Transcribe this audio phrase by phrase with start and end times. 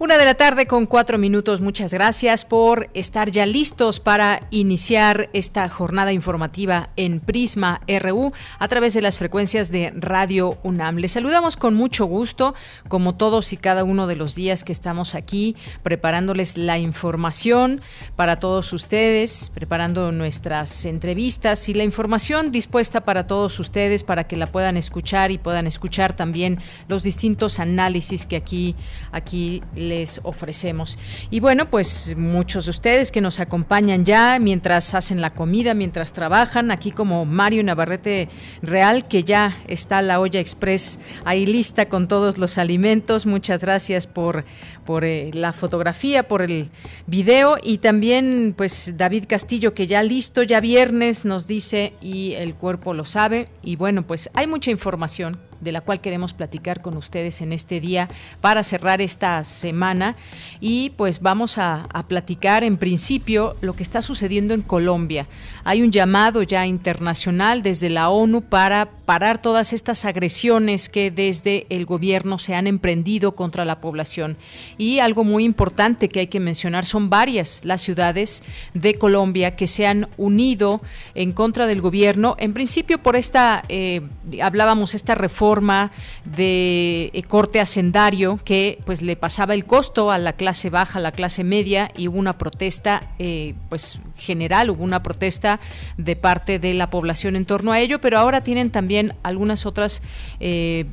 [0.00, 1.60] Una de la tarde con cuatro minutos.
[1.60, 8.68] Muchas gracias por estar ya listos para iniciar esta jornada informativa en Prisma RU a
[8.68, 10.98] través de las frecuencias de Radio UNAM.
[10.98, 12.54] Les saludamos con mucho gusto,
[12.86, 17.80] como todos y cada uno de los días que estamos aquí preparándoles la información
[18.14, 24.36] para todos ustedes, preparando nuestras entrevistas y la información dispuesta para todos ustedes para que
[24.36, 28.76] la puedan escuchar y puedan escuchar también los distintos análisis que aquí
[29.10, 30.98] aquí les ofrecemos.
[31.30, 36.12] Y bueno, pues muchos de ustedes que nos acompañan ya mientras hacen la comida, mientras
[36.12, 38.28] trabajan, aquí como Mario Navarrete
[38.62, 43.26] Real, que ya está la olla express ahí lista con todos los alimentos.
[43.26, 44.44] Muchas gracias por,
[44.84, 46.70] por eh, la fotografía, por el
[47.06, 52.54] video y también pues David Castillo que ya listo, ya viernes nos dice y el
[52.54, 53.48] cuerpo lo sabe.
[53.62, 57.80] Y bueno, pues hay mucha información de la cual queremos platicar con ustedes en este
[57.80, 58.08] día
[58.40, 60.16] para cerrar esta semana.
[60.60, 65.26] Y pues vamos a, platicar en principio lo que está sucediendo en Colombia.
[65.64, 71.66] Hay un llamado ya internacional desde la ONU para parar todas estas agresiones que desde
[71.70, 74.36] el gobierno se han emprendido contra la población.
[74.78, 78.42] Y algo muy importante que hay que mencionar son varias las ciudades
[78.74, 80.80] de Colombia que se han unido
[81.14, 84.02] en contra del gobierno, en principio por esta, eh,
[84.40, 85.92] hablábamos, esta reforma forma
[86.26, 91.00] de eh, corte hacendario que pues le pasaba el costo a la clase baja, a
[91.00, 95.58] la clase media y hubo una protesta eh, pues general, hubo una protesta
[95.96, 100.02] de parte de la población en torno a ello, pero ahora tienen también algunas otras
[100.38, 100.84] eh,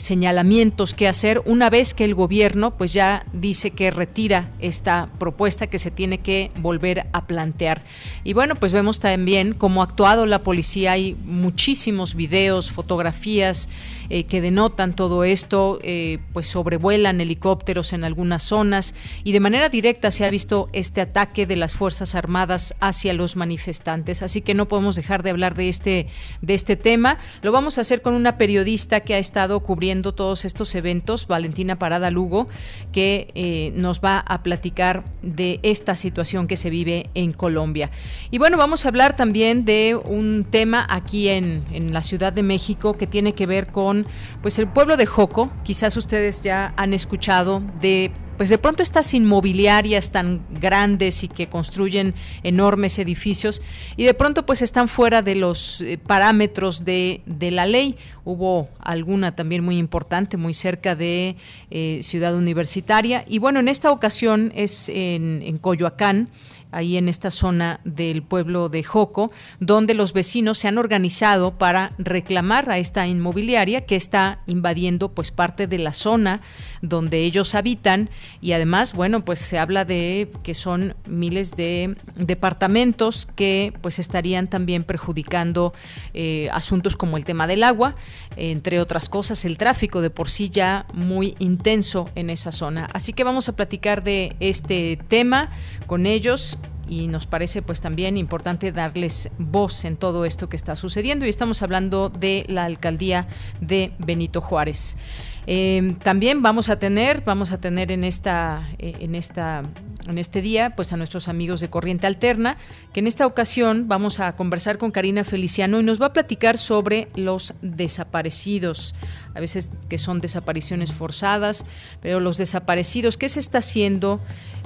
[0.00, 5.68] señalamientos que hacer una vez que el gobierno pues ya dice que retira esta propuesta
[5.68, 7.84] que se tiene que volver a plantear.
[8.24, 13.68] Y bueno, pues vemos también cómo ha actuado la policía, hay muchísimos videos, fotografías,
[14.14, 19.70] eh, que denotan todo esto, eh, pues sobrevuelan helicópteros en algunas zonas y de manera
[19.70, 24.20] directa se ha visto este ataque de las Fuerzas Armadas hacia los manifestantes.
[24.20, 26.08] Así que no podemos dejar de hablar de este,
[26.42, 27.16] de este tema.
[27.40, 31.78] Lo vamos a hacer con una periodista que ha estado cubriendo todos estos eventos, Valentina
[31.78, 32.48] Parada Lugo,
[32.92, 37.90] que eh, nos va a platicar de esta situación que se vive en Colombia.
[38.30, 42.42] Y bueno, vamos a hablar también de un tema aquí en, en la Ciudad de
[42.42, 44.01] México que tiene que ver con
[44.40, 45.50] pues el pueblo de Joco.
[45.64, 51.48] Quizás ustedes ya han escuchado de pues de pronto estas inmobiliarias tan grandes y que
[51.48, 53.62] construyen enormes edificios
[53.96, 57.96] y de pronto pues están fuera de los eh, parámetros de, la ley.
[58.24, 61.36] Hubo alguna también muy importante, muy cerca de
[61.70, 66.28] eh, Ciudad Universitaria y bueno, en esta ocasión es en Coyoacán
[66.72, 71.92] ahí en esta zona del pueblo de Joco, donde los vecinos se han organizado para
[71.98, 76.40] reclamar a esta inmobiliaria que está invadiendo pues parte de la zona
[76.80, 78.10] donde ellos habitan
[78.40, 84.48] y además, bueno, pues se habla de que son miles de departamentos que pues estarían
[84.48, 85.72] también perjudicando
[86.14, 87.94] eh, asuntos como el tema del agua,
[88.36, 92.88] entre otras cosas, el tráfico de por sí ya muy intenso en esa zona.
[92.92, 95.50] Así que vamos a platicar de este tema
[95.86, 96.58] con ellos
[96.92, 101.30] y nos parece pues también importante darles voz en todo esto que está sucediendo y
[101.30, 103.28] estamos hablando de la alcaldía
[103.62, 104.98] de Benito Juárez.
[105.46, 109.64] Eh, también vamos a tener, vamos a tener en esta, eh, en esta,
[110.06, 112.58] en este día, pues a nuestros amigos de Corriente Alterna,
[112.92, 116.58] que en esta ocasión vamos a conversar con Karina Feliciano y nos va a platicar
[116.58, 118.94] sobre los desaparecidos,
[119.34, 121.64] a veces que son desapariciones forzadas,
[122.02, 124.20] pero los desaparecidos, ¿qué se está haciendo?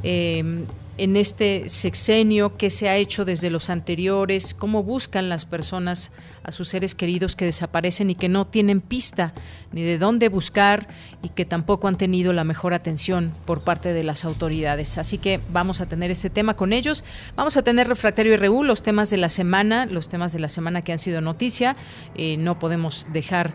[0.08, 0.64] Eh,
[0.99, 6.12] en este sexenio, qué se ha hecho desde los anteriores, cómo buscan las personas
[6.46, 9.34] a sus seres queridos que desaparecen y que no tienen pista
[9.72, 10.87] ni de dónde buscar
[11.20, 14.96] y que tampoco han tenido la mejor atención por parte de las autoridades.
[14.96, 17.04] Así que vamos a tener este tema con ellos.
[17.34, 20.48] Vamos a tener Refractario y Reú, los temas de la semana, los temas de la
[20.48, 21.76] semana que han sido noticia.
[22.14, 23.52] Eh, no podemos dejar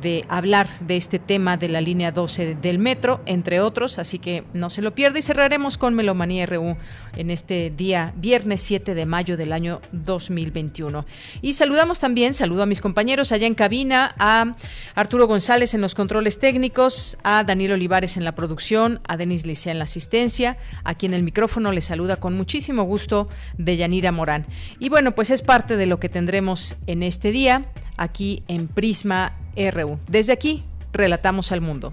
[0.00, 4.44] de hablar de este tema de la línea 12 del metro, entre otros, así que
[4.52, 6.76] no se lo pierda y cerraremos con Melomanía RU
[7.16, 11.04] en este día, viernes 7 de mayo del año 2021.
[11.42, 14.52] Y saludamos también, saludo a mis compañeros allá en cabina, a
[14.94, 19.72] Arturo González en los controles técnicos, a Daniel Olivares en la producción, a Denis Licea
[19.72, 23.28] en la asistencia, aquí en el micrófono le saluda con muchísimo gusto
[23.58, 24.46] de Yanira Morán.
[24.78, 27.62] Y bueno, pues es parte de lo que tendremos en este día,
[27.96, 29.98] aquí en Prisma RU.
[30.08, 31.92] Desde aquí, relatamos al mundo.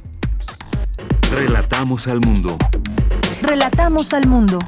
[1.31, 2.57] Relatamos al mundo.
[3.41, 4.59] Relatamos al mundo.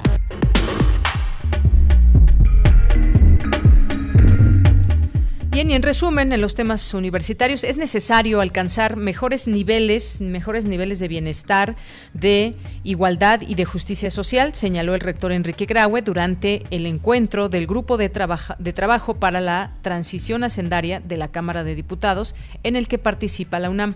[5.53, 10.97] Bien, y en resumen, en los temas universitarios es necesario alcanzar mejores niveles, mejores niveles
[10.97, 11.75] de bienestar,
[12.15, 17.67] de igualdad y de justicia social, señaló el rector Enrique Graue durante el encuentro del
[17.67, 18.09] grupo de,
[18.57, 23.59] de trabajo para la transición hacendaria de la Cámara de Diputados, en el que participa
[23.59, 23.93] la UNAM.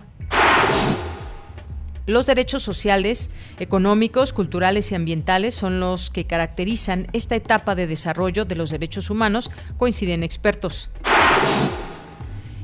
[2.08, 8.46] Los derechos sociales, económicos, culturales y ambientales son los que caracterizan esta etapa de desarrollo
[8.46, 10.88] de los derechos humanos, coinciden expertos.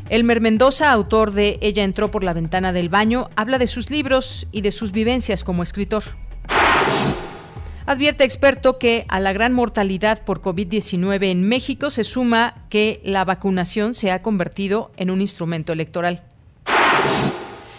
[0.08, 4.46] Elmer Mendoza, autor de Ella entró por la ventana del baño, habla de sus libros
[4.50, 6.04] y de sus vivencias como escritor.
[7.84, 13.26] Advierte experto que a la gran mortalidad por COVID-19 en México se suma que la
[13.26, 16.22] vacunación se ha convertido en un instrumento electoral.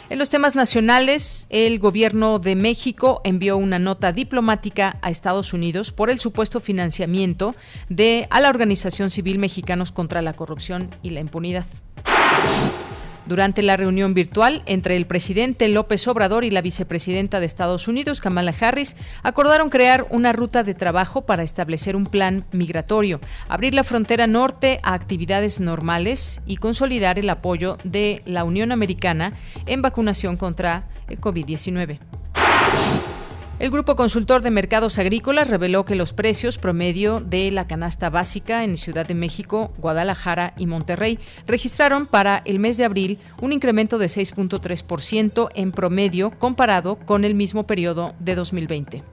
[0.07, 5.91] En los temas nacionales, el gobierno de México envió una nota diplomática a Estados Unidos
[5.91, 7.55] por el supuesto financiamiento
[7.89, 11.65] de a la organización civil Mexicanos contra la Corrupción y la Impunidad.
[13.25, 18.21] Durante la reunión virtual entre el presidente López Obrador y la vicepresidenta de Estados Unidos,
[18.21, 23.19] Kamala Harris, acordaron crear una ruta de trabajo para establecer un plan migratorio,
[23.49, 29.33] abrir la frontera norte a actividades normales y consolidar el apoyo de la Unión Americana
[29.65, 31.99] en vacunación contra el COVID-19.
[33.57, 38.65] El Grupo Consultor de Mercados Agrícolas reveló que los precios promedio de la canasta básica
[38.65, 43.97] en Ciudad de México, Guadalajara y Monterrey registraron para el mes de abril un incremento
[43.97, 49.03] de 6.3% en promedio comparado con el mismo periodo de 2020.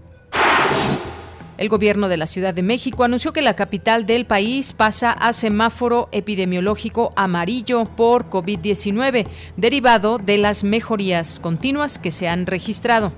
[1.57, 5.33] El gobierno de la Ciudad de México anunció que la capital del país pasa a
[5.33, 13.13] semáforo epidemiológico amarillo por COVID-19, derivado de las mejorías continuas que se han registrado.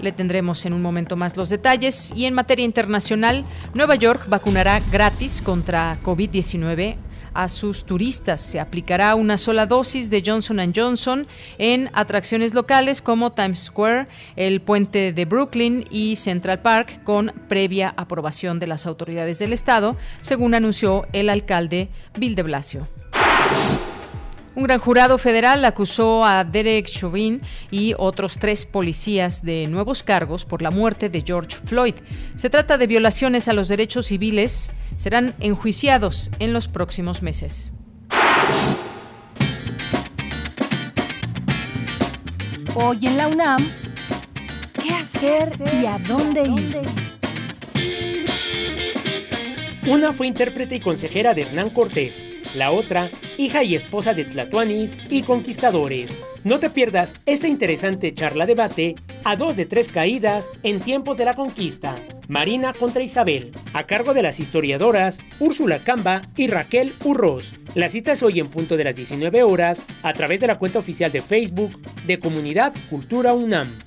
[0.00, 2.12] Le tendremos en un momento más los detalles.
[2.14, 6.96] Y en materia internacional, Nueva York vacunará gratis contra COVID-19
[7.34, 8.40] a sus turistas.
[8.40, 11.26] Se aplicará una sola dosis de Johnson Johnson
[11.58, 17.94] en atracciones locales como Times Square, el puente de Brooklyn y Central Park con previa
[17.96, 22.88] aprobación de las autoridades del estado, según anunció el alcalde Bill de Blasio.
[24.58, 27.40] Un gran jurado federal acusó a Derek Chauvin
[27.70, 31.94] y otros tres policías de nuevos cargos por la muerte de George Floyd.
[32.34, 34.72] Se trata de violaciones a los derechos civiles.
[34.96, 37.72] Serán enjuiciados en los próximos meses.
[42.74, 43.64] Hoy en la UNAM,
[44.82, 46.80] ¿qué hacer y a dónde ir?
[49.86, 54.96] Una fue intérprete y consejera de Hernán Cortés la otra, hija y esposa de Tlatuanis
[55.10, 56.10] y conquistadores.
[56.44, 61.24] No te pierdas esta interesante charla debate a dos de tres caídas en tiempos de
[61.24, 61.96] la conquista.
[62.28, 67.52] Marina contra Isabel, a cargo de las historiadoras Úrsula Camba y Raquel Urroz.
[67.74, 70.78] La cita es hoy en punto de las 19 horas a través de la cuenta
[70.78, 73.78] oficial de Facebook de Comunidad Cultura UNAM.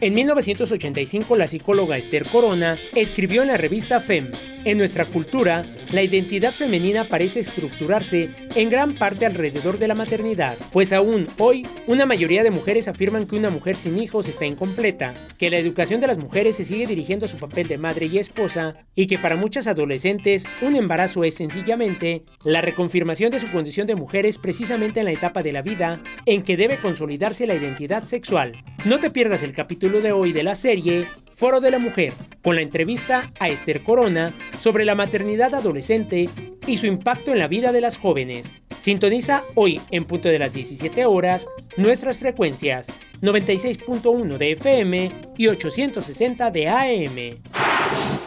[0.00, 4.30] En 1985 la psicóloga Esther Corona escribió en la revista FEM,
[4.64, 10.58] en nuestra cultura, la identidad femenina parece estructurarse en gran parte alrededor de la maternidad,
[10.72, 15.14] pues aún hoy una mayoría de mujeres afirman que una mujer sin hijos está incompleta,
[15.38, 18.18] que la educación de las mujeres se sigue dirigiendo a su papel de madre y
[18.18, 23.86] esposa y que para muchas adolescentes un embarazo es sencillamente la reconfirmación de su condición
[23.86, 28.04] de mujeres precisamente en la etapa de la vida en que debe consolidarse la identidad
[28.04, 28.52] sexual.
[28.84, 29.52] No te pierdas el
[29.88, 33.82] capítulo de hoy de la serie Foro de la Mujer, con la entrevista a Esther
[33.82, 36.28] Corona sobre la maternidad adolescente
[36.66, 38.52] y su impacto en la vida de las jóvenes.
[38.82, 41.46] Sintoniza hoy en punto de las 17 horas
[41.78, 42.86] nuestras frecuencias
[43.22, 48.17] 96.1 de FM y 860 de AM.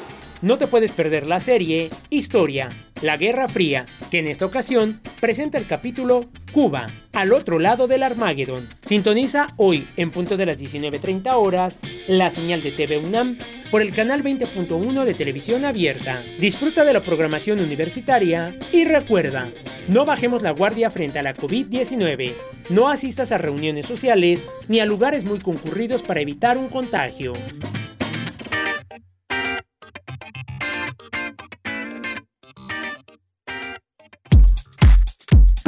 [0.42, 2.70] No te puedes perder la serie Historia,
[3.04, 8.02] la Guerra Fría, que en esta ocasión presenta el capítulo Cuba, al otro lado del
[8.02, 8.68] Armagedón.
[8.82, 13.38] Sintoniza hoy, en punto de las 19.30 horas, la señal de TV UNAM
[13.70, 16.24] por el canal 20.1 de televisión abierta.
[16.40, 19.52] Disfruta de la programación universitaria y recuerda,
[19.90, 22.34] no bajemos la guardia frente a la COVID-19.
[22.72, 27.34] No asistas a reuniones sociales ni a lugares muy concurridos para evitar un contagio.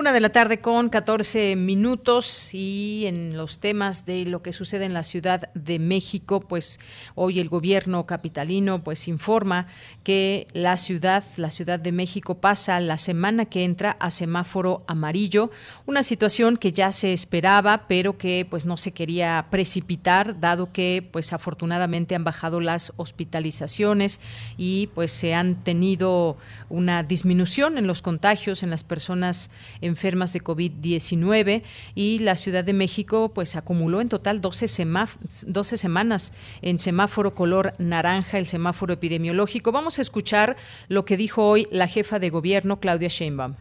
[0.00, 4.86] Una de la tarde con 14 minutos y en los temas de lo que sucede
[4.86, 6.80] en la Ciudad de México, pues
[7.14, 9.66] hoy el gobierno capitalino pues informa
[10.02, 15.50] que la ciudad, la Ciudad de México pasa la semana que entra a semáforo amarillo,
[15.84, 21.06] una situación que ya se esperaba, pero que pues no se quería precipitar dado que
[21.12, 24.18] pues afortunadamente han bajado las hospitalizaciones
[24.56, 26.38] y pues se han tenido
[26.70, 29.50] una disminución en los contagios en las personas
[29.90, 31.62] enfermas de COVID-19
[31.94, 34.86] y la Ciudad de México pues acumuló en total 12,
[35.46, 36.32] 12 semanas
[36.62, 39.72] en semáforo color naranja, el semáforo epidemiológico.
[39.72, 40.56] Vamos a escuchar
[40.88, 43.54] lo que dijo hoy la jefa de gobierno, Claudia Sheinbaum.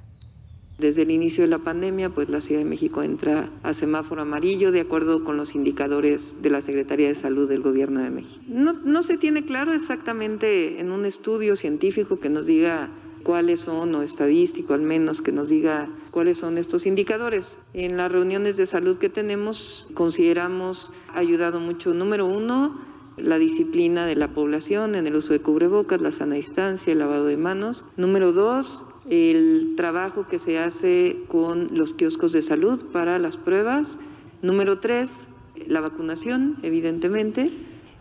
[0.79, 4.71] Desde el inicio de la pandemia, pues la Ciudad de México entra a semáforo amarillo
[4.71, 8.39] de acuerdo con los indicadores de la Secretaría de Salud del Gobierno de México.
[8.47, 12.89] No, no se tiene claro exactamente en un estudio científico que nos diga
[13.23, 17.59] cuáles son, o estadístico al menos, que nos diga cuáles son estos indicadores.
[17.73, 22.79] En las reuniones de salud que tenemos consideramos ayudado mucho, número uno,
[23.17, 27.25] la disciplina de la población en el uso de cubrebocas, la sana distancia, el lavado
[27.25, 27.85] de manos.
[27.97, 33.99] Número dos, el trabajo que se hace con los kioscos de salud para las pruebas.
[34.41, 35.27] Número tres,
[35.67, 37.51] la vacunación, evidentemente.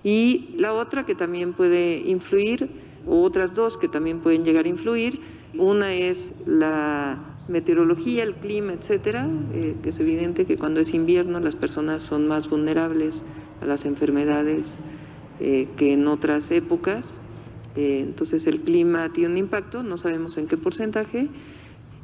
[0.05, 2.71] Y la otra que también puede influir
[3.09, 5.21] otras dos que también pueden llegar a influir.
[5.57, 11.41] Una es la meteorología, el clima, etcétera, eh, que es evidente que cuando es invierno
[11.41, 13.25] las personas son más vulnerables
[13.63, 14.81] a las enfermedades
[15.41, 17.19] eh, que en otras épocas.
[17.77, 21.29] Eh, entonces el clima tiene un impacto, no sabemos en qué porcentaje.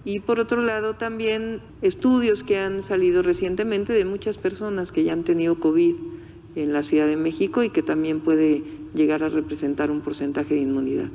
[0.06, 5.12] Y por otro lado también estudios que han salido recientemente de muchas personas que ya
[5.14, 5.94] han tenido COVID
[6.56, 8.62] en la Ciudad de México y que también puede
[8.95, 11.09] llegar a representar un porcentaje de inmunidad.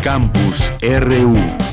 [0.03, 1.69] Campus RU.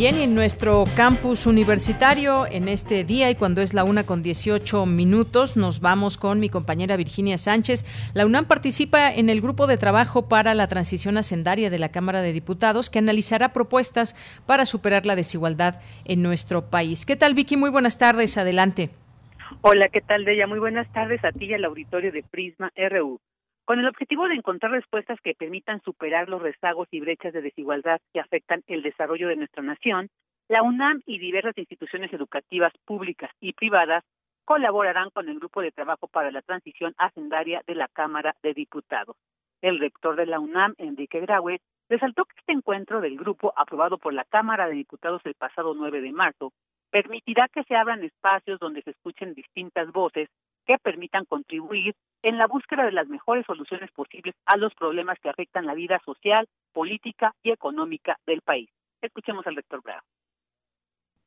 [0.00, 4.86] Bien, en nuestro campus universitario, en este día y cuando es la una con 18
[4.86, 7.84] minutos, nos vamos con mi compañera Virginia Sánchez.
[8.14, 12.22] La UNAM participa en el grupo de trabajo para la transición hacendaria de la Cámara
[12.22, 17.04] de Diputados que analizará propuestas para superar la desigualdad en nuestro país.
[17.04, 17.58] ¿Qué tal, Vicky?
[17.58, 18.38] Muy buenas tardes.
[18.38, 18.99] Adelante.
[19.62, 20.46] Hola, ¿qué tal, Deya?
[20.46, 23.20] Muy buenas tardes a ti y al auditorio de Prisma RU
[23.70, 28.00] con el objetivo de encontrar respuestas que permitan superar los rezagos y brechas de desigualdad
[28.12, 30.08] que afectan el desarrollo de nuestra nación,
[30.48, 34.02] la UNAM y diversas instituciones educativas públicas y privadas
[34.44, 39.16] colaborarán con el Grupo de Trabajo para la Transición Hacendaria de la Cámara de Diputados.
[39.62, 44.14] el rector de la UNAM, Enrique Graue, resaltó que este encuentro del grupo, aprobado por
[44.14, 46.52] la Cámara de Diputados el pasado 9 de marzo,
[46.90, 50.28] permitirá que se abran espacios donde se escuchen distintas voces
[50.66, 55.28] que permitan contribuir en la búsqueda de las mejores soluciones posibles a los problemas que
[55.28, 58.68] afectan la vida social, política y económica del país.
[59.00, 60.02] Escuchemos al rector Bravo.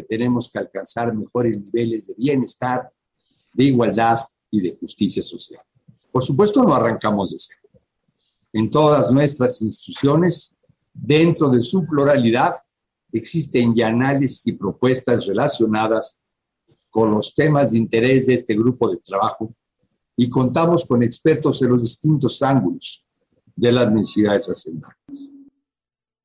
[0.08, 2.90] Tenemos que alcanzar mejores niveles de bienestar,
[3.54, 4.18] de igualdad
[4.52, 5.62] y de justicia social.
[6.12, 7.82] Por supuesto, no arrancamos de cero.
[8.54, 10.56] En todas nuestras instituciones,
[10.94, 12.54] dentro de su pluralidad,
[13.14, 16.20] existen ya análisis y propuestas relacionadas
[16.90, 19.54] con los temas de interés de este grupo de trabajo
[20.16, 23.06] y contamos con expertos en los distintos ángulos
[23.56, 25.34] de las necesidades hacendarias.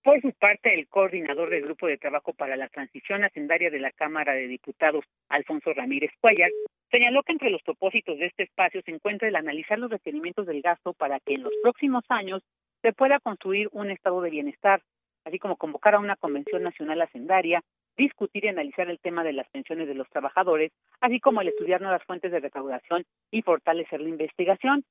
[0.02, 3.92] Por su parte, el coordinador del Grupo de Trabajo para la Transición Hacendaria de la
[3.92, 6.50] Cámara de Diputados, Alfonso Ramírez Cuellar,
[6.90, 10.62] señaló que entre los propósitos de este espacio se encuentra el analizar los requerimientos del
[10.62, 12.42] gasto para que en los próximos años
[12.80, 14.82] se pueda construir un estado de bienestar,
[15.28, 17.62] así como convocar a una convención nacional hacendaria,
[17.96, 21.82] discutir y analizar el tema de las pensiones de los trabajadores, así como el estudiar
[21.82, 24.84] nuevas fuentes de recaudación y fortalecer la investigación,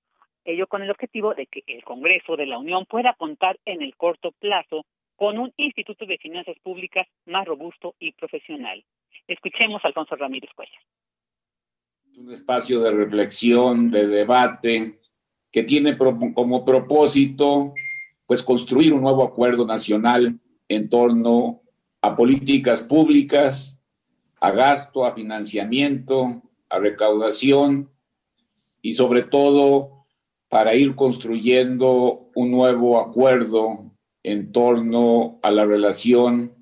[0.46, 3.96] ello con el objetivo de que el Congreso de la Unión pueda contar en el
[3.96, 8.84] corto plazo con un Instituto de Finanzas Públicas más robusto y profesional.
[9.28, 10.80] Escuchemos a Alfonso Ramírez Cuellar.
[12.16, 15.00] Un espacio de reflexión, de debate,
[15.52, 17.74] que tiene como propósito
[18.28, 21.62] pues construir un nuevo acuerdo nacional en torno
[22.02, 23.82] a políticas públicas,
[24.40, 27.90] a gasto, a financiamiento, a recaudación
[28.82, 30.06] y sobre todo
[30.50, 33.92] para ir construyendo un nuevo acuerdo
[34.24, 36.54] en torno a la relación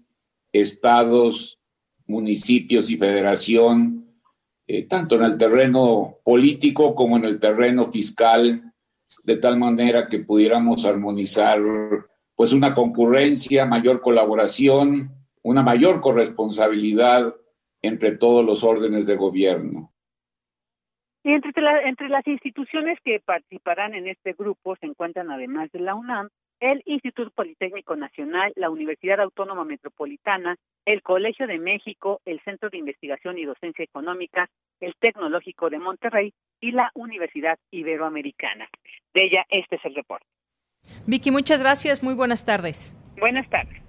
[0.54, 1.60] estados,
[2.08, 4.06] municipios y federación,
[4.68, 8.65] eh, tanto en el terreno político como en el terreno fiscal,
[9.24, 11.60] de tal manera que pudiéramos armonizar
[12.36, 17.34] pues una concurrencia, mayor colaboración, una mayor corresponsabilidad
[17.82, 19.94] entre todos los órdenes de gobierno.
[21.24, 21.52] Y entre,
[21.88, 26.30] entre las instituciones que participarán en este grupo se encuentran, además de la UNAM,
[26.72, 32.80] el Instituto Politécnico Nacional, la Universidad Autónoma Metropolitana, el Colegio de México, el Centro de
[32.80, 34.50] Investigación y Docencia Económica,
[34.80, 38.68] el Tecnológico de Monterrey y la Universidad Iberoamericana.
[39.14, 40.26] De ella, este es el reporte.
[41.06, 42.02] Vicky, muchas gracias.
[42.02, 42.96] Muy buenas tardes.
[43.20, 43.80] Buenas tardes.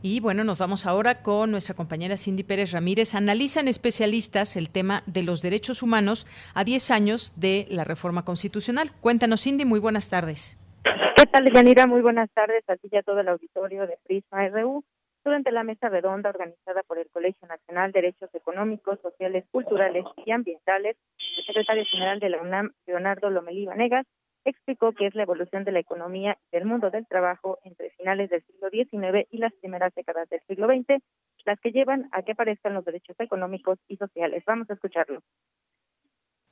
[0.00, 3.14] Y bueno, nos vamos ahora con nuestra compañera Cindy Pérez Ramírez.
[3.14, 8.92] Analizan especialistas el tema de los derechos humanos a 10 años de la reforma constitucional.
[9.00, 10.58] Cuéntanos, Cindy, muy buenas tardes.
[10.84, 11.86] ¿Qué tal, Yanira?
[11.86, 14.84] Muy buenas tardes a ti y a todo el auditorio de Prisma RU.
[15.24, 20.30] Durante la mesa redonda organizada por el Colegio Nacional de Derechos Económicos, Sociales, Culturales y
[20.32, 20.98] Ambientales,
[21.38, 24.04] el secretario general de la UNAM, Leonardo Lomelí Vanegas,
[24.44, 28.28] explicó que es la evolución de la economía y del mundo del trabajo entre finales
[28.28, 31.02] del siglo XIX y las primeras décadas del siglo XX,
[31.46, 34.44] las que llevan a que aparezcan los derechos económicos y sociales.
[34.46, 35.22] Vamos a escucharlo.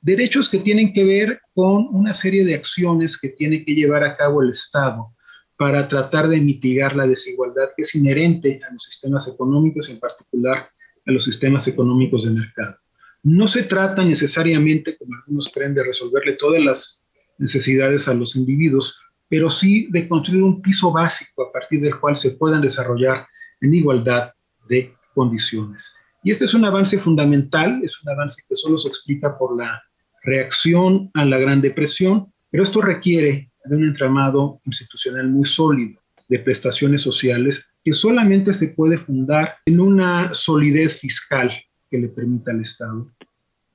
[0.03, 4.17] Derechos que tienen que ver con una serie de acciones que tiene que llevar a
[4.17, 5.15] cabo el Estado
[5.55, 10.69] para tratar de mitigar la desigualdad que es inherente a los sistemas económicos, en particular
[11.05, 12.75] a los sistemas económicos de mercado.
[13.23, 19.01] No se trata necesariamente, como algunos creen, de resolverle todas las necesidades a los individuos,
[19.29, 23.25] pero sí de construir un piso básico a partir del cual se puedan desarrollar
[23.61, 24.33] en igualdad
[24.67, 25.95] de condiciones.
[26.25, 29.81] Y este es un avance fundamental, es un avance que solo se explica por la
[30.23, 36.39] reacción a la Gran Depresión, pero esto requiere de un entramado institucional muy sólido de
[36.39, 41.51] prestaciones sociales que solamente se puede fundar en una solidez fiscal
[41.89, 43.11] que le permita al Estado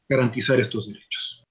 [0.09, 1.47] garantizar estos derechos.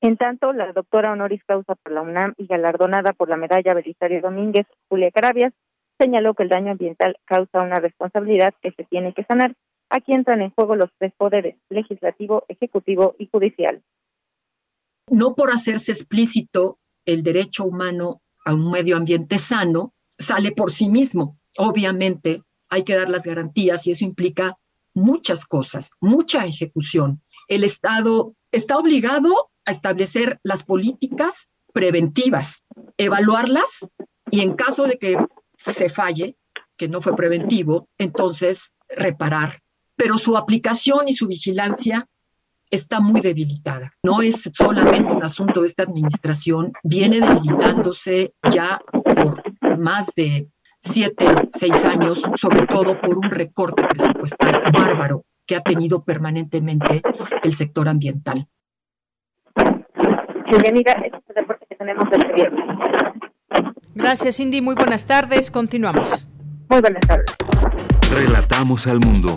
[0.00, 4.20] En tanto, la doctora honoris causa por la UNAM y galardonada por la medalla Belisario
[4.20, 5.52] Domínguez, Julia Carabias,
[5.98, 9.54] señaló que el daño ambiental causa una responsabilidad que se tiene que sanar
[9.88, 13.82] Aquí entran en juego los tres poderes, legislativo, ejecutivo y judicial.
[15.08, 20.88] No por hacerse explícito el derecho humano a un medio ambiente sano, sale por sí
[20.88, 21.38] mismo.
[21.56, 24.58] Obviamente hay que dar las garantías y eso implica
[24.94, 27.22] muchas cosas, mucha ejecución.
[27.48, 32.64] El Estado está obligado a establecer las políticas preventivas,
[32.96, 33.88] evaluarlas
[34.30, 35.16] y en caso de que
[35.64, 36.36] se falle,
[36.76, 39.60] que no fue preventivo, entonces reparar
[39.96, 42.06] pero su aplicación y su vigilancia
[42.70, 43.92] está muy debilitada.
[44.02, 49.42] No es solamente un asunto de esta administración, viene debilitándose ya por
[49.78, 56.04] más de siete, seis años, sobre todo por un recorte presupuestal bárbaro que ha tenido
[56.04, 57.02] permanentemente
[57.42, 58.48] el sector ambiental.
[60.46, 62.64] este es el reporte que tenemos del viernes.
[63.94, 64.60] Gracias, Cindy.
[64.60, 65.50] Muy buenas tardes.
[65.50, 66.26] Continuamos.
[66.68, 67.36] Muy buenas tardes.
[68.12, 69.36] Relatamos al mundo.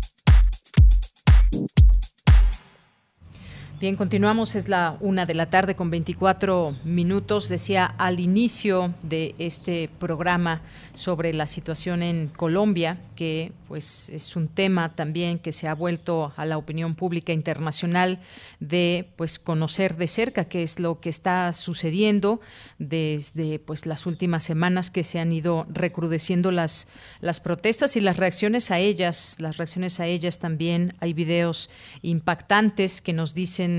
[3.81, 7.49] Bien, continuamos, es la una de la tarde con 24 minutos.
[7.49, 10.61] Decía al inicio de este programa
[10.93, 16.31] sobre la situación en Colombia, que pues es un tema también que se ha vuelto
[16.35, 18.19] a la opinión pública internacional
[18.59, 22.39] de pues conocer de cerca qué es lo que está sucediendo
[22.77, 26.87] desde pues las últimas semanas que se han ido recrudeciendo las
[27.19, 31.71] las protestas y las reacciones a ellas, las reacciones a ellas también hay videos
[32.03, 33.70] impactantes que nos dicen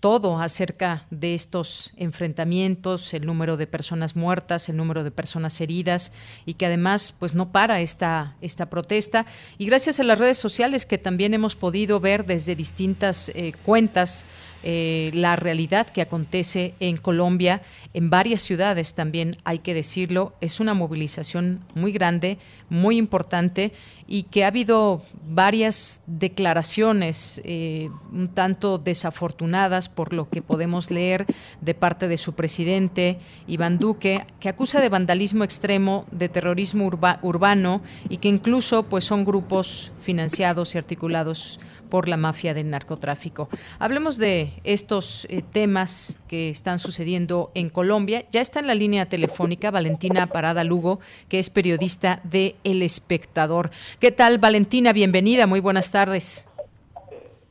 [0.00, 6.12] todo acerca de estos enfrentamientos, el número de personas muertas, el número de personas heridas
[6.46, 9.26] y que además pues no para esta esta protesta.
[9.58, 14.24] Y gracias a las redes sociales que también hemos podido ver desde distintas eh, cuentas
[14.62, 17.62] eh, la realidad que acontece en Colombia,
[17.94, 23.72] en varias ciudades también hay que decirlo, es una movilización muy grande, muy importante
[24.06, 31.26] y que ha habido varias declaraciones eh, un tanto desafortunadas por lo que podemos leer
[31.60, 36.90] de parte de su presidente Iván Duque, que acusa de vandalismo extremo, de terrorismo
[37.22, 43.48] urbano y que incluso pues son grupos financiados y articulados por la mafia del narcotráfico.
[43.78, 48.24] Hablemos de estos eh, temas que están sucediendo en Colombia.
[48.30, 53.70] Ya está en la línea telefónica Valentina Parada Lugo, que es periodista de El Espectador.
[53.98, 54.92] ¿Qué tal, Valentina?
[54.92, 56.46] Bienvenida, muy buenas tardes.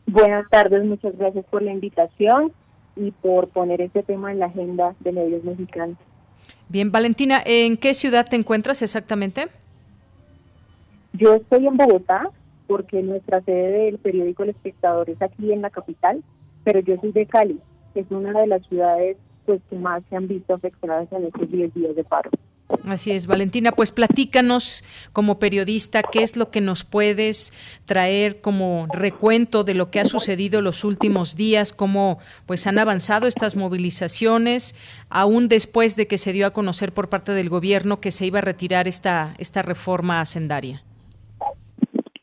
[0.07, 2.51] Buenas tardes, muchas gracias por la invitación
[2.95, 5.97] y por poner este tema en la agenda de medios mexicanos.
[6.67, 9.47] Bien, Valentina, ¿en qué ciudad te encuentras exactamente?
[11.13, 12.29] Yo estoy en Bogotá,
[12.69, 16.23] porque nuestra sede del periódico El Espectador es aquí en la capital,
[16.63, 17.59] pero yo soy de Cali,
[17.95, 21.49] que es una de las ciudades pues que más se han visto afectadas en estos
[21.49, 22.29] 10 días de paro.
[22.85, 27.53] Así es, Valentina, pues platícanos como periodista qué es lo que nos puedes
[27.87, 33.25] traer como recuento de lo que ha sucedido los últimos días, cómo pues han avanzado
[33.25, 34.75] estas movilizaciones,
[35.09, 38.37] aún después de que se dio a conocer por parte del gobierno que se iba
[38.37, 40.83] a retirar esta esta reforma hacendaria.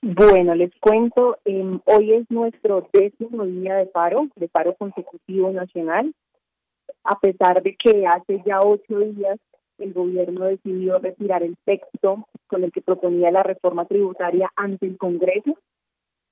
[0.09, 6.15] Bueno, les cuento, eh, hoy es nuestro décimo día de paro, de paro consecutivo nacional,
[7.03, 9.41] a pesar de que hace ya ocho días
[9.79, 14.97] el gobierno decidió retirar el texto con el que proponía la reforma tributaria ante el
[14.97, 15.59] Congreso,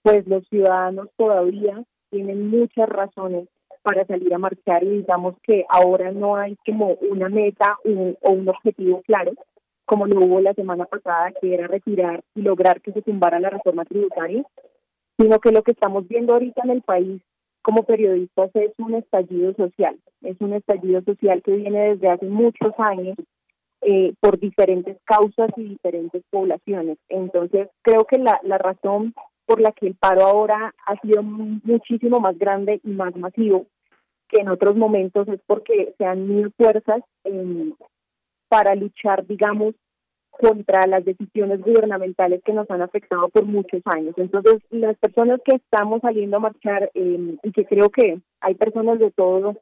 [0.03, 3.49] pues los ciudadanos todavía tienen muchas razones
[3.83, 8.49] para salir a marchar y digamos que ahora no hay como una meta o un
[8.49, 9.33] objetivo claro,
[9.85, 13.51] como lo hubo la semana pasada, que era retirar y lograr que se tumbara la
[13.51, 14.45] reforma tributaria,
[15.19, 17.23] sino que lo que estamos viendo ahorita en el país
[17.63, 22.73] como periodistas es un estallido social, es un estallido social que viene desde hace muchos
[22.79, 23.17] años
[23.81, 26.99] eh, por diferentes causas y diferentes poblaciones.
[27.09, 29.15] Entonces, creo que la, la razón
[29.47, 33.67] por la que el paro ahora ha sido muchísimo más grande y más masivo
[34.29, 37.75] que en otros momentos es porque se han unido fuerzas en
[38.55, 39.75] para luchar, digamos,
[40.31, 44.15] contra las decisiones gubernamentales que nos han afectado por muchos años.
[44.17, 49.01] Entonces, las personas que estamos saliendo a marchar em, y que creo que hay personas
[49.01, 49.57] de todos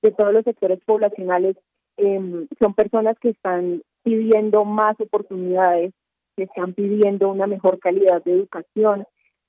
[0.00, 1.54] de todos los sectores poblacionales,
[1.98, 5.92] em, son personas que están pidiendo más oportunidades,
[6.34, 9.04] que están pidiendo una mejor calidad de educación,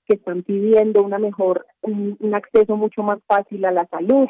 [0.05, 4.27] que están pidiendo una mejor un acceso mucho más fácil a la salud.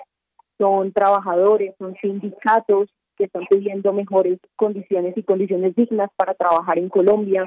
[0.60, 6.89] Son trabajadores, son sindicatos, que están pidiendo mejores condiciones y condiciones dignas para trabajar en
[6.89, 7.45] Colombia.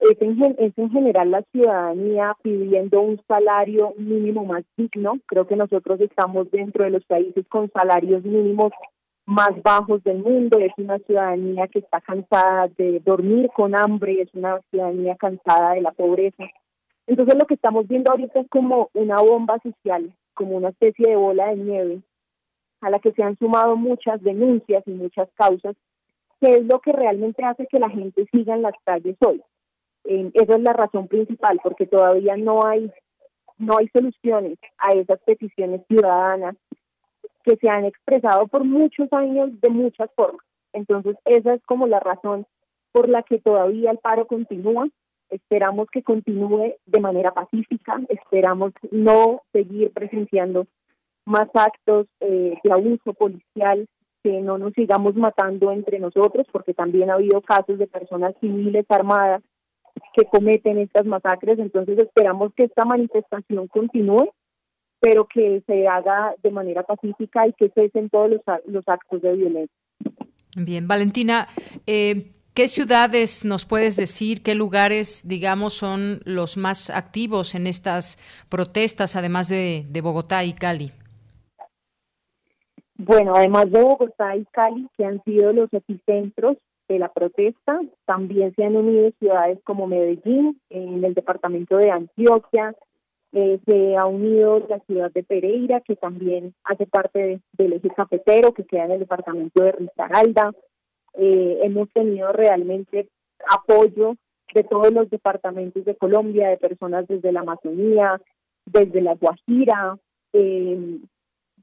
[0.00, 5.18] Es en, es en general la ciudadanía pidiendo un salario mínimo más digno.
[5.26, 8.72] Creo que nosotros estamos dentro de los países con salarios mínimos
[9.26, 10.58] más bajos del mundo.
[10.58, 15.82] Es una ciudadanía que está cansada de dormir con hambre, es una ciudadanía cansada de
[15.82, 16.44] la pobreza.
[17.06, 21.16] Entonces lo que estamos viendo ahorita es como una bomba social, como una especie de
[21.16, 22.02] bola de nieve
[22.82, 25.74] a la que se han sumado muchas denuncias y muchas causas,
[26.40, 29.40] que es lo que realmente hace que la gente siga en las calles hoy.
[30.04, 32.90] Eh, esa es la razón principal, porque todavía no hay
[33.58, 36.56] no hay soluciones a esas peticiones ciudadanas
[37.44, 40.44] que se han expresado por muchos años de muchas formas.
[40.72, 42.46] Entonces, esa es como la razón
[42.92, 44.88] por la que todavía el paro continúa.
[45.30, 50.66] Esperamos que continúe de manera pacífica, esperamos no seguir presenciando
[51.24, 53.86] más actos eh, de abuso policial
[54.22, 58.86] que no nos sigamos matando entre nosotros, porque también ha habido casos de personas civiles
[58.88, 59.42] armadas
[60.14, 64.32] que cometen estas masacres, entonces esperamos que esta manifestación continúe,
[65.00, 69.34] pero que se haga de manera pacífica y que cesen todos los, los actos de
[69.34, 69.76] violencia.
[70.56, 71.48] Bien, Valentina,
[71.86, 78.18] eh, ¿qué ciudades nos puedes decir, qué lugares, digamos, son los más activos en estas
[78.48, 80.92] protestas, además de, de Bogotá y Cali?
[82.96, 86.56] Bueno, además de Bogotá y Cali, que han sido los epicentros
[86.88, 92.74] de la protesta, también se han unido ciudades como Medellín, en el departamento de Antioquia,
[93.32, 98.52] eh, se ha unido la ciudad de Pereira, que también hace parte del eje cafetero,
[98.52, 100.52] que queda en el departamento de Risaralda.
[101.14, 103.08] Eh, hemos tenido realmente
[103.48, 104.16] apoyo
[104.54, 108.20] de todos los departamentos de Colombia, de personas desde la Amazonía,
[108.66, 109.96] desde la Guajira,
[110.34, 110.98] eh,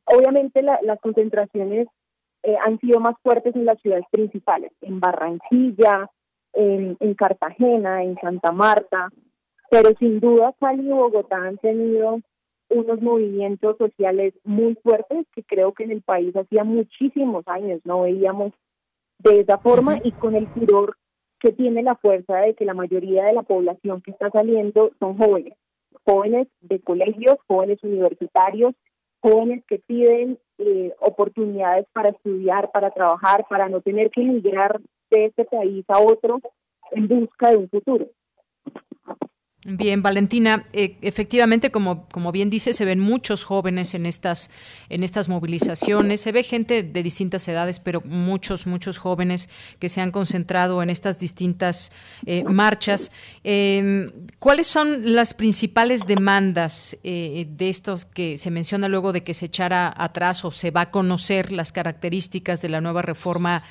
[0.05, 1.87] Obviamente las concentraciones
[2.43, 6.09] eh, han sido más fuertes en las ciudades principales, en Barranquilla,
[6.53, 9.09] en, Cartagena, en Santa Marta,
[9.69, 12.19] pero sin duda Cali y Bogotá han tenido
[12.69, 18.03] unos movimientos sociales muy fuertes que creo que en el país hacía muchísimos años no
[18.03, 18.53] veíamos
[19.19, 20.95] de esa forma y con el furor
[21.39, 25.17] que tiene la fuerza de que la mayoría de la población que está saliendo son
[25.17, 25.53] jóvenes,
[26.05, 28.75] jóvenes de colegios, jóvenes universitarios,
[29.21, 34.79] jóvenes que piden eh, oportunidades para estudiar, para trabajar, para no tener que emigrar
[35.09, 36.39] de este país a otro
[36.91, 38.07] en busca de un futuro.
[39.65, 44.49] Bien, Valentina, eh, efectivamente, como, como bien dice, se ven muchos jóvenes en estas,
[44.87, 49.99] en estas movilizaciones, se ve gente de distintas edades, pero muchos, muchos jóvenes que se
[49.99, 51.91] han concentrado en estas distintas
[52.25, 53.11] eh, marchas.
[53.43, 59.33] Em, ¿Cuáles son las principales demandas eh, de estos que se menciona luego de que
[59.33, 63.63] se echara atrás o se va a conocer las características de la nueva reforma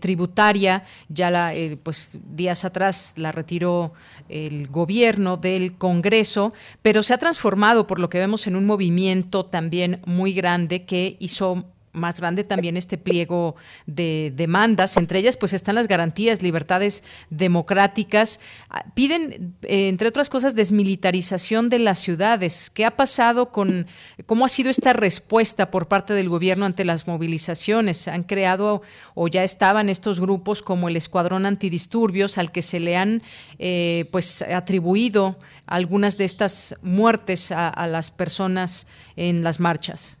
[0.00, 0.82] tributaria?
[1.08, 3.92] Ya la, pues días atrás la retiró
[4.28, 9.44] el gobierno del Congreso, pero se ha transformado, por lo que vemos, en un movimiento
[9.46, 14.96] también muy grande que hizo más grande también este pliego de demandas.
[14.96, 18.40] Entre ellas, pues están las garantías, libertades democráticas.
[18.70, 22.70] Ah, piden, eh, entre otras cosas, desmilitarización de las ciudades.
[22.70, 23.86] ¿Qué ha pasado con
[24.26, 28.08] cómo ha sido esta respuesta por parte del gobierno ante las movilizaciones?
[28.08, 28.82] Han creado
[29.14, 33.22] o ya estaban estos grupos como el Escuadrón Antidisturbios, al que se le han
[33.58, 40.18] eh, pues atribuido algunas de estas muertes a las personas en las marchas.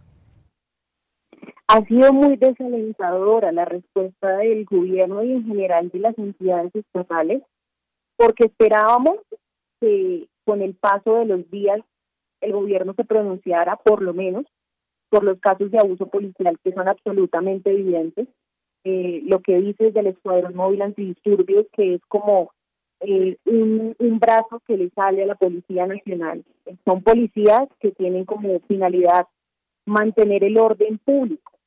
[1.70, 7.42] Ha sido muy desalentadora la respuesta del gobierno y en general de las entidades estatales,
[8.16, 9.18] porque esperábamos
[9.78, 11.80] que con el paso de los días
[12.40, 14.46] el gobierno se pronunciara por lo menos
[15.10, 18.28] por los casos de abuso policial que son absolutamente evidentes.
[18.84, 22.50] Eh, lo que dice del Escuadrón Móvil Antidisturbios, que es como
[23.00, 26.46] eh, un, un brazo que le sale a la Policía Nacional.
[26.86, 29.26] Son policías que tienen como finalidad
[29.84, 31.57] mantener el orden público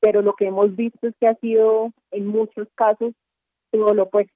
[0.00, 3.14] pero lo que hemos visto es que ha sido en muchos casos
[3.70, 4.28] todo lo pues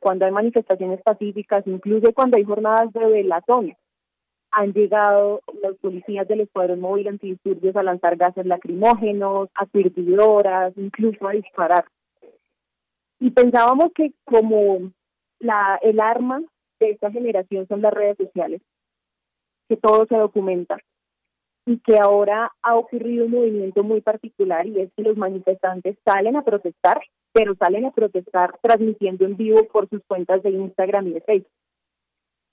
[0.00, 3.74] cuando hay manifestaciones pacíficas, incluso cuando hay jornadas de velación,
[4.52, 9.66] han llegado los policías del Escuadrón Móvil Antidisturbios a lanzar gases lacrimógenos, a
[10.26, 11.84] horas, incluso a disparar.
[13.20, 14.90] Y pensábamos que como
[15.38, 16.42] la, el arma
[16.80, 18.62] de esta generación son las redes sociales,
[19.68, 20.78] que todo se documenta,
[21.66, 26.36] y que ahora ha ocurrido un movimiento muy particular y es que los manifestantes salen
[26.36, 27.00] a protestar,
[27.32, 31.52] pero salen a protestar transmitiendo en vivo por sus cuentas de Instagram y de Facebook.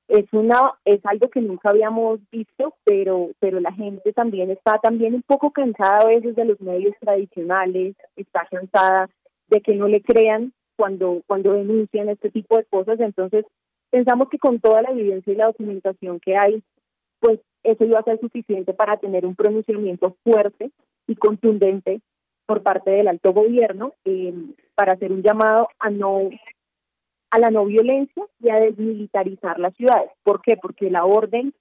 [0.08, 5.14] Es una es algo que nunca habíamos visto, pero pero la gente también está también
[5.14, 9.10] un poco cansada a veces de los medios tradicionales, está cansada
[9.50, 13.46] de que no le crean cuando cuando denuncian este tipo de cosas, entonces
[13.90, 16.64] pensamos que con toda la evidencia y la documentación que hay,
[17.20, 20.72] pues eso iba a ser suficiente para tener un pronunciamiento fuerte
[21.08, 22.02] y contundente
[22.46, 24.34] por parte del alto gobierno eh,
[24.76, 26.30] para hacer un llamado a no
[27.30, 30.12] a la no violencia y a desmilitarizar las ciudades.
[30.24, 30.56] ¿Por qué?
[30.56, 31.54] Porque la orden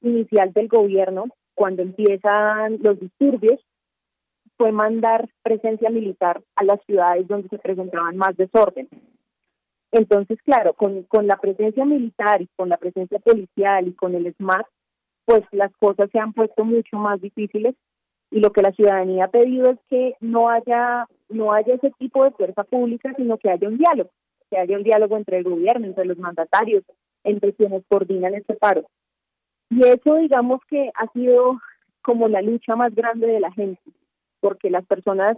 [0.00, 3.60] inicial del gobierno, cuando empiezan los disturbios,
[4.56, 8.88] fue mandar presencia militar a las ciudades donde se presentaban más desorden.
[9.92, 14.32] Entonces, claro, con, con la presencia militar y con la presencia policial y con el
[14.34, 14.66] SMAT,
[15.24, 17.74] pues las cosas se han puesto mucho más difíciles
[18.30, 22.24] y lo que la ciudadanía ha pedido es que no haya no haya ese tipo
[22.24, 24.10] de fuerza pública, sino que haya un diálogo,
[24.50, 26.82] que haya un diálogo entre el gobierno, entre los mandatarios,
[27.24, 28.86] entre quienes coordinan este paro.
[29.70, 31.60] Y eso digamos que ha sido
[32.02, 33.82] como la lucha más grande de la gente,
[34.40, 35.36] porque las personas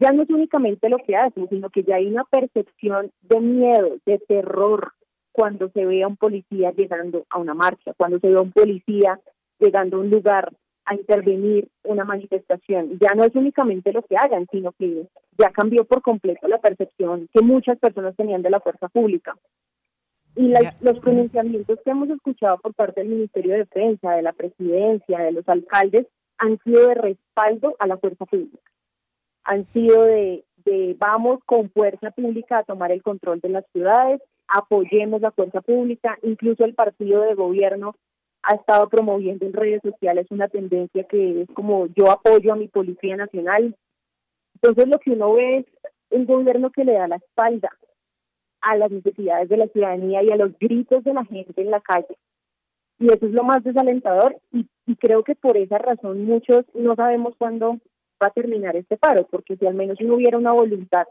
[0.00, 3.96] ya no es únicamente lo que hacen, sino que ya hay una percepción de miedo,
[4.06, 4.92] de terror,
[5.38, 8.50] cuando se ve a un policía llegando a una marcha, cuando se ve a un
[8.50, 9.20] policía
[9.60, 10.52] llegando a un lugar
[10.84, 12.98] a intervenir una manifestación.
[12.98, 15.06] Ya no es únicamente lo que hagan, sino que
[15.38, 19.36] ya cambió por completo la percepción que muchas personas tenían de la fuerza pública.
[20.34, 25.20] Y los pronunciamientos que hemos escuchado por parte del Ministerio de Defensa, de la presidencia,
[25.20, 28.58] de los alcaldes, han sido de respaldo a la fuerza pública.
[29.44, 34.20] Han sido de, de vamos con fuerza pública a tomar el control de las ciudades,
[34.48, 37.94] apoyemos la fuerza pública, incluso el partido de gobierno
[38.42, 42.68] ha estado promoviendo en redes sociales una tendencia que es como yo apoyo a mi
[42.68, 43.76] Policía Nacional.
[44.54, 45.66] Entonces lo que uno ve es
[46.10, 47.70] un gobierno que le da la espalda
[48.60, 51.80] a las necesidades de la ciudadanía y a los gritos de la gente en la
[51.80, 52.16] calle.
[52.98, 56.96] Y eso es lo más desalentador y, y creo que por esa razón muchos no
[56.96, 57.78] sabemos cuándo
[58.20, 61.06] va a terminar este paro, porque si al menos no hubiera una voluntad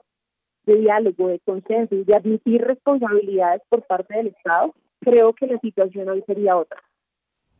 [0.67, 5.57] de diálogo, de consenso y de admitir responsabilidades por parte del Estado, creo que la
[5.59, 6.81] situación hoy sería otra.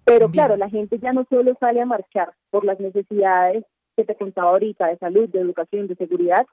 [0.04, 3.66] Pero claro, la gente ya no solo sale a marchar por las necesidades
[3.96, 6.46] que te contaba ahorita de salud, de educación, de seguridad,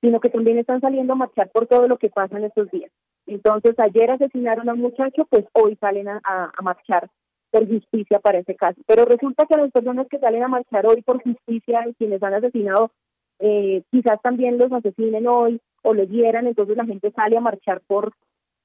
[0.00, 2.90] sino que también están saliendo a marchar por todo lo que pasa en estos días.
[3.26, 7.08] Entonces, ayer asesinaron a un muchacho, pues hoy salen a, marchar
[7.50, 8.80] por justicia para ese caso.
[8.86, 12.90] Pero resulta que las personas que salen a marchar hoy por justicia, quienes han asesinado,
[13.38, 17.80] eh, quizás también los asesinen hoy o los hieran, entonces la gente sale a marchar
[17.86, 18.12] por,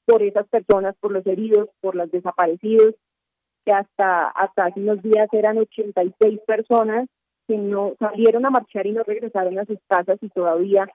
[0.05, 2.95] por esas personas, por los heridos, por los desaparecidos,
[3.65, 7.07] que hasta, hasta hace unos días eran 86 personas
[7.47, 10.87] que no salieron a marchar y no regresaron a sus casas y todavía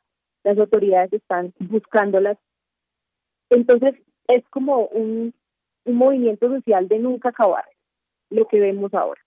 [0.44, 2.38] las autoridades están buscándolas.
[3.50, 3.94] Entonces
[4.28, 5.34] es como un,
[5.84, 7.64] un movimiento social de nunca acabar
[8.30, 9.21] lo que vemos ahora.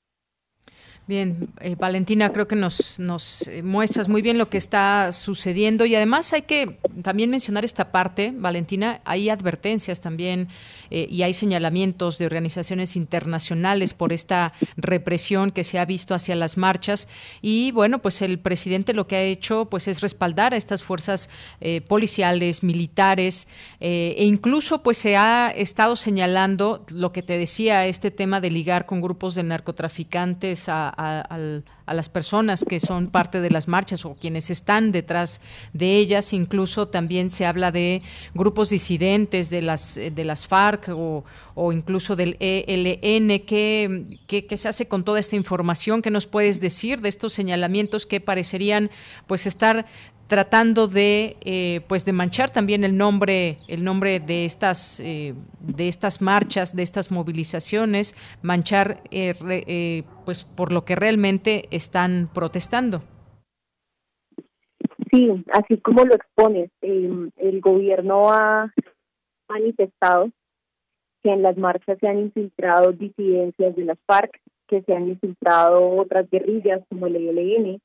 [1.07, 5.85] Bien, eh, Valentina, creo que nos, nos eh, muestras muy bien lo que está sucediendo
[5.85, 10.47] y además hay que también mencionar esta parte, Valentina, hay advertencias también
[10.89, 16.35] eh, y hay señalamientos de organizaciones internacionales por esta represión que se ha visto hacia
[16.35, 17.07] las marchas
[17.39, 21.29] y bueno, pues el presidente lo que ha hecho pues es respaldar a estas fuerzas
[21.87, 23.47] policiales, militares
[23.79, 28.85] e incluso pues se ha estado señalando lo que te decía, este tema de ligar
[28.85, 34.15] con grupos de narcotraficantes a a, las personas que son parte de las marchas o
[34.15, 35.41] quienes están detrás
[35.73, 36.33] de ellas.
[36.33, 38.01] Incluso también se habla de
[38.33, 41.23] grupos disidentes de las, de las FARC o,
[41.71, 43.45] incluso del ELN.
[43.45, 46.01] ¿Qué, ¿Qué, se hace con toda esta información?
[46.01, 48.89] ¿Qué nos puedes decir de estos señalamientos que parecerían
[49.27, 49.85] pues estar
[50.27, 55.87] tratando de eh, pues de manchar también el nombre el nombre de estas eh, de
[55.87, 63.01] estas marchas de estas movilizaciones manchar eh, pues por lo que realmente están protestando
[65.11, 68.71] sí así como lo expones el gobierno ha
[69.49, 70.29] manifestado
[71.23, 74.31] que en las marchas se han infiltrado disidencias de las FARC
[74.67, 77.79] que se han infiltrado otras guerrillas como el ELN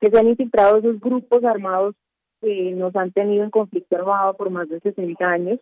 [0.00, 1.94] que se han infiltrado esos grupos armados
[2.44, 5.60] que nos han tenido en conflicto armado por más de 60 años.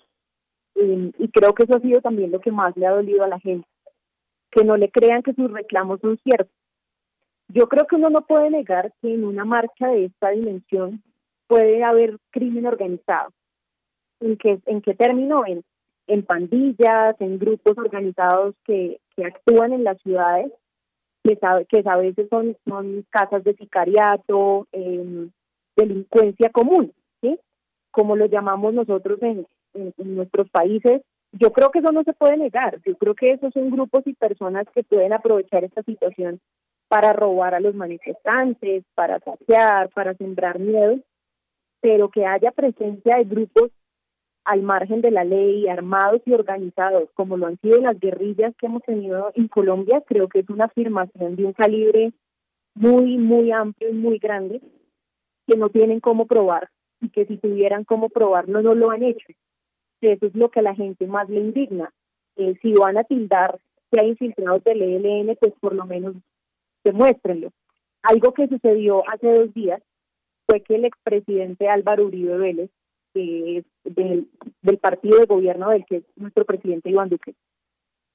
[0.75, 3.39] Y, creo que eso ha sido también lo que más le ha dolido a la
[3.39, 3.69] gente,
[4.51, 6.55] que no le crean que sus reclamos son ciertos.
[7.53, 11.03] Yo creo que uno no puede negar que en una marcha de esta dimensión
[11.47, 13.31] puede haber crimen organizado.
[14.21, 15.45] ¿En qué, en qué término?
[15.47, 15.63] En,
[16.07, 20.53] en pandillas, en grupos organizados que, que actúan en las ciudades
[21.23, 25.31] que, a veces son, son casas de sicariato, em,
[25.77, 27.39] delincuencia común, ¿sí?
[27.91, 29.47] Como lo llamamos nosotros en,
[29.97, 31.01] nuestros países.
[31.33, 32.79] Yo creo que eso no se puede negar.
[32.85, 36.41] Yo creo que esos son grupos y personas que pueden aprovechar esta situación
[36.93, 40.99] para robar a los manifestantes, para saquear, para sembrar miedo,
[41.81, 43.71] pero que haya presencia de grupos
[44.45, 48.67] al margen de la ley, armados y organizados, como lo han sido las guerrillas que
[48.67, 52.13] hemos tenido en Colombia, creo que es una afirmación de un calibre
[52.75, 54.61] muy, muy amplio y muy grande,
[55.47, 56.69] que no tienen cómo probar
[57.01, 59.33] y que si tuvieran cómo probarlo no lo han hecho.
[60.03, 61.91] Eso es lo que a la gente más le indigna.
[62.37, 63.59] Eh, si van a tildar
[63.91, 66.17] que hay infiltrados del ELN, pues por lo menos
[66.85, 67.51] demuéstrenlo.
[68.03, 69.83] Algo que sucedió hace dos días
[70.47, 72.71] fue que el expresidente Álvaro Uribe Vélez
[73.13, 74.29] que es del,
[74.81, 77.35] partido de gobierno del que es nuestro presidente Iván Duque,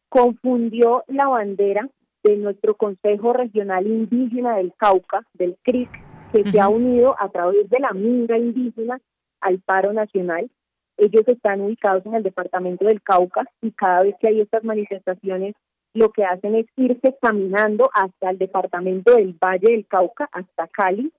[0.10, 1.88] confundió la bandera
[2.24, 5.90] de nuestro Consejo Regional Indígena del Cauca, del CRIC,
[6.34, 9.00] que se ha unido a través de la minga indígena
[9.40, 10.50] al paro nacional.
[10.98, 15.56] Ellos están ubicados en el departamento del Cauca y cada vez que hay estas manifestaciones
[15.98, 21.12] lo que hacen es irse caminando hasta el departamento del Valle del Cauca, hasta Cali,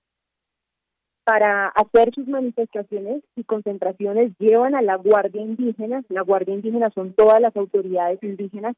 [1.25, 7.13] para hacer sus manifestaciones y concentraciones llevan a la Guardia Indígena, la Guardia Indígena son
[7.13, 8.75] todas las autoridades indígenas,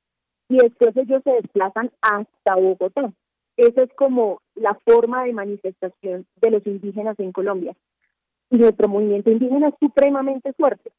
[0.50, 3.14] y después ellos se desplazan hasta Bogotá.
[3.56, 7.74] Esa es como la forma de manifestación de los indígenas en Colombia.
[8.50, 10.92] Y nuestro movimiento indígena es supremamente fuerte.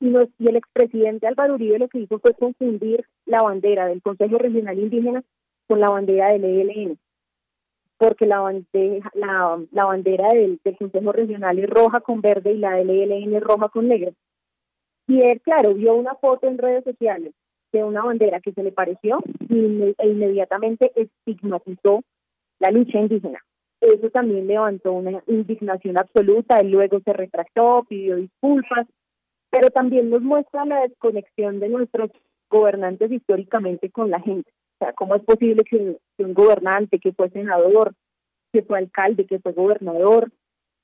[0.00, 4.38] Y, y el expresidente Álvaro Uribe lo que hizo fue confundir la bandera del Consejo
[4.38, 5.22] Regional Indígena
[5.66, 6.98] con la bandera del ELN
[7.98, 12.72] porque la, bandeja, la, bandera del, del, Consejo Regional es roja con verde y la
[12.72, 14.12] del ELN es roja con negro.
[15.08, 17.32] Y él, claro, vio una foto en redes sociales
[17.72, 19.18] de una bandera que se le pareció
[19.48, 22.02] e inmediatamente estigmatizó
[22.58, 23.38] la lucha indígena.
[23.80, 28.86] Eso también levantó una indignación absoluta, él luego se retractó, pidió disculpas,
[29.50, 32.10] pero también nos muestra la desconexión de nuestros
[32.50, 34.50] gobernantes históricamente con la gente.
[34.78, 37.94] O sea, ¿cómo es posible que, un gobernante, que fue senador,
[38.52, 40.30] que fue alcalde, que fue gobernador,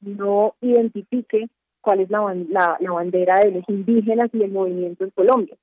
[0.00, 1.48] no identifique
[1.80, 5.56] cuál es la, la, la bandera de los indígenas y el movimiento en Colombia?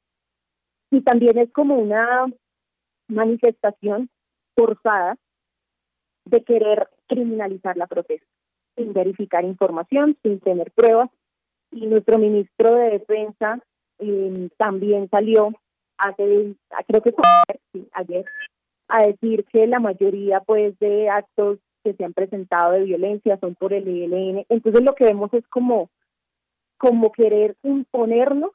[0.91, 2.28] Y también es como una
[3.08, 4.10] manifestación
[4.56, 5.18] forzada
[6.26, 8.28] de querer criminalizar la protesta,
[8.76, 11.10] sin verificar información, sin tener pruebas.
[11.72, 13.59] Y nuestro ministro de Defensa
[13.99, 15.51] eh, también salió
[15.97, 16.55] hace,
[16.88, 18.26] creo que fue ayer,
[18.88, 23.55] a decir que la mayoría pues de actos que se han presentado de violencia son
[23.55, 24.45] por el ELN.
[24.49, 25.89] Entonces lo que vemos es como,
[26.78, 28.51] como querer imponernos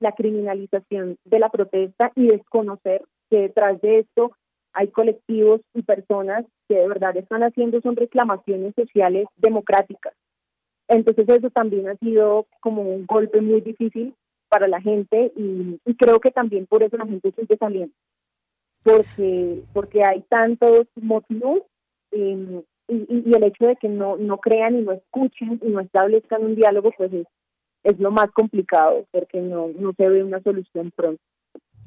[0.00, 4.32] la criminalización de la protesta y desconocer que detrás de esto
[4.72, 10.14] hay colectivos y personas que de verdad están haciendo son reclamaciones sociales democráticas.
[10.90, 14.12] Entonces eso también ha sido como un golpe muy difícil
[14.48, 17.94] para la gente y, creo que también por eso la gente sigue saliendo,
[18.82, 21.60] porque, porque hay tantos motivos
[22.10, 26.44] em, y, el hecho de que no, no crean y no escuchen y no establezcan
[26.44, 27.26] un diálogo, pues es,
[27.84, 31.22] es lo más complicado, porque no, no se ve una solución pronto.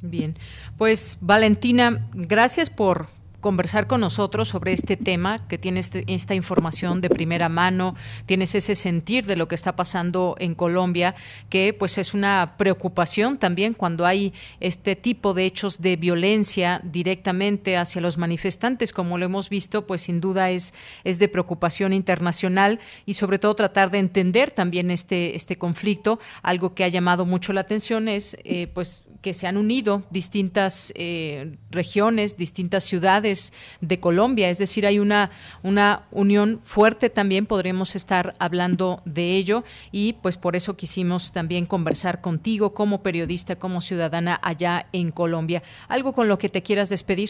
[0.02, 0.36] Bien,
[0.78, 3.08] pues Valentina, gracias por,
[3.44, 8.56] conversar con nosotros sobre este tema, que tienes este, esta información de primera mano, tienes
[8.56, 11.14] ese sentir de lo que está pasando en Colombia,
[11.50, 17.76] que pues es una preocupación también cuando hay este tipo de hechos de violencia directamente
[17.76, 20.74] hacia los manifestantes, como lo hemos visto, pues sin duda es,
[21.04, 26.20] es de preocupación internacional y sobre todo tratar de entender también este, este conflicto.
[26.42, 30.94] Algo que ha llamado mucho la atención es eh, pues que se han unido distintas
[30.96, 35.32] eh, regiones, distintas ciudades de Colombia, es decir, hay una,
[35.64, 41.66] una unión fuerte también, podremos estar hablando de ello y pues por eso quisimos también
[41.66, 45.64] conversar contigo como periodista, como ciudadana allá en Colombia.
[45.88, 47.30] ¿Algo con lo que te quieras despedir?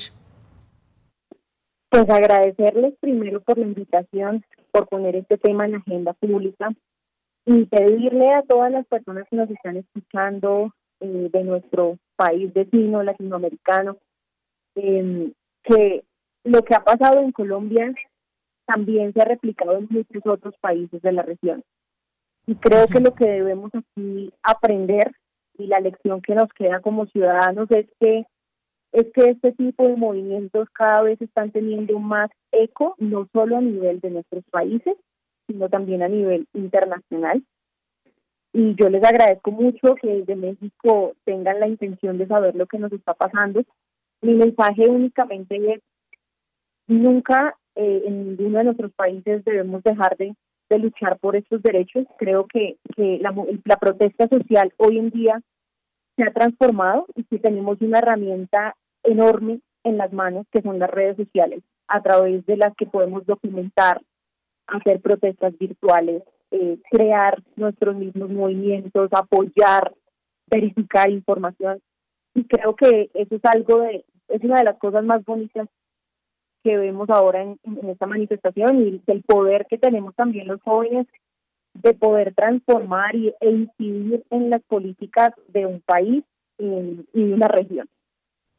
[1.89, 6.71] Pues agradecerles primero por la invitación, por poner este tema en la agenda pública
[7.45, 10.73] y pedirle a todas las personas que nos están escuchando,
[11.03, 13.97] eh, de nuestro país vecino latinoamericano,
[14.75, 15.33] em,
[15.63, 16.05] que
[16.45, 17.93] lo que ha pasado en Colombia
[18.65, 21.61] también se ha replicado en muchos otros países de la región.
[22.47, 25.11] Y creo que lo que debemos aquí aprender
[25.57, 28.25] y la lección que nos queda como ciudadanos es que
[28.93, 33.61] es que este tipo de movimientos cada vez están teniendo más eco, no solo a
[33.61, 34.95] nivel de nuestros países,
[35.47, 37.43] sino también a nivel internacional
[38.53, 42.77] y yo les agradezco mucho que desde México tengan la intención de saber lo que
[42.77, 43.63] nos está pasando.
[44.21, 45.81] Mi mensaje únicamente es,
[46.87, 50.35] nunca eh, en ninguno de nuestros países debemos dejar de,
[50.69, 52.05] de luchar por estos derechos.
[52.19, 53.33] Creo que, que la,
[53.65, 55.41] la protesta social hoy en día
[56.15, 60.91] se ha transformado y que tenemos una herramienta enorme en las manos que son las
[60.91, 63.99] redes sociales, a través de las que podemos documentar,
[64.67, 66.21] hacer protestas virtuales,
[66.55, 69.91] eh, crear nuestros mismos movimientos, apoyar,
[70.45, 71.81] verificar información.
[72.35, 75.67] Y creo que eso es algo de, es una de las cosas más bonitas
[76.63, 81.07] que vemos ahora en, esta manifestación y el poder que tenemos también los jóvenes
[81.73, 86.23] de poder transformar y, e incidir en las políticas de un país
[86.59, 87.89] y, de una región.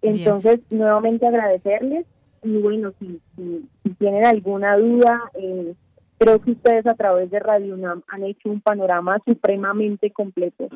[0.02, 2.06] Entonces, nuevamente agradecerles
[2.42, 5.76] y bueno, si, si, tienen alguna duda, eh,
[6.18, 10.68] Creo que ustedes a través de Radio UNAM han hecho un panorama supremamente completo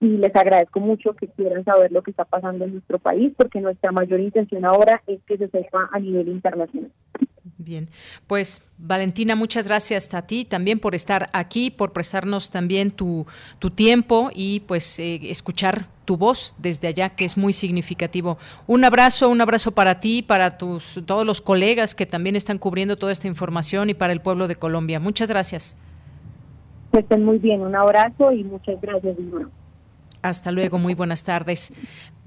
[0.00, 3.60] y les agradezco mucho que quieran saber lo que está pasando en nuestro país porque
[3.60, 6.90] nuestra mayor intención ahora es que se sepa a nivel internacional.
[7.58, 7.88] Bien,
[8.26, 13.26] pues Valentina, muchas gracias a ti también por estar aquí, por prestarnos también tu,
[13.58, 18.36] tu tiempo y pues eh, escuchar tu voz desde allá, que es muy significativo.
[18.66, 22.96] Un abrazo, un abrazo para ti, para tus todos los colegas que también están cubriendo
[22.96, 25.00] toda esta información y para el pueblo de Colombia.
[25.00, 25.76] Muchas gracias.
[26.92, 29.16] Que estén muy bien, un abrazo y muchas gracias,
[30.28, 31.72] Hasta luego, muy buenas tardes.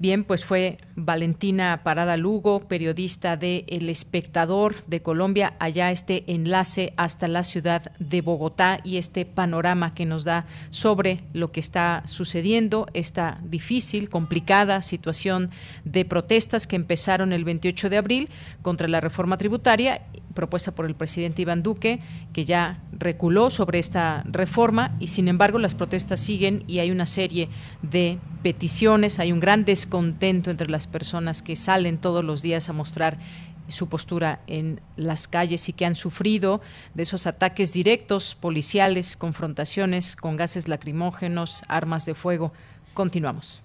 [0.00, 6.94] Bien, pues fue Valentina Parada Lugo, periodista de El Espectador de Colombia, allá este enlace
[6.96, 12.02] hasta la ciudad de Bogotá y este panorama que nos da sobre lo que está
[12.06, 15.50] sucediendo, esta difícil, complicada situación
[15.84, 18.30] de protestas que empezaron el 28 de abril
[18.62, 20.00] contra la reforma tributaria
[20.34, 22.00] propuesta por el presidente Iván Duque,
[22.32, 27.06] que ya reculó sobre esta reforma y sin embargo las protestas siguen y hay una
[27.06, 27.48] serie
[27.82, 32.72] de peticiones, hay un gran descontento entre las personas que salen todos los días a
[32.72, 33.18] mostrar
[33.66, 36.60] su postura en las calles y que han sufrido
[36.94, 42.52] de esos ataques directos policiales, confrontaciones con gases lacrimógenos, armas de fuego.
[42.94, 43.62] Continuamos.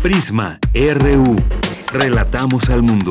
[0.00, 1.36] Prisma RU.
[1.92, 3.10] Relatamos al mundo.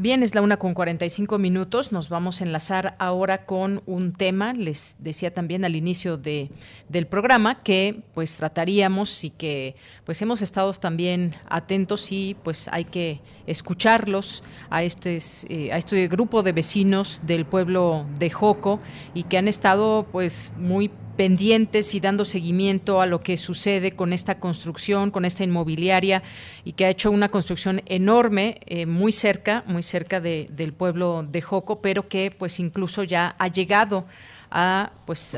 [0.00, 1.90] Bien, es la una con 45 minutos.
[1.90, 4.52] Nos vamos a enlazar ahora con un tema.
[4.52, 6.52] Les decía también al inicio de,
[6.88, 9.74] del programa que pues trataríamos y que
[10.04, 15.18] pues hemos estado también atentos y pues hay que escucharlos a este,
[15.48, 18.78] eh, a este grupo de vecinos del pueblo de Joco
[19.14, 24.12] y que han estado pues muy pendientes y dando seguimiento a lo que sucede con
[24.12, 26.22] esta construcción, con esta inmobiliaria
[26.64, 31.42] y que ha hecho una construcción enorme eh, muy cerca, muy cerca del pueblo de
[31.42, 34.06] Joco, pero que pues incluso ya ha llegado
[34.48, 35.36] a pues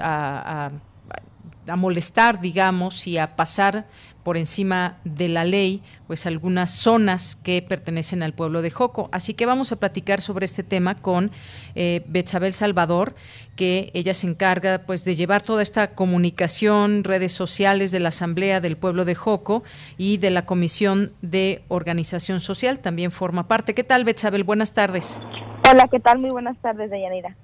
[1.71, 3.87] a molestar, digamos, y a pasar
[4.31, 9.09] por encima de la ley, pues algunas zonas que pertenecen al pueblo de Joco.
[9.11, 11.33] Así que vamos a platicar sobre este tema con
[11.75, 13.17] eh, Bechabel Salvador,
[13.57, 18.61] que ella se encarga pues de llevar toda esta comunicación, redes sociales de la Asamblea
[18.61, 19.65] del Pueblo de Joco
[19.99, 23.75] y de la Comisión de Organización Social, también forma parte.
[23.75, 24.45] ¿Qué tal, Bechabel?
[24.45, 25.21] Buenas tardes.
[25.69, 26.21] Hola, ¿qué tal?
[26.21, 27.35] Muy buenas tardes, Deyanira.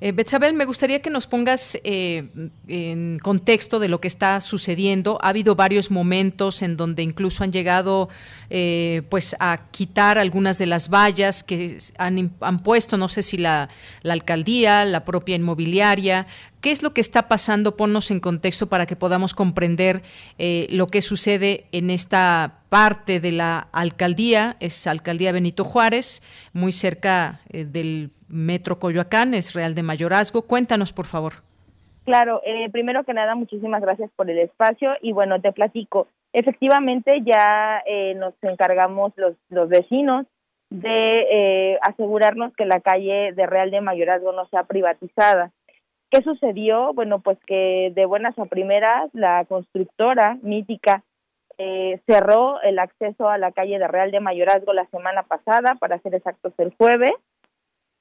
[0.00, 0.12] Eh,
[0.52, 2.28] me gustaría que nos pongas eh,
[2.68, 5.18] en contexto de lo que está sucediendo.
[5.22, 8.08] Ha habido varios momentos en donde incluso han llegado
[8.50, 13.38] eh, pues a quitar algunas de las vallas que han, han puesto, no sé si
[13.38, 13.68] la
[14.04, 16.26] alcaldía, la propia inmobiliaria,
[16.66, 17.76] ¿Qué es lo que está pasando?
[17.76, 20.02] Ponnos en contexto para que podamos comprender
[20.36, 24.56] eh, lo que sucede en esta parte de la alcaldía.
[24.58, 30.42] Es Alcaldía Benito Juárez, muy cerca eh, del Metro Coyoacán, es Real de Mayorazgo.
[30.42, 31.34] Cuéntanos, por favor.
[32.04, 36.08] Claro, eh, primero que nada, muchísimas gracias por el espacio y bueno, te platico.
[36.32, 37.80] Efectivamente, ya
[38.16, 40.26] nos encargamos los, los vecinos
[40.70, 45.52] de asegurarnos que la calle de Real de Mayorazgo no sea privatizada.
[46.10, 46.92] ¿Qué sucedió?
[46.94, 51.02] Bueno, pues que de buenas a primeras la constructora mítica
[51.58, 55.98] eh, cerró el acceso a la calle de Real de Mayorazgo la semana pasada, para
[56.00, 57.14] ser exactos el jueves,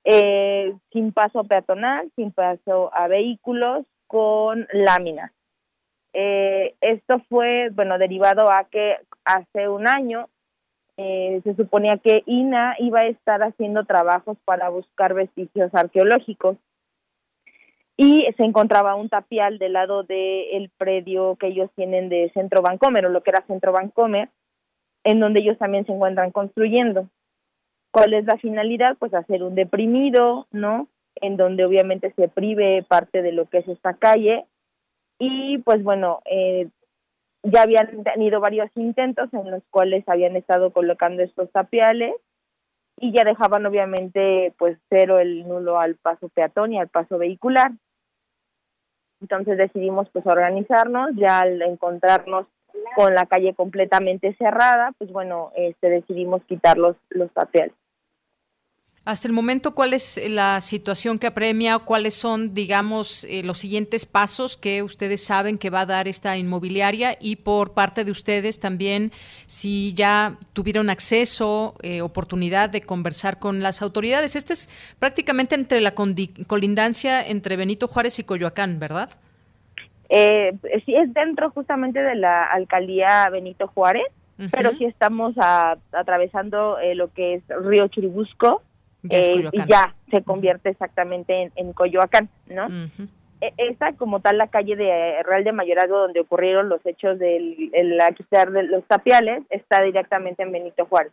[0.03, 5.31] eh, sin paso peatonal, sin paso a vehículos, con láminas.
[6.13, 10.29] Eh, esto fue, bueno, derivado a que hace un año
[10.97, 16.55] se suponía que INA iba a estar haciendo trabajos para buscar vestigios arqueológicos
[17.97, 23.05] y se encontraba un tapial del lado del predio que ellos tienen de Centro Bancomer
[23.05, 24.29] o lo que era Centro Bancomer,
[25.03, 27.09] en donde ellos también se encuentran construyendo.
[27.91, 28.97] ¿Cuál es la finalidad?
[28.97, 30.89] Pues hacer un deprimido, ¿no?
[31.21, 34.45] En donde obviamente se prive parte de lo que es esta calle
[35.17, 36.67] y pues bueno, eh,
[37.43, 42.15] ya habían tenido varios intentos en los cuales habían estado colocando estos tapiales
[42.97, 47.71] y ya dejaban obviamente pues cero el nulo al paso peatón y al paso vehicular.
[49.25, 52.45] Entonces decidimos pues organizarnos, ya al encontrarnos
[52.95, 57.73] con la calle completamente cerrada, pues bueno, este decidimos quitar los, los papeles.
[59.05, 61.77] Hasta el momento, ¿cuál es la situación que apremia?
[61.77, 66.35] ¿Cuáles son, digamos, eh, los siguientes pasos que ustedes saben que va a dar esta
[66.37, 67.15] inmobiliaria?
[67.19, 69.11] Y por parte de ustedes también,
[69.45, 74.35] si ya tuvieron acceso, eh, oportunidad de conversar con las autoridades.
[74.35, 79.11] Este es prácticamente entre la colindancia entre Benito Juárez y Coyoacán, ¿verdad?
[80.09, 80.51] Eh,
[80.83, 84.07] sí, es dentro justamente de la alcaldía Benito Juárez,
[84.51, 85.35] pero sí estamos
[85.91, 88.63] atravesando eh, lo que es Río Churubusco
[89.09, 92.67] eh, y ya se convierte exactamente en, Coyoacán, ¿no?
[93.41, 97.69] E, esta como tal la calle de Real de Mayorazgo donde ocurrieron los hechos del
[97.73, 101.11] el quitar de los tapiales está directamente en Benito Juárez.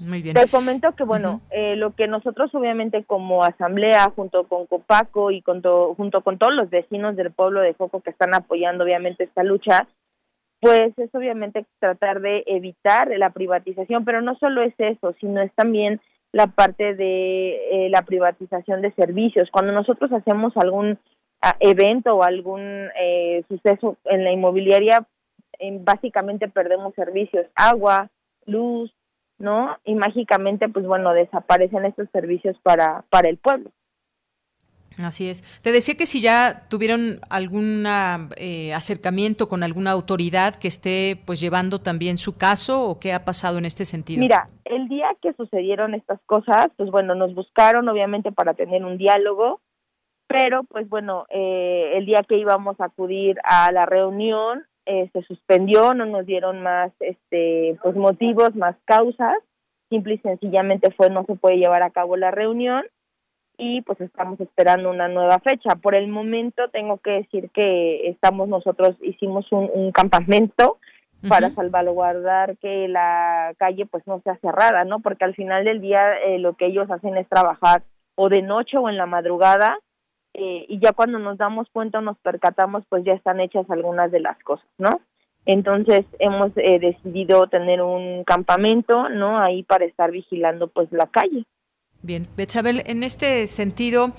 [0.00, 0.34] Muy bien.
[0.34, 5.42] Te comento que, bueno, eh, lo que nosotros obviamente como asamblea, junto con Copaco y
[5.42, 9.42] con junto con todos los vecinos del pueblo de Joco que están apoyando obviamente esta
[9.42, 9.86] lucha,
[10.60, 15.52] pues es obviamente tratar de evitar la privatización, pero no solo es eso, sino es
[15.54, 16.00] también
[16.32, 19.50] la parte de eh, la privatización de servicios.
[19.50, 20.98] Cuando nosotros hacemos algún
[21.42, 25.06] ah, evento o algún eh, suceso en la inmobiliaria,
[25.80, 28.08] básicamente perdemos servicios, agua,
[28.46, 28.92] luz,
[29.38, 29.76] ¿no?
[29.84, 33.70] Y mágicamente, pues bueno, desaparecen estos servicios para, para el pueblo.
[35.04, 35.42] Así es.
[35.62, 37.84] Te decía que si ya tuvieron algún
[38.36, 43.24] eh, acercamiento con alguna autoridad que esté pues llevando también su caso o qué ha
[43.24, 44.20] pasado en este sentido.
[44.20, 48.98] Mira, el día que sucedieron estas cosas, pues bueno, nos buscaron obviamente para tener un
[48.98, 49.60] diálogo,
[50.26, 55.22] pero pues bueno, eh, el día que íbamos a acudir a la reunión eh, se
[55.22, 59.36] suspendió, no nos dieron más este pues motivos, más causas,
[59.88, 62.84] simple y sencillamente fue no se puede llevar a cabo la reunión
[63.60, 65.76] y pues estamos esperando una nueva fecha.
[65.76, 70.78] Por el momento tengo que decir que estamos nosotros hicimos un, campamento
[71.28, 75.00] para salvaguardar que la calle pues no sea cerrada, ¿no?
[75.00, 77.82] Porque al final del día eh, lo que ellos hacen es trabajar
[78.14, 79.78] o de noche o en la madrugada
[80.32, 84.10] eh, y ya cuando nos damos cuenta o nos percatamos pues ya están hechas algunas
[84.10, 85.02] de las cosas, ¿no?
[85.44, 89.38] Entonces hemos eh, decidido tener un campamento, ¿no?
[89.38, 91.44] Ahí para estar vigilando pues la calle.
[92.02, 94.10] Bien, Bechabel, en este sentido,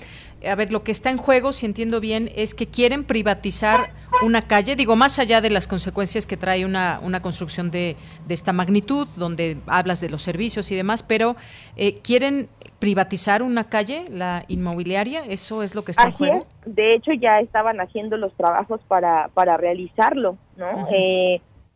[0.48, 3.90] a ver, lo que está en juego, si entiendo bien, es que quieren privatizar
[4.22, 8.34] una calle, digo, más allá de las consecuencias que trae una, una construcción de, de
[8.34, 11.34] esta magnitud, donde hablas de los servicios y demás, pero
[11.76, 16.46] eh, quieren privatizar una calle, la inmobiliaria, eso es lo que está en juego.
[16.66, 20.88] De hecho, ya estaban haciendo los trabajos para, para realizarlo, ¿no?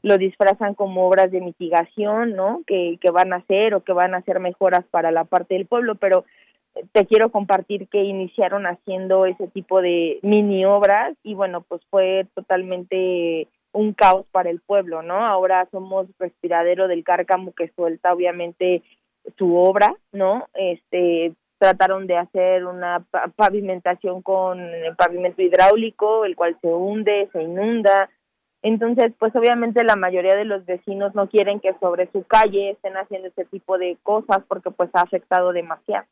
[0.07, 2.63] Lo disfrazan como obras de mitigación, ¿no?
[2.65, 5.67] Que, que van a hacer o que van a hacer mejoras para la parte del
[5.67, 6.25] pueblo, pero
[6.93, 12.25] te quiero compartir que iniciaron haciendo ese tipo de mini obras y bueno, pues fue
[12.37, 15.27] totalmente un caos para el pueblo, ¿no?
[15.27, 18.85] Ahora somos respiradero del cárcamo que suelta obviamente
[19.37, 20.47] su obra, ¿no?
[20.55, 23.05] Este trataron de hacer una
[23.35, 24.61] pavimentación con
[24.97, 28.09] pavimento hidráulico, el cual se hunde, se inunda,
[28.67, 32.95] entonces, pues obviamente la mayoría de los vecinos no quieren que sobre su calle estén
[32.95, 36.07] haciendo ese tipo de cosas porque pues ha afectado demasiado.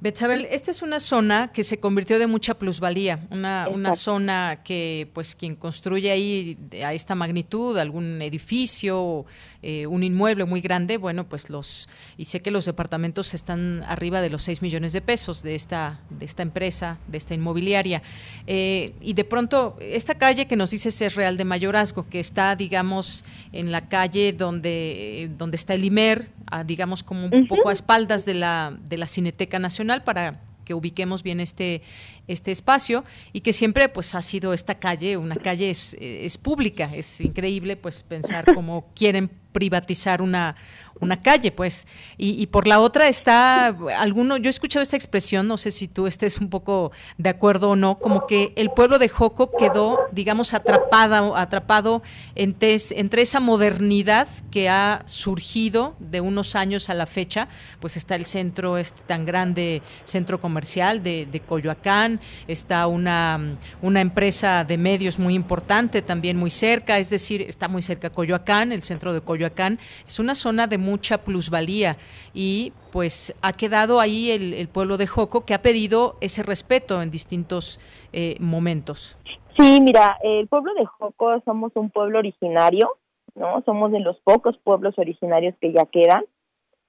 [0.00, 5.08] Betzabel, esta es una zona que se convirtió de mucha plusvalía, una, una zona que,
[5.14, 9.24] pues, quien construye ahí a esta magnitud, algún edificio,
[9.66, 11.88] eh, un inmueble muy grande, bueno, pues los,
[12.18, 16.02] y sé que los departamentos están arriba de los 6 millones de pesos de esta,
[16.10, 18.02] de esta empresa, de esta inmobiliaria.
[18.46, 22.56] Eh, y de pronto, esta calle que nos dices es Real de Mayorazgo, que está,
[22.56, 26.28] digamos, en la calle donde, donde está el IMER,
[26.66, 31.22] digamos, como un poco a espaldas de la, de la Cineteca Nacional para que ubiquemos
[31.22, 31.80] bien este,
[32.28, 33.02] este espacio
[33.32, 37.76] y que siempre pues ha sido esta calle, una calle es, es pública, es increíble
[37.78, 40.56] pues pensar cómo quieren privatizar una,
[41.00, 41.86] una calle, pues.
[42.16, 46.06] Y, por la otra está alguno, yo he escuchado esta expresión, no sé si tú
[46.06, 50.54] estés un poco de acuerdo o no, como que el pueblo de Joco quedó, digamos,
[50.54, 52.02] atrapada, atrapado
[52.34, 57.48] entre, entre esa modernidad que ha surgido de unos años a la fecha,
[57.80, 64.64] pues está el centro este tan grande, centro comercial de, Coyoacán, está una, una empresa
[64.64, 69.12] de medios muy importante, también muy cerca, es decir, está muy cerca Coyoacán, el centro
[69.12, 71.96] de Coyoacán, es una zona de mucha plusvalía
[72.32, 77.10] y pues ha quedado ahí el, pueblo de Joco que ha pedido ese respeto en
[77.10, 77.80] distintos
[78.12, 79.18] eh, momentos.
[79.58, 82.90] Sí, mira, el pueblo de Joco somos un pueblo originario,
[83.34, 83.62] ¿no?
[83.64, 86.24] Somos de los pocos pueblos originarios que ya quedan.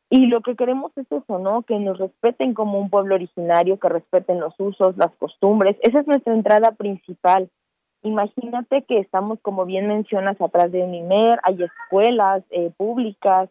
[0.09, 1.63] Y lo que queremos es eso, ¿no?
[1.63, 5.77] Que nos respeten como un pueblo originario, que respeten los usos, las costumbres.
[5.81, 7.49] Esa es nuestra entrada principal.
[8.03, 13.49] Imagínate que estamos, como bien mencionas, atrás de un IMER, hay escuelas eh, públicas,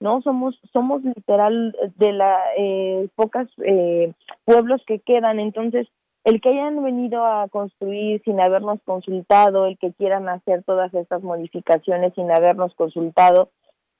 [0.00, 4.12] no somos somos literal de la eh, pocas eh,
[4.44, 5.40] pueblos que quedan.
[5.40, 5.88] Entonces
[6.26, 11.22] el que hayan venido a construir sin habernos consultado el que quieran hacer todas estas
[11.22, 13.50] modificaciones sin habernos consultado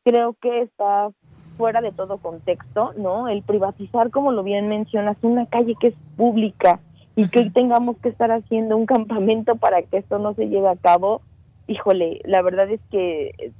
[0.04, 1.10] creo que está
[1.56, 5.94] fuera de todo contexto no el privatizar como lo bien mencionas una calle que es
[6.16, 6.80] pública
[7.14, 10.76] y que tengamos que estar haciendo un campamento para que esto no se lleve a
[10.76, 11.22] cabo
[11.66, 13.52] híjole, la verdad es que eh,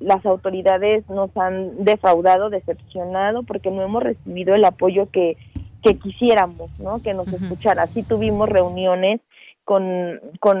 [0.00, 5.36] las autoridades nos han defraudado, decepcionado, porque no hemos recibido el apoyo que,
[5.82, 7.02] que quisiéramos, ¿no?
[7.02, 7.86] Que nos escuchara.
[7.88, 9.20] Sí tuvimos reuniones
[9.64, 10.56] con, con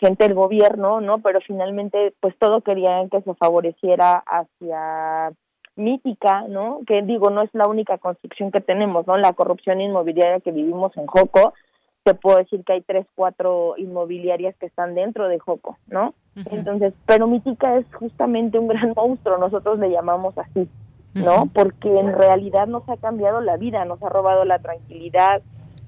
[0.00, 1.18] gente del gobierno, ¿no?
[1.18, 5.32] Pero finalmente, pues todo querían que se favoreciera hacia
[5.76, 6.80] mítica, ¿no?
[6.86, 9.16] Que digo, no es la única construcción que tenemos, ¿no?
[9.16, 11.54] La corrupción inmobiliaria que vivimos en Joco,
[12.04, 16.14] te puedo decir que hay tres, cuatro inmobiliarias que están dentro de Joco, ¿no?
[16.50, 20.68] Entonces, pero Mítica es justamente un gran monstruo, nosotros le llamamos así,
[21.14, 21.46] ¿no?
[21.52, 25.42] Porque en realidad nos ha cambiado la vida, nos ha robado la tranquilidad,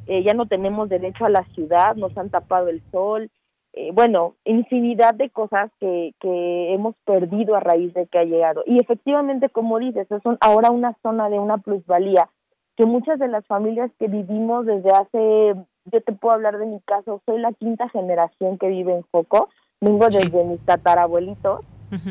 [0.07, 3.31] eh, ya no tenemos derecho a la ciudad, nos han tapado el sol,
[3.75, 8.63] eh, bueno, infinidad de cosas que, que hemos perdido a raíz de que ha llegado.
[8.65, 12.31] Y efectivamente, como dices, es ahora una zona de una plusvalía
[12.77, 15.55] que muchas de las familias que vivimos desde hace,
[15.93, 19.49] yo te puedo hablar de mi caso, soy la quinta generación que vive en Foco,
[19.81, 21.61] vengo desde mis tatarabuelitos,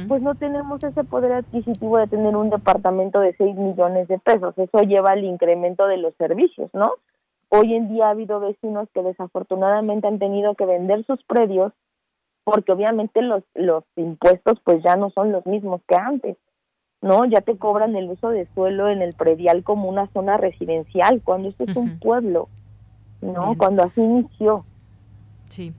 [0.07, 4.57] pues no tenemos ese poder adquisitivo de tener un departamento de 6 millones de pesos.
[4.57, 6.93] Eso lleva al incremento de los servicios, ¿no?
[7.49, 11.73] Hoy en día ha habido vecinos que desafortunadamente han tenido que vender sus predios
[12.45, 16.37] porque obviamente los, los impuestos pues ya no son los mismos que antes,
[17.01, 17.25] ¿no?
[17.25, 21.49] Ya te cobran el uso de suelo en el predial como una zona residencial, cuando
[21.49, 22.47] esto es un pueblo,
[23.25, 23.55] ¿no?
[23.57, 24.65] Cuando así inició.
[25.49, 25.73] Sí,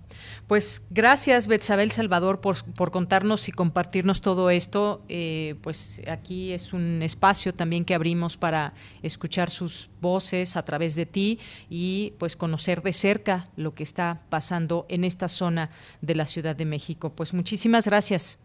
[0.47, 5.01] pues gracias Betsabel Salvador por, por, contarnos y compartirnos todo esto.
[5.09, 10.95] Eh, pues aquí es un espacio también que abrimos para escuchar sus voces a través
[10.95, 15.71] de ti y pues conocer de cerca lo que está pasando en esta zona
[16.01, 17.11] de la Ciudad de México.
[17.11, 18.39] Pues muchísimas gracias.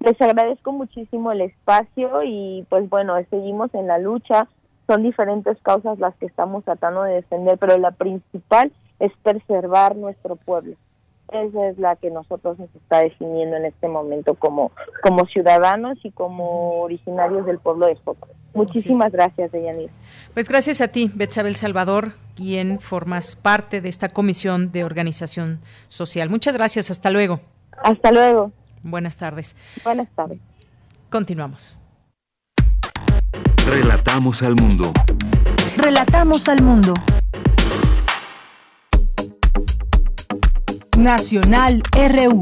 [0.00, 4.48] Les agradezco muchísimo el espacio y pues bueno, seguimos en la lucha.
[4.88, 10.34] Son diferentes causas las que estamos tratando de defender, pero la principal es preservar nuestro
[10.34, 10.74] pueblo.
[11.30, 14.72] Esa es la que nosotros nos está definiendo en este momento como,
[15.02, 18.28] como ciudadanos y como originarios del pueblo de Foco.
[18.54, 19.90] Muchísimas gracias, Deyanir.
[20.32, 26.30] Pues gracias a ti, Betsabel Salvador, quien formas parte de esta comisión de organización social.
[26.30, 27.40] Muchas gracias, hasta luego.
[27.82, 28.52] Hasta luego.
[28.82, 29.54] Buenas tardes.
[29.84, 30.40] Buenas tardes.
[31.10, 31.78] Continuamos.
[33.70, 34.92] Relatamos al mundo.
[35.76, 36.94] Relatamos al mundo.
[40.96, 42.40] Nacional RU.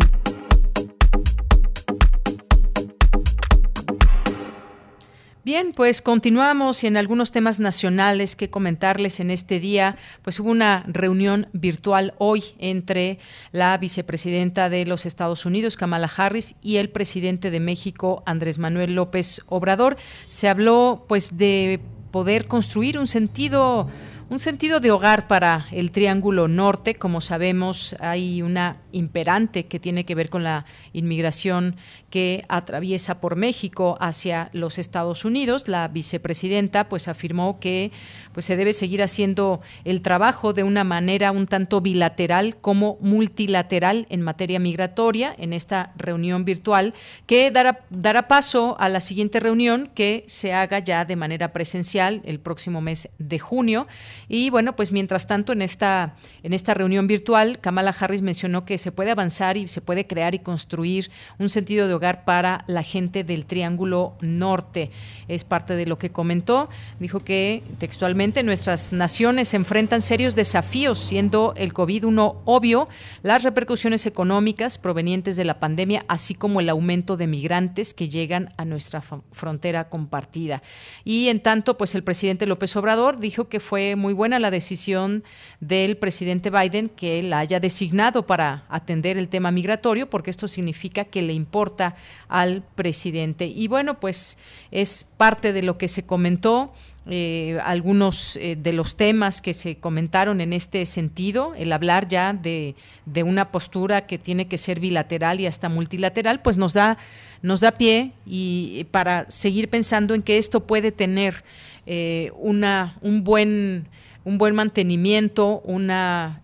[5.47, 10.51] Bien, pues continuamos y en algunos temas nacionales que comentarles en este día, pues hubo
[10.51, 13.21] una reunión virtual hoy entre
[13.53, 18.97] la vicepresidenta de los Estados Unidos, Kamala Harris, y el presidente de México, Andrés Manuel
[18.97, 19.97] López Obrador.
[20.27, 21.79] Se habló pues de
[22.11, 23.87] poder construir un sentido
[24.29, 26.97] un sentido de hogar para el Triángulo Norte.
[26.97, 31.77] Como sabemos, hay una imperante que tiene que ver con la inmigración
[32.17, 35.69] que atraviesa por México hacia los Estados Unidos.
[35.69, 37.93] La vicepresidenta pues afirmó que
[38.33, 44.07] pues se debe seguir haciendo el trabajo de una manera un tanto bilateral como multilateral
[44.09, 46.95] en materia migratoria en esta reunión virtual
[47.27, 52.23] que dará, dará paso a la siguiente reunión que se haga ya de manera presencial
[52.25, 53.87] el próximo mes de junio
[54.27, 58.79] y bueno, pues mientras tanto en esta en esta reunión virtual Kamala Harris mencionó que
[58.79, 62.83] se puede avanzar y se puede crear y construir un sentido de hogar para la
[62.83, 64.91] gente del Triángulo Norte.
[65.29, 66.69] Es parte de lo que comentó.
[67.01, 72.89] Dijo que textualmente nuestras naciones enfrentan serios desafíos, siendo el COVID uno obvio,
[73.23, 78.51] las repercusiones económicas provenientes de la pandemia, así como el aumento de migrantes que llegan
[78.57, 79.03] a nuestra
[79.33, 80.63] frontera compartida.
[81.05, 85.25] Y en tanto, pues el presidente López Obrador dijo que fue muy buena la decisión
[85.61, 91.05] del presidente Biden que la haya designado para atender el tema migratorio, porque esto significa
[91.05, 91.86] que le importa
[92.29, 93.47] al presidente.
[93.47, 94.39] Y bueno, pues
[94.71, 96.73] es parte de lo que se comentó.
[97.09, 102.33] Eh, algunos eh, de los temas que se comentaron en este sentido, el hablar ya
[102.33, 102.75] de,
[103.05, 106.99] de, una postura que tiene que ser bilateral y hasta multilateral, pues nos da,
[107.43, 111.45] nos da pie y para seguir pensando en que esto puede tener
[111.87, 113.87] eh, una, un buen
[114.25, 116.43] un buen mantenimiento, una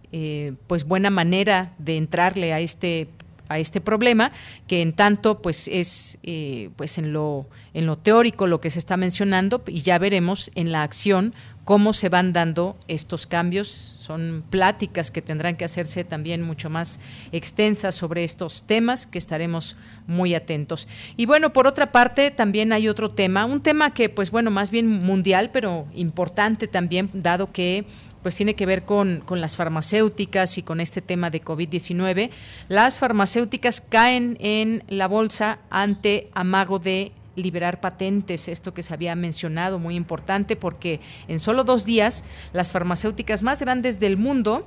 [0.69, 3.09] pues buena manera de entrarle a este
[3.53, 4.33] a este problema,
[4.67, 8.79] que en tanto pues es eh, pues en lo, en lo teórico lo que se
[8.79, 11.35] está mencionando y ya veremos en la acción
[11.65, 13.69] cómo se van dando estos cambios.
[13.69, 17.01] Son pláticas que tendrán que hacerse también mucho más
[17.31, 19.77] extensas sobre estos temas que estaremos
[20.07, 20.89] muy atentos.
[21.17, 24.71] Y bueno, por otra parte, también hay otro tema, un tema que pues bueno, más
[24.71, 27.85] bien mundial, pero importante también, dado que
[28.23, 32.31] pues tiene que ver con, con las farmacéuticas y con este tema de COVID-19.
[32.69, 39.15] Las farmacéuticas caen en la bolsa ante amago de liberar patentes, esto que se había
[39.15, 44.67] mencionado, muy importante, porque en solo dos días las farmacéuticas más grandes del mundo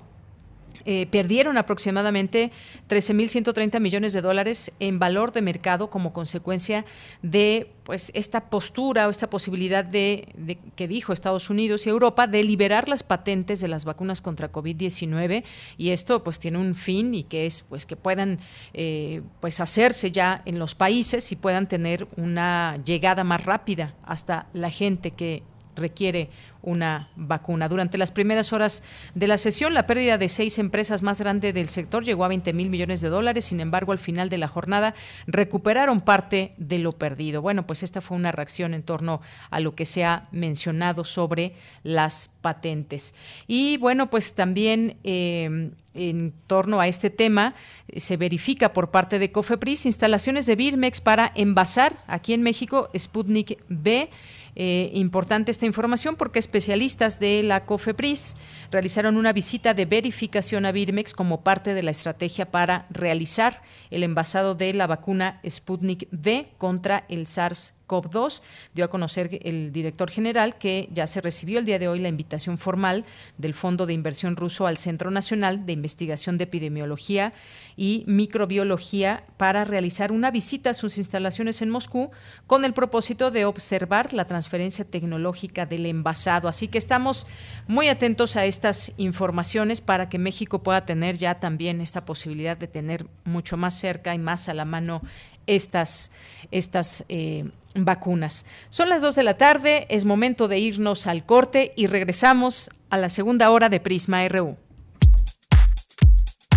[0.85, 2.51] eh, perdieron aproximadamente
[2.89, 6.85] 13.130 millones de dólares en valor de mercado como consecuencia
[7.23, 12.43] de pues esta postura o esta posibilidad de, que dijo Estados Unidos y Europa de
[12.43, 15.43] liberar las patentes de las vacunas contra COVID-19
[15.77, 18.39] y esto pues tiene un fin y que es pues que puedan
[18.73, 24.47] eh, pues hacerse ya en los países y puedan tener una llegada más rápida hasta
[24.53, 25.43] la gente que
[25.75, 26.29] requiere
[26.65, 27.69] una vacuna.
[27.69, 31.69] Durante las primeras horas de la sesión, la pérdida de seis empresas más grandes del
[31.69, 33.45] sector llegó a 20 mil millones de dólares.
[33.45, 34.95] Sin embargo, al final de la jornada
[35.27, 37.41] recuperaron parte de lo perdido.
[37.41, 39.21] Bueno, pues esta fue una reacción en torno
[39.51, 41.53] a lo que se ha mencionado sobre
[41.83, 43.13] las patentes.
[43.47, 47.55] Y bueno, pues también eh, en torno a este tema
[47.95, 53.59] se verifica por parte de COFEPRIS instalaciones de Birmex para envasar aquí en México Sputnik
[53.69, 54.09] B
[54.55, 58.37] eh, importante esta información porque especialistas de la COFEPRIS
[58.71, 64.03] realizaron una visita de verificación a Birmex como parte de la estrategia para realizar el
[64.03, 68.41] envasado de la vacuna Sputnik V contra el SARS COP2,
[68.73, 72.09] dio a conocer el director general que ya se recibió el día de hoy la
[72.09, 73.05] invitación formal
[73.37, 77.33] del Fondo de Inversión Ruso al Centro Nacional de Investigación de Epidemiología
[77.77, 82.11] y Microbiología para realizar una visita a sus instalaciones en Moscú
[82.47, 86.47] con el propósito de observar la transferencia tecnológica del envasado.
[86.47, 87.27] Así que estamos
[87.67, 92.67] muy atentos a estas informaciones para que México pueda tener ya también esta posibilidad de
[92.67, 95.01] tener mucho más cerca y más a la mano
[95.47, 96.11] estas,
[96.51, 98.45] estas eh, vacunas.
[98.69, 102.97] Son las 2 de la tarde, es momento de irnos al corte y regresamos a
[102.97, 104.57] la segunda hora de Prisma RU.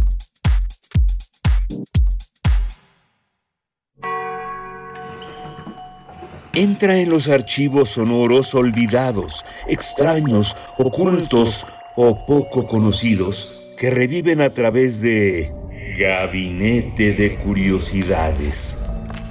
[6.54, 11.66] Entra en los archivos sonoros olvidados, extraños, ocultos
[12.00, 15.52] o poco conocidos que reviven a través de
[15.98, 18.80] Gabinete de Curiosidades,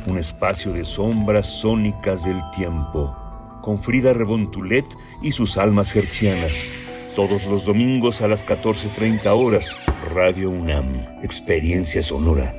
[0.05, 3.15] un espacio de sombras sónicas del tiempo,
[3.61, 4.84] con Frida Rebontulet
[5.24, 6.65] y sus almas hercianas.
[7.15, 9.78] Todos los domingos a las 14.30 horas,
[10.13, 12.53] Radio UNAM, Experiencia Sonora.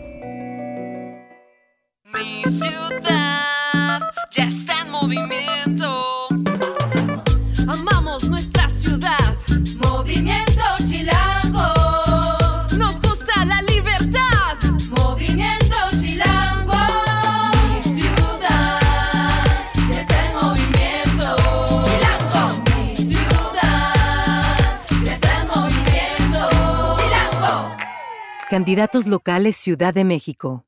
[28.59, 30.68] Candidatos locales Ciudad de México.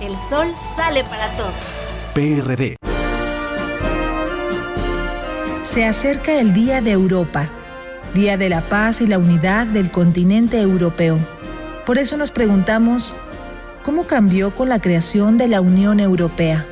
[0.00, 1.52] El sol sale para todos.
[2.14, 2.76] PRD.
[5.60, 7.50] Se acerca el Día de Europa,
[8.14, 11.18] Día de la Paz y la Unidad del continente europeo.
[11.84, 13.12] Por eso nos preguntamos,
[13.84, 16.64] ¿cómo cambió con la creación de la Unión Europea?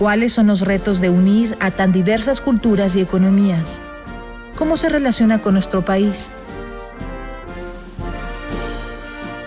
[0.00, 3.82] ¿Cuáles son los retos de unir a tan diversas culturas y economías?
[4.56, 6.32] ¿Cómo se relaciona con nuestro país?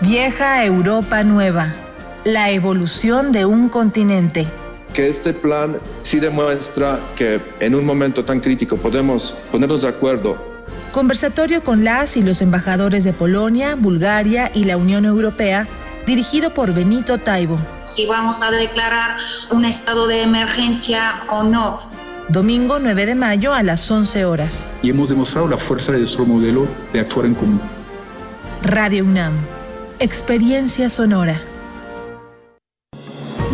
[0.00, 1.74] Vieja Europa Nueva
[2.24, 4.46] la evolución de un continente.
[4.94, 10.36] Que este plan sí demuestra que en un momento tan crítico podemos ponernos de acuerdo.
[10.92, 15.66] Conversatorio con las y los embajadores de Polonia, Bulgaria y la Unión Europea,
[16.06, 17.58] dirigido por Benito Taibo.
[17.84, 19.16] Si vamos a declarar
[19.50, 21.80] un estado de emergencia o no.
[22.28, 24.68] Domingo 9 de mayo a las 11 horas.
[24.82, 27.60] Y hemos demostrado la fuerza de nuestro modelo de actuar en común.
[28.62, 29.32] Radio UNAM.
[29.98, 31.40] Experiencia sonora.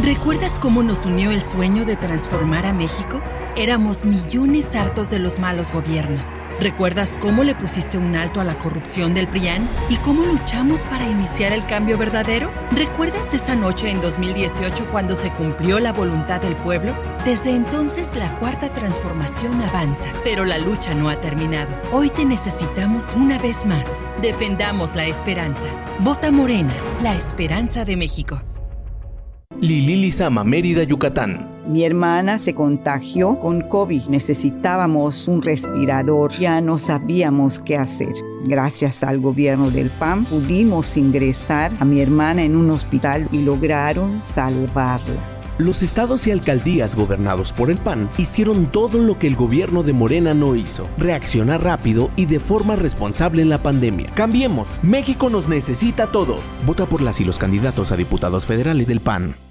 [0.09, 3.21] ¿Recuerdas cómo nos unió el sueño de transformar a México?
[3.57, 6.35] Éramos millones hartos de los malos gobiernos.
[6.59, 11.07] ¿Recuerdas cómo le pusiste un alto a la corrupción del PRIAN y cómo luchamos para
[11.07, 12.51] iniciar el cambio verdadero?
[12.71, 16.95] ¿Recuerdas esa noche en 2018 cuando se cumplió la voluntad del pueblo?
[17.27, 21.77] Desde entonces la cuarta transformación avanza, pero la lucha no ha terminado.
[21.93, 23.85] Hoy te necesitamos una vez más.
[24.23, 25.67] Defendamos la esperanza.
[25.99, 28.41] Vota Morena, la esperanza de México.
[29.61, 31.49] Lili Lizama, Mérida, Yucatán.
[31.67, 34.05] Mi hermana se contagió con COVID.
[34.09, 36.33] Necesitábamos un respirador.
[36.39, 38.13] Ya no sabíamos qué hacer.
[38.45, 44.23] Gracias al gobierno del PAN pudimos ingresar a mi hermana en un hospital y lograron
[44.23, 45.39] salvarla.
[45.59, 49.93] Los estados y alcaldías gobernados por el PAN hicieron todo lo que el gobierno de
[49.93, 54.11] Morena no hizo, reaccionar rápido y de forma responsable en la pandemia.
[54.15, 56.45] Cambiemos, México nos necesita a todos.
[56.65, 59.48] Vota por las y los candidatos a diputados federales del PAN.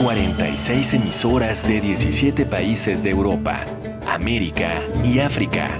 [0.00, 3.66] 46 emisoras de 17 países de Europa,
[4.08, 5.70] América y África.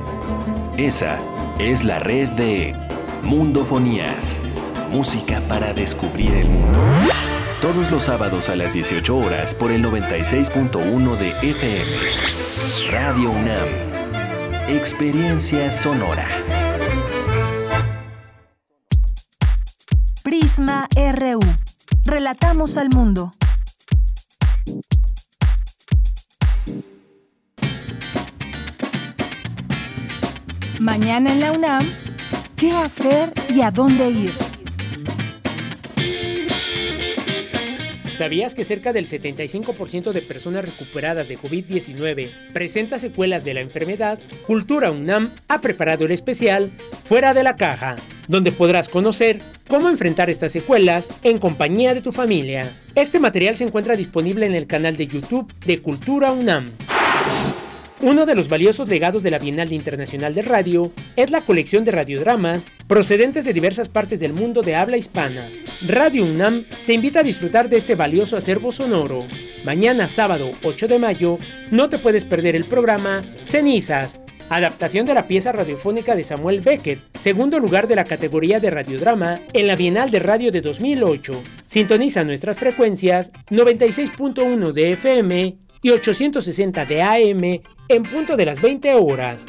[0.77, 1.19] Esa
[1.59, 2.75] es la red de
[3.23, 4.39] Mundofonías,
[4.93, 6.79] música para descubrir el mundo
[7.63, 12.91] todos los sábados a las 18 horas por el 96.1 de FM.
[12.91, 13.69] Radio UNAM.
[14.69, 16.27] Experiencia sonora.
[20.23, 21.41] Prisma RU.
[22.05, 23.33] Relatamos al mundo.
[30.81, 31.87] Mañana en la UNAM,
[32.57, 34.33] ¿qué hacer y a dónde ir?
[38.17, 44.21] ¿Sabías que cerca del 75% de personas recuperadas de COVID-19 presenta secuelas de la enfermedad?
[44.47, 46.71] Cultura UNAM ha preparado el especial
[47.03, 52.11] Fuera de la Caja, donde podrás conocer cómo enfrentar estas secuelas en compañía de tu
[52.11, 52.73] familia.
[52.95, 56.71] Este material se encuentra disponible en el canal de YouTube de Cultura UNAM.
[58.03, 61.91] Uno de los valiosos legados de la Bienal Internacional de Radio es la colección de
[61.91, 65.51] radiodramas procedentes de diversas partes del mundo de habla hispana.
[65.87, 69.27] Radio UNAM te invita a disfrutar de este valioso acervo sonoro.
[69.65, 71.37] Mañana sábado 8 de mayo
[71.71, 77.01] no te puedes perder el programa Cenizas, adaptación de la pieza radiofónica de Samuel Beckett,
[77.21, 81.35] segundo lugar de la categoría de radiodrama en la Bienal de Radio de 2008.
[81.67, 88.95] Sintoniza nuestras frecuencias 96.1 de FM y 860 de AM en punto de las 20
[88.95, 89.47] horas.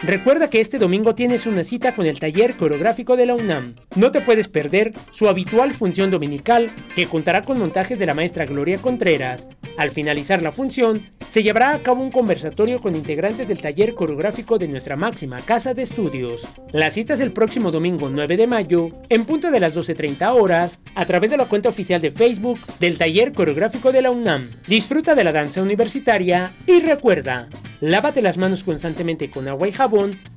[0.00, 3.74] Recuerda que este domingo tienes una cita con el taller coreográfico de la UNAM.
[3.96, 8.46] No te puedes perder su habitual función dominical, que contará con montajes de la maestra
[8.46, 9.48] Gloria Contreras.
[9.76, 14.56] Al finalizar la función, se llevará a cabo un conversatorio con integrantes del taller coreográfico
[14.56, 16.42] de nuestra máxima casa de estudios.
[16.70, 20.78] La cita es el próximo domingo 9 de mayo, en punto de las 12.30 horas,
[20.94, 24.48] a través de la cuenta oficial de Facebook del taller coreográfico de la UNAM.
[24.68, 27.48] Disfruta de la danza universitaria y recuerda,
[27.80, 29.87] lávate las manos constantemente con agua y jabón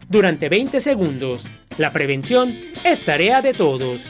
[0.08, 1.46] durante 20 segundos.
[1.78, 4.02] La prevención es tarea de todos.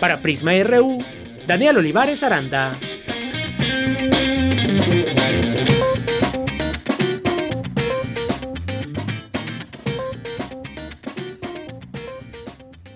[0.00, 0.98] Para Prisma RU,
[1.46, 2.72] Daniel Olivares Aranda.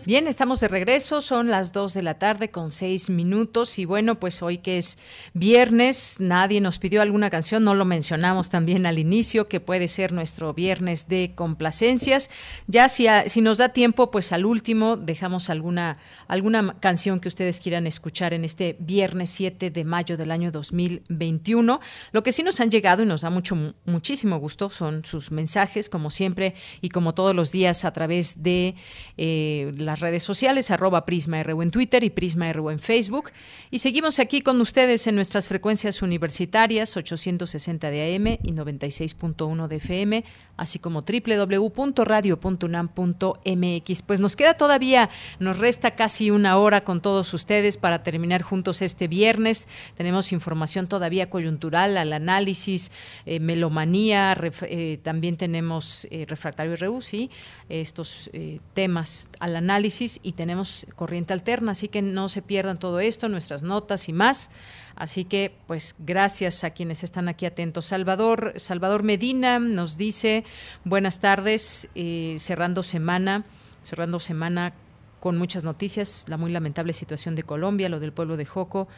[0.06, 4.20] Bien, estamos de regreso, son las 2 de la tarde con 6 minutos y bueno,
[4.20, 4.98] pues hoy que es
[5.34, 10.12] viernes, nadie nos pidió alguna canción, no lo mencionamos también al inicio, que puede ser
[10.12, 12.30] nuestro viernes de complacencias.
[12.68, 15.98] Ya si, si nos da tiempo, pues al último dejamos alguna,
[16.28, 21.80] alguna canción que ustedes quieran escuchar en este viernes 7 de mayo del año 2021.
[22.12, 25.88] Lo que sí nos han llegado y nos da mucho, muchísimo gusto son sus mensajes,
[25.88, 28.76] como siempre y como todos los días a través de
[29.16, 33.30] eh, la redes sociales, arroba Prisma RU en Twitter y Prisma RU en Facebook.
[33.70, 39.76] Y seguimos aquí con ustedes en nuestras frecuencias universitarias 860 de AM y 96.1 de
[39.76, 40.24] FM,
[40.56, 44.02] así como www.radio.unam.mx.
[44.02, 48.82] Pues nos queda todavía, nos resta casi una hora con todos ustedes para terminar juntos
[48.82, 49.68] este viernes.
[49.96, 52.92] Tenemos información todavía coyuntural al análisis,
[53.24, 57.30] eh, melomanía, eh, también tenemos eh, refractario RU, sí,
[57.68, 58.30] estos
[58.74, 59.85] temas al análisis
[60.22, 64.50] y tenemos corriente alterna, así que no se pierdan todo esto, nuestras notas y más.
[64.96, 67.86] Así que, pues, gracias a quienes están aquí atentos.
[67.86, 70.44] Salvador, Salvador Medina nos dice,
[70.84, 73.44] buenas tardes, eh, cerrando semana,
[73.82, 74.72] cerrando semana
[75.20, 78.88] con muchas noticias, la muy lamentable situación de Colombia, lo del pueblo de Joco,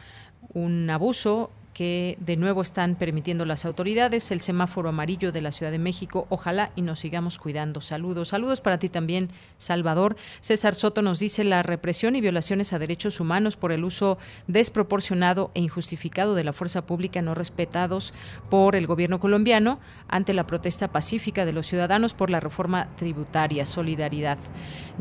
[0.53, 5.71] un abuso que de nuevo están permitiendo las autoridades, el semáforo amarillo de la Ciudad
[5.71, 6.27] de México.
[6.27, 7.79] Ojalá y nos sigamos cuidando.
[7.79, 8.27] Saludos.
[8.27, 10.17] Saludos para ti también, Salvador.
[10.41, 14.17] César Soto nos dice la represión y violaciones a derechos humanos por el uso
[14.47, 18.13] desproporcionado e injustificado de la fuerza pública no respetados
[18.49, 23.65] por el gobierno colombiano ante la protesta pacífica de los ciudadanos por la reforma tributaria.
[23.65, 24.37] Solidaridad.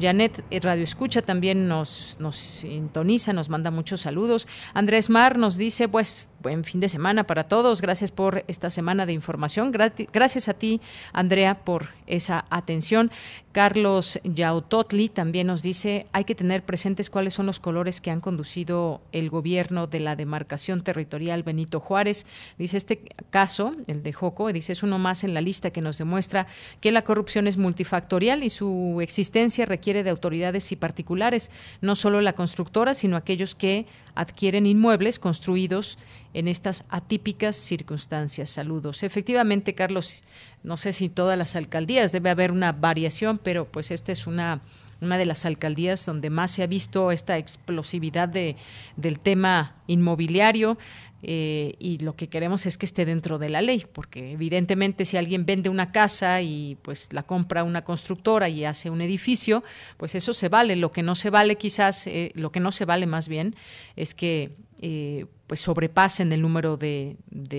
[0.00, 4.46] Janet eh, Radio Escucha también nos, nos sintoniza, nos manda muchos saludos.
[4.74, 7.82] Andrés Mar nos dice, pues buen fin de semana para todos.
[7.82, 9.72] Gracias por esta semana de información.
[9.72, 10.80] Gracias a ti,
[11.12, 13.10] Andrea, por esa atención.
[13.52, 18.20] Carlos Yautotli también nos dice, hay que tener presentes cuáles son los colores que han
[18.20, 22.26] conducido el gobierno de la demarcación territorial Benito Juárez.
[22.56, 25.98] Dice, este caso, el de Joco, dice, es uno más en la lista que nos
[25.98, 26.46] demuestra
[26.80, 32.20] que la corrupción es multifactorial y su existencia requiere de autoridades y particulares, no solo
[32.20, 33.86] la constructora, sino aquellos que
[34.18, 35.96] adquieren inmuebles construidos
[36.34, 38.50] en estas atípicas circunstancias.
[38.50, 39.04] Saludos.
[39.04, 40.24] Efectivamente, Carlos,
[40.64, 44.60] no sé si todas las alcaldías debe haber una variación, pero pues esta es una
[45.00, 48.56] una de las alcaldías donde más se ha visto esta explosividad de,
[48.96, 50.76] del tema inmobiliario.
[51.22, 55.16] Eh, y lo que queremos es que esté dentro de la ley, porque evidentemente si
[55.16, 59.64] alguien vende una casa y pues la compra una constructora y hace un edificio,
[59.96, 60.76] pues eso se vale.
[60.76, 63.56] Lo que no se vale quizás, eh, lo que no se vale más bien
[63.96, 67.16] es que eh, pues sobrepasen el número de,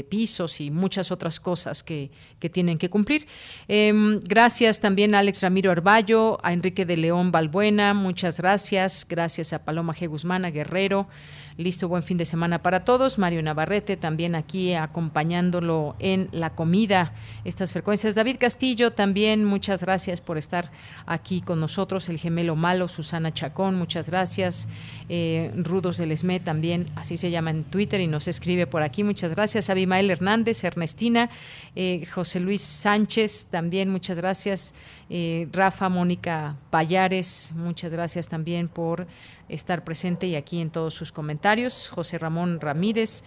[0.09, 2.11] pisos y muchas otras cosas que,
[2.51, 3.27] tienen que cumplir.
[3.67, 9.05] Em, gracias también a Alex Ramiro Arballo, a Enrique de León Balbuena, muchas gracias.
[9.09, 10.07] Gracias a Paloma G.
[10.07, 11.07] Guzmán, a Guerrero,
[11.59, 13.17] Listo, buen fin de semana para todos.
[13.17, 17.13] Mario Navarrete también aquí acompañándolo en la comida,
[17.43, 18.15] estas frecuencias.
[18.15, 20.71] David Castillo también, muchas gracias por estar
[21.05, 22.07] aquí con nosotros.
[22.07, 24.69] El gemelo malo, Susana Chacón, muchas gracias.
[25.09, 29.03] Eh, Rudos del Esme también, así se llama en Twitter y nos escribe por aquí.
[29.03, 29.69] Muchas gracias.
[29.69, 31.29] Abimael Hernández, Ernestina,
[31.75, 34.73] eh, José Luis Sánchez también, muchas gracias.
[35.09, 39.07] Eh, Rafa, Mónica Payares, muchas gracias también por
[39.49, 41.89] estar presente y aquí en todos sus comentarios.
[41.89, 43.23] José Ramón Ramírez,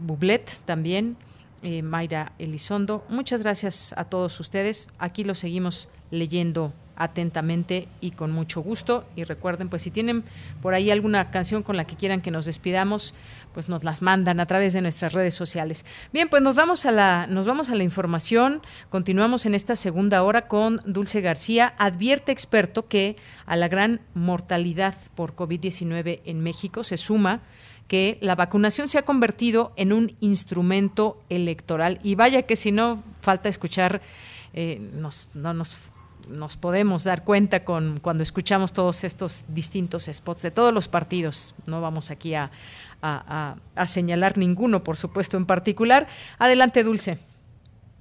[0.00, 1.16] Bublet también,
[1.62, 3.04] eh, Mayra Elizondo.
[3.08, 4.88] Muchas gracias a todos ustedes.
[4.98, 9.04] Aquí lo seguimos leyendo atentamente y con mucho gusto.
[9.16, 10.22] Y recuerden, pues si tienen
[10.60, 13.14] por ahí alguna canción con la que quieran que nos despidamos,
[13.54, 15.86] pues nos las mandan a través de nuestras redes sociales.
[16.12, 18.60] Bien, pues nos vamos a la, nos vamos a la información.
[18.90, 21.74] Continuamos en esta segunda hora con Dulce García.
[21.78, 27.40] Advierte experto que a la gran mortalidad por COVID-19 en México se suma
[27.88, 31.98] que la vacunación se ha convertido en un instrumento electoral.
[32.02, 34.02] Y vaya que si no falta escuchar,
[34.52, 35.76] eh, nos, no nos
[36.30, 41.54] nos podemos dar cuenta con cuando escuchamos todos estos distintos spots de todos los partidos.
[41.66, 42.50] No vamos aquí a,
[43.02, 46.06] a señalar ninguno, por supuesto, en particular.
[46.38, 47.29] Adelante, Dulce.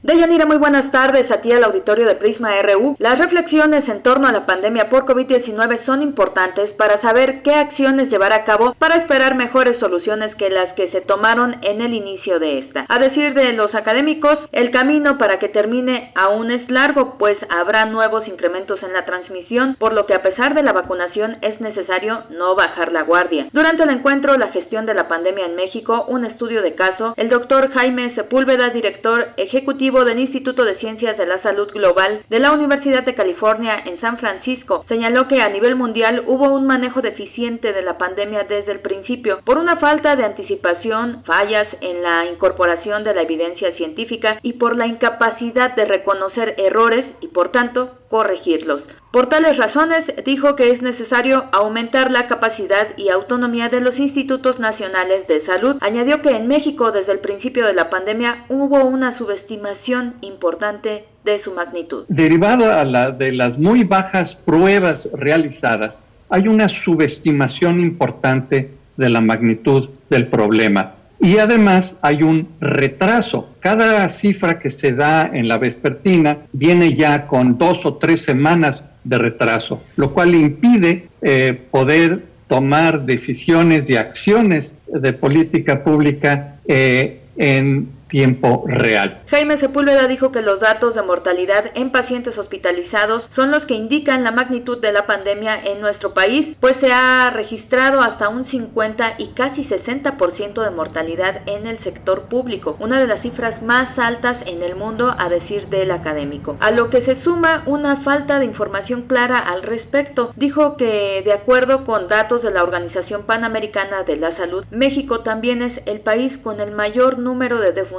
[0.01, 2.95] Deyanira, muy buenas tardes a ti al auditorio de Prisma RU.
[2.99, 8.09] Las reflexiones en torno a la pandemia por COVID-19 son importantes para saber qué acciones
[8.09, 12.39] llevar a cabo para esperar mejores soluciones que las que se tomaron en el inicio
[12.39, 12.85] de esta.
[12.87, 17.83] A decir de los académicos, el camino para que termine aún es largo, pues habrá
[17.83, 22.23] nuevos incrementos en la transmisión, por lo que a pesar de la vacunación es necesario
[22.29, 23.49] no bajar la guardia.
[23.51, 27.27] Durante el encuentro La gestión de la pandemia en México, un estudio de caso, el
[27.27, 32.51] doctor Jaime Sepúlveda, director ejecutivo del Instituto de Ciencias de la Salud Global de la
[32.51, 37.73] Universidad de California en San Francisco señaló que a nivel mundial hubo un manejo deficiente
[37.73, 43.03] de la pandemia desde el principio por una falta de anticipación, fallas en la incorporación
[43.03, 48.83] de la evidencia científica y por la incapacidad de reconocer errores y por tanto corregirlos.
[49.11, 54.59] Por tales razones, dijo que es necesario aumentar la capacidad y autonomía de los institutos
[54.59, 55.77] nacionales de salud.
[55.81, 61.43] Añadió que en México desde el principio de la pandemia hubo una subestimación importante de
[61.43, 62.05] su magnitud.
[62.07, 70.27] Derivada de las muy bajas pruebas realizadas, hay una subestimación importante de la magnitud del
[70.27, 70.93] problema.
[71.19, 73.49] Y además hay un retraso.
[73.59, 78.85] Cada cifra que se da en la vespertina viene ya con dos o tres semanas
[79.09, 87.19] de retraso, lo cual impide eh, poder tomar decisiones y acciones de política pública eh,
[87.35, 89.21] en tiempo real.
[89.29, 94.23] Jaime Sepúlveda dijo que los datos de mortalidad en pacientes hospitalizados son los que indican
[94.23, 99.15] la magnitud de la pandemia en nuestro país, pues se ha registrado hasta un 50
[99.19, 104.37] y casi 60% de mortalidad en el sector público, una de las cifras más altas
[104.45, 106.57] en el mundo a decir del académico.
[106.61, 110.31] A lo que se suma una falta de información clara al respecto.
[110.35, 115.61] Dijo que de acuerdo con datos de la Organización Panamericana de la Salud, México también
[115.61, 117.98] es el país con el mayor número de defunciones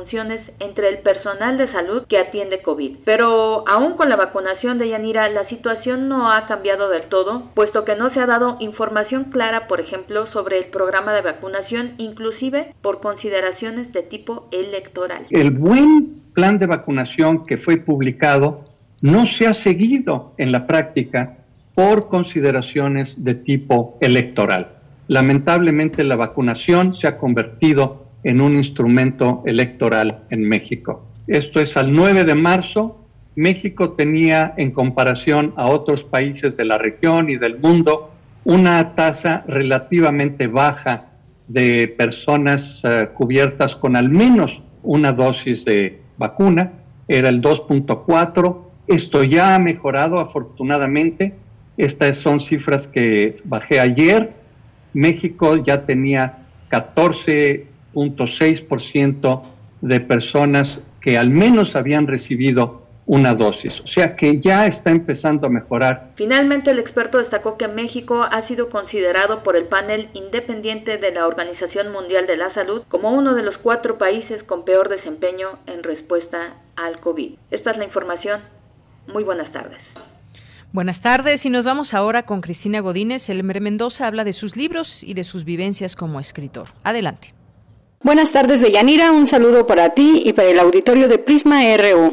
[0.59, 2.99] entre el personal de salud que atiende COVID.
[3.05, 7.85] Pero aún con la vacunación de Yanira, la situación no ha cambiado del todo, puesto
[7.85, 12.75] que no se ha dado información clara, por ejemplo, sobre el programa de vacunación, inclusive
[12.83, 15.27] por consideraciones de tipo electoral.
[15.31, 18.65] El buen plan de vacunación que fue publicado
[19.03, 21.39] no se ha seguido en la práctica
[21.75, 24.73] por consideraciones de tipo electoral.
[25.09, 31.07] Lamentablemente la vacunación se ha convertido en un instrumento electoral en México.
[31.27, 33.05] Esto es al 9 de marzo.
[33.37, 38.11] México tenía, en comparación a otros países de la región y del mundo,
[38.45, 41.07] una tasa relativamente baja
[41.47, 46.73] de personas eh, cubiertas con al menos una dosis de vacuna,
[47.09, 48.59] era el 2.4.
[48.87, 51.35] Esto ya ha mejorado afortunadamente.
[51.77, 54.33] Estas son cifras que bajé ayer.
[54.93, 56.47] México ya tenía
[57.95, 59.43] 14.6%
[59.81, 63.81] de personas que al menos habían recibido una dosis.
[63.81, 66.11] O sea que ya está empezando a mejorar.
[66.15, 71.27] Finalmente, el experto destacó que México ha sido considerado por el panel independiente de la
[71.27, 75.83] Organización Mundial de la Salud como uno de los cuatro países con peor desempeño en
[75.83, 77.33] respuesta al COVID.
[77.51, 78.43] Esta es la información.
[79.09, 79.81] Muy buenas tardes.
[80.73, 83.29] Buenas tardes y nos vamos ahora con Cristina Godínez.
[83.29, 86.69] Elmer Mendoza habla de sus libros y de sus vivencias como escritor.
[86.85, 87.40] Adelante.
[88.03, 89.13] Buenas tardes, Deyanira.
[89.13, 92.11] Un saludo para ti y para el auditorio de Prisma RU.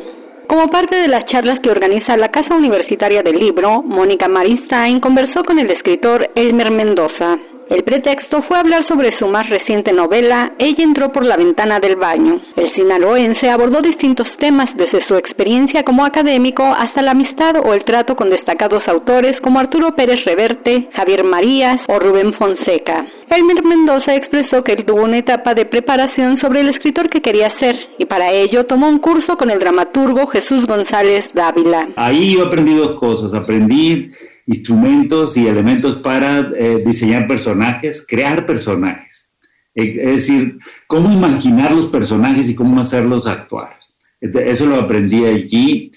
[0.49, 5.45] Como parte de las charlas que organiza la Casa Universitaria del Libro, Mónica Maristain conversó
[5.45, 7.37] con el escritor Elmer Mendoza.
[7.69, 11.97] El pretexto fue hablar sobre su más reciente novela, Ella entró por la ventana del
[11.97, 12.41] baño.
[12.55, 17.83] El sinaloense abordó distintos temas desde su experiencia como académico hasta la amistad o el
[17.83, 23.05] trato con destacados autores como Arturo Pérez Reverte, Javier Marías o Rubén Fonseca.
[23.29, 27.75] Elmer Mendoza expresó que tuvo una etapa de preparación sobre el escritor que quería ser
[27.97, 31.89] y para ello tomó un curso con el dramaturgo Jesús González Dávila.
[31.97, 34.11] Ahí yo aprendí cosas, aprendí
[34.47, 39.29] instrumentos y elementos para eh, diseñar personajes, crear personajes.
[39.75, 40.57] Eh, es decir,
[40.87, 43.75] cómo imaginar los personajes y cómo hacerlos actuar.
[44.19, 45.91] Eso lo aprendí allí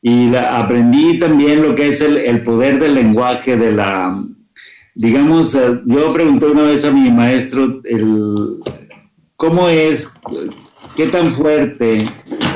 [0.00, 4.16] y aprendí también lo que es el, poder del lenguaje, de la,
[4.94, 8.60] digamos, eh, yo pregunté una vez a mi maestro el,
[9.36, 10.10] cómo es,
[10.96, 12.06] qué tan fuerte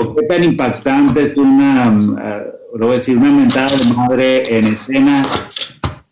[0.00, 4.58] o qué tan impactante es una, uh, lo voy a decir, una mentada de madre
[4.58, 5.22] en escena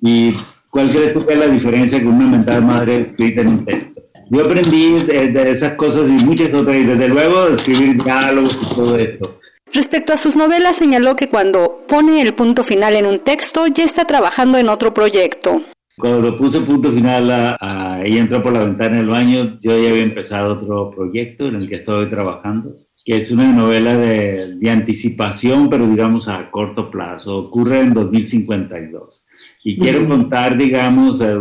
[0.01, 0.35] y
[0.71, 3.65] cuál crees tú que es la diferencia con una mentada de madre escrita en un
[3.65, 4.03] texto.
[4.31, 8.75] Yo aprendí de, esas cosas y muchas otras, y desde luego de escribir diálogos y
[8.75, 9.39] todo esto.
[9.73, 13.85] Respecto a sus novelas, señaló que cuando pone el punto final en un texto, ya
[13.85, 15.63] está trabajando en otro proyecto.
[15.97, 19.89] Cuando lo puse punto final a, Ella entró por la ventana del baño, yo ya
[19.89, 22.75] había empezado otro proyecto en el que estoy trabajando,
[23.09, 27.39] que es una novela de, de anticipación, pero digamos a corto plazo.
[27.39, 29.25] Ocurre en 2052.
[29.65, 31.35] Y quiero contar, digamos, eh,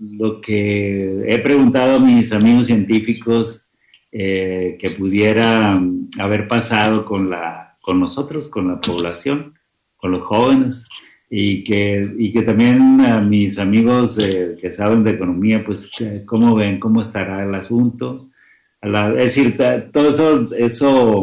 [0.00, 3.66] lo que he preguntado a mis amigos científicos
[4.12, 5.80] eh, que pudiera
[6.18, 9.54] haber pasado con, la, con nosotros, con la población,
[9.96, 10.84] con los jóvenes
[11.30, 15.90] y que, y que también a mis amigos eh, que saben de economía, pues
[16.26, 18.28] cómo ven, cómo estará el asunto.
[18.80, 19.58] Es decir,
[19.92, 21.22] todo eso, eso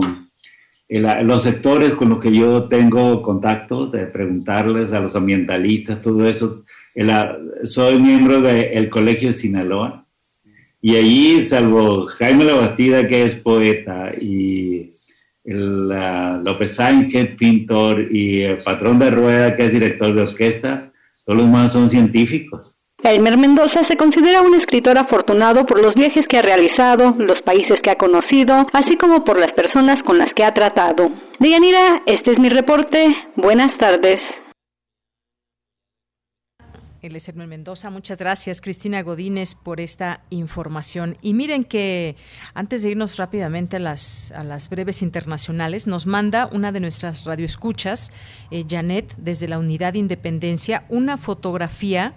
[0.90, 6.64] los sectores con los que yo tengo contacto, de preguntarles a los ambientalistas, todo eso.
[7.64, 10.06] soy miembro del Colegio de Sinaloa
[10.82, 14.92] y allí, salvo Jaime Labastida, que es poeta, y
[15.44, 15.90] el,
[16.44, 20.92] López Sánchez, pintor, y el patrón de rueda, que es director de orquesta,
[21.24, 22.75] todos los demás son científicos.
[23.12, 27.78] Elmer Mendoza se considera un escritor afortunado por los viajes que ha realizado, los países
[27.84, 31.10] que ha conocido, así como por las personas con las que ha tratado.
[31.40, 33.08] Deyanira, este es mi reporte.
[33.36, 34.16] Buenas tardes.
[37.06, 37.92] Él es Mendoza.
[37.92, 41.18] Muchas gracias, Cristina Godínez, por esta información.
[41.22, 42.16] Y miren que
[42.56, 47.24] antes de irnos rápidamente a las, a las breves internacionales, nos manda una de nuestras
[47.26, 48.12] radioescuchas,
[48.50, 52.16] eh, Janet, desde la Unidad de Independencia, una fotografía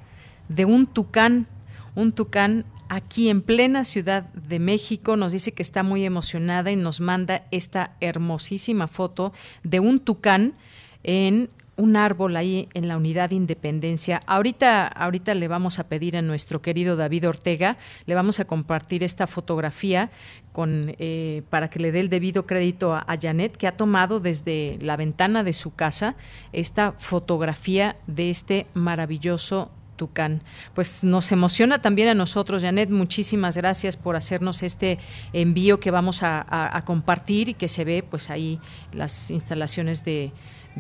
[0.49, 1.47] de un tucán,
[1.95, 5.17] un tucán aquí en plena Ciudad de México.
[5.17, 10.55] Nos dice que está muy emocionada y nos manda esta hermosísima foto de un tucán
[11.05, 14.21] en un árbol ahí en la unidad de Independencia.
[14.27, 19.05] Ahorita, ahorita le vamos a pedir a nuestro querido David Ortega, le vamos a compartir
[19.05, 20.11] esta fotografía
[20.53, 24.19] con, eh, para que le dé el debido crédito a, a, Janet, que ha tomado
[24.19, 26.17] desde la ventana de su casa
[26.53, 30.41] esta fotografía de este maravilloso Tucán.
[30.75, 32.89] Pues nos emociona también a nosotros, Janet.
[32.89, 34.99] Muchísimas gracias por hacernos este
[35.35, 38.59] envío que vamos a, compartir y que se ve pues ahí
[38.93, 40.33] las instalaciones de,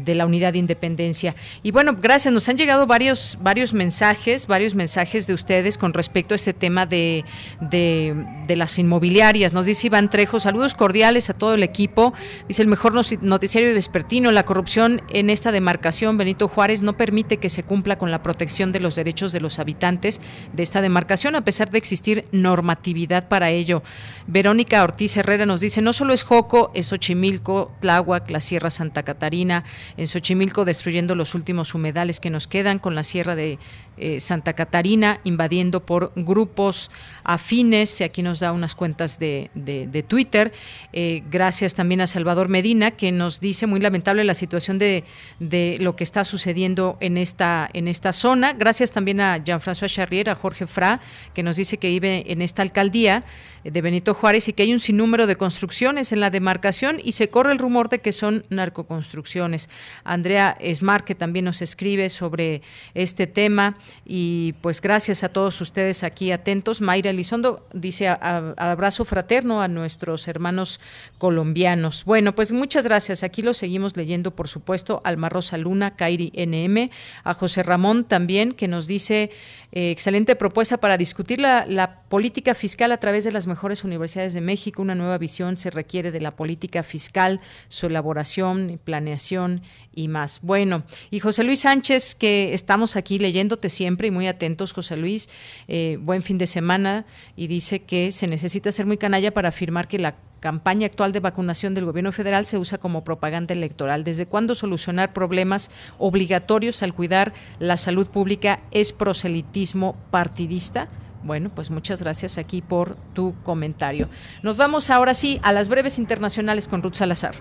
[0.04, 1.34] de la Unidad de Independencia.
[1.62, 2.32] Y bueno, gracias.
[2.32, 6.86] Nos han llegado varios, varios mensajes, varios mensajes de ustedes con respecto a este tema
[6.86, 7.24] de,
[7.60, 9.52] de, las inmobiliarias.
[9.52, 12.12] Nos dice Iván Trejo, saludos cordiales a todo el equipo.
[12.48, 17.50] Dice el mejor noticiario vespertino, la corrupción en esta demarcación, Benito Juárez, no permite que
[17.50, 20.20] se cumpla con la protección de los derechos de los habitantes
[20.52, 23.82] de esta demarcación, a pesar de existir normatividad para ello.
[24.26, 29.02] Verónica Ortiz Herrera nos dice, no solo es Joco, es Xochimilco, Tláhuac, la Sierra Santa
[29.02, 29.64] Catarina,
[29.97, 33.59] en Xochimilco destruyendo los últimos humedales que nos quedan con la Sierra de
[34.00, 36.90] eh, Santa Catarina, invadiendo por grupos
[37.24, 38.00] afines.
[38.00, 40.52] Aquí nos da unas cuentas de, de, Twitter.
[40.92, 45.04] Eh, gracias también a Salvador Medina, que nos dice muy lamentable la situación de,
[45.38, 48.54] de, lo que está sucediendo en esta, en esta zona.
[48.54, 51.00] Gracias también a Jean-François Charrier, a Jorge Fra,
[51.34, 53.24] que nos dice que vive en esta alcaldía
[53.64, 57.28] de Benito Juárez y que hay un sinnúmero de construcciones en la demarcación y se
[57.28, 59.68] corre el rumor de que son narcoconstrucciones.
[60.04, 62.62] Andrea Esmar, que también nos escribe sobre
[62.94, 66.81] este tema y pues gracias a todos ustedes aquí atentos.
[66.81, 70.81] Mayra Elizondo dice abrazo fraterno a nuestros hermanos
[71.19, 72.05] colombianos.
[72.05, 73.23] Bueno, pues muchas gracias.
[73.23, 76.90] Aquí lo seguimos leyendo, por supuesto, Alma Rosa Luna, Kairi NM,
[77.24, 79.31] a José Ramón también, que nos dice
[79.70, 84.40] eh, excelente propuesta para discutir la, política fiscal a través de las mejores universidades de
[84.40, 84.81] México.
[84.81, 89.60] Una nueva visión se requiere de la política fiscal, su elaboración, planeación
[89.94, 90.40] y más.
[90.40, 95.30] Bueno, y José Luis Sánchez, que estamos aquí leyéndote siempre y muy atentos, José Luis,
[95.68, 97.06] eh, buen fin de semana,
[97.36, 101.20] y dice que se necesita ser muy canalla para afirmar que la campaña actual de
[101.20, 104.02] vacunación del gobierno federal se usa como propaganda electoral.
[104.02, 110.88] ¿Desde cuándo solucionar problemas obligatorios al cuidar la salud pública es proselitismo partidista?
[111.22, 114.09] Bueno, pues muchas gracias aquí por tu comentario.
[114.42, 117.34] Nos vamos ahora sí a las breves internacionales con Ruth Salazar.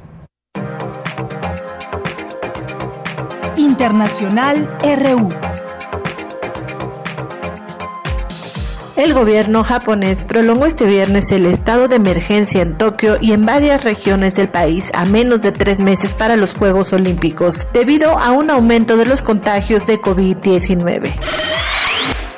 [3.57, 5.29] Internacional RU.
[8.97, 13.83] El gobierno japonés prolongó este viernes el estado de emergencia en Tokio y en varias
[13.83, 18.49] regiones del país a menos de tres meses para los Juegos Olímpicos, debido a un
[18.49, 21.11] aumento de los contagios de COVID-19.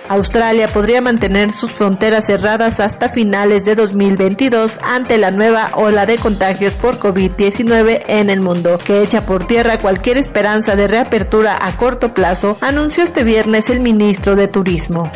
[0.10, 6.18] Australia podría mantener sus fronteras cerradas hasta finales de 2022 ante la nueva ola de
[6.18, 11.72] contagios por COVID-19 en el mundo, que echa por tierra cualquier esperanza de reapertura a
[11.77, 15.10] corto plazo, anunció este viernes el ministro de Turismo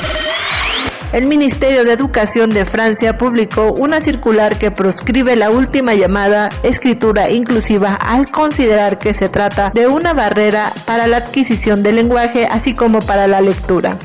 [1.13, 7.29] el Ministerio de Educación de Francia publicó una circular que proscribe la última llamada escritura
[7.29, 12.73] inclusiva al considerar que se trata de una barrera para la adquisición del lenguaje así
[12.73, 13.97] como para la lectura.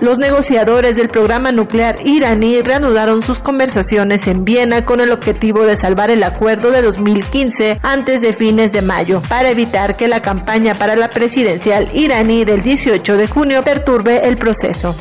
[0.00, 5.76] Los negociadores del programa nuclear iraní reanudaron sus conversaciones en Viena con el objetivo de
[5.76, 10.74] salvar el acuerdo de 2015 antes de fines de mayo, para evitar que la campaña
[10.74, 14.96] para la presidencial iraní del 18 de junio perturbe el proceso.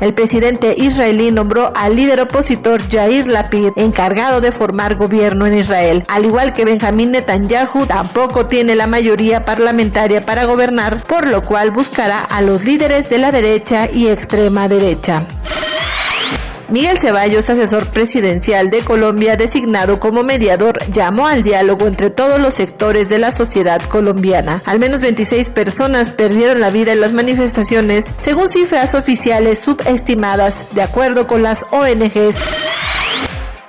[0.00, 6.04] El presidente israelí nombró al líder opositor Yair Lapid encargado de formar gobierno en Israel.
[6.08, 11.70] Al igual que Benjamín Netanyahu, tampoco tiene la mayoría parlamentaria para gobernar, por lo cual
[11.70, 15.26] buscará a los líderes de la derecha y extrema derecha.
[16.70, 22.54] Miguel Ceballos, asesor presidencial de Colombia designado como mediador, llamó al diálogo entre todos los
[22.54, 24.62] sectores de la sociedad colombiana.
[24.66, 30.82] Al menos 26 personas perdieron la vida en las manifestaciones, según cifras oficiales subestimadas, de
[30.82, 32.38] acuerdo con las ONGs.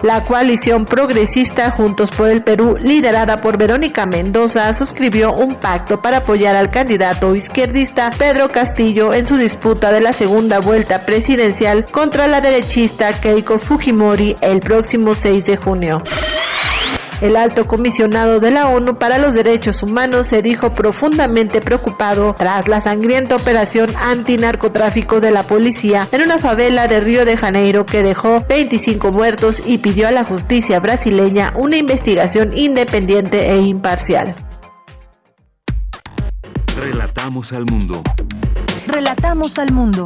[0.02, 6.18] La coalición progresista Juntos por el Perú, liderada por Verónica Mendoza, suscribió un pacto para
[6.18, 12.28] apoyar al candidato izquierdista Pedro Castillo en su disputa de la segunda vuelta presidencial contra
[12.28, 16.02] la derechista Keiko Fujimori el próximo 6 de junio.
[17.22, 22.68] El alto comisionado de la ONU para los Derechos Humanos se dijo profundamente preocupado tras
[22.68, 28.02] la sangrienta operación antinarcotráfico de la policía en una favela de Río de Janeiro que
[28.02, 34.35] dejó 25 muertos y pidió a la justicia brasileña una investigación independiente e imparcial.
[36.76, 38.02] Relatamos al mundo.
[38.88, 40.03] Relatamos al mundo.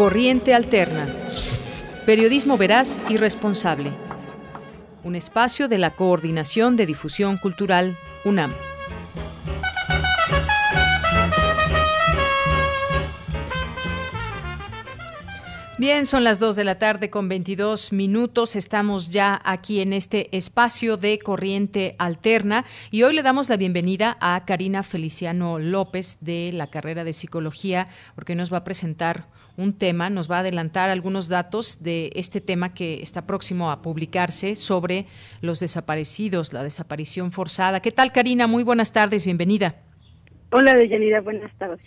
[0.00, 1.06] Corriente Alterna.
[2.06, 3.92] Periodismo veraz y responsable.
[5.04, 8.54] Un espacio de la Coordinación de Difusión Cultural, UNAM.
[15.76, 18.56] Bien, son las 2 de la tarde con 22 minutos.
[18.56, 24.16] Estamos ya aquí en este espacio de corriente alterna y hoy le damos la bienvenida
[24.22, 29.72] a Karina Feliciano López de la carrera de psicología porque nos va a presentar un
[29.72, 34.56] tema, nos va a adelantar algunos datos de este tema que está próximo a publicarse
[34.56, 35.06] sobre
[35.40, 37.80] los desaparecidos, la desaparición forzada.
[37.80, 38.46] ¿Qué tal, Karina?
[38.46, 39.76] Muy buenas tardes, bienvenida.
[40.50, 41.80] Hola, Deyanira, buenas tardes.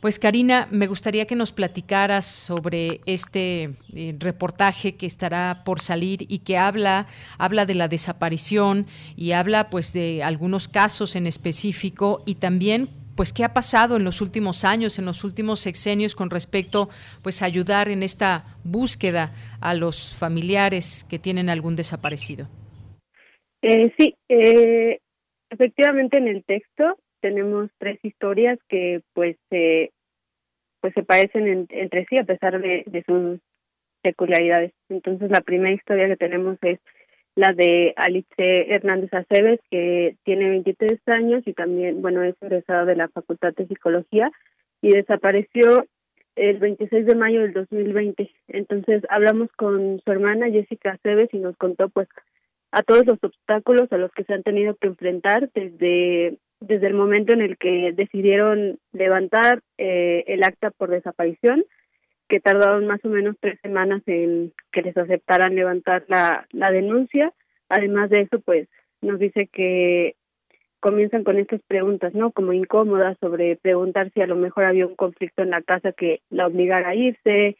[0.00, 6.26] Pues Karina, me gustaría que nos platicaras sobre este eh, reportaje que estará por salir
[6.28, 7.06] y que habla
[7.38, 8.86] habla de la desaparición
[9.16, 14.04] y habla pues de algunos casos en específico y también pues qué ha pasado en
[14.04, 16.88] los últimos años, en los últimos sexenios con respecto
[17.22, 22.46] pues a ayudar en esta búsqueda a los familiares que tienen algún desaparecido.
[23.62, 25.00] Eh, sí, eh,
[25.50, 32.24] efectivamente en el texto tenemos tres historias que pues pues se parecen entre sí a
[32.24, 33.40] pesar de, de sus
[34.02, 34.72] peculiaridades.
[34.88, 36.78] Entonces la primera historia que tenemos es
[37.36, 42.96] la de Alice Hernández Aceves, que tiene 23 años y también, bueno, es egresada de
[42.96, 44.32] la Facultad de Psicología
[44.80, 45.86] y desapareció
[46.34, 48.30] el 26 de mayo del 2020.
[48.48, 52.08] Entonces hablamos con su hermana Jessica Aceves y nos contó pues
[52.72, 56.94] a todos los obstáculos a los que se han tenido que enfrentar desde desde el
[56.94, 61.64] momento en el que decidieron levantar eh, el acta por desaparición
[62.28, 67.32] que tardaron más o menos tres semanas en que les aceptaran levantar la, la denuncia.
[67.68, 68.68] Además de eso, pues
[69.00, 70.16] nos dice que
[70.80, 72.32] comienzan con estas preguntas, ¿no?
[72.32, 76.20] Como incómodas sobre preguntar si a lo mejor había un conflicto en la casa que
[76.30, 77.56] la obligara a irse,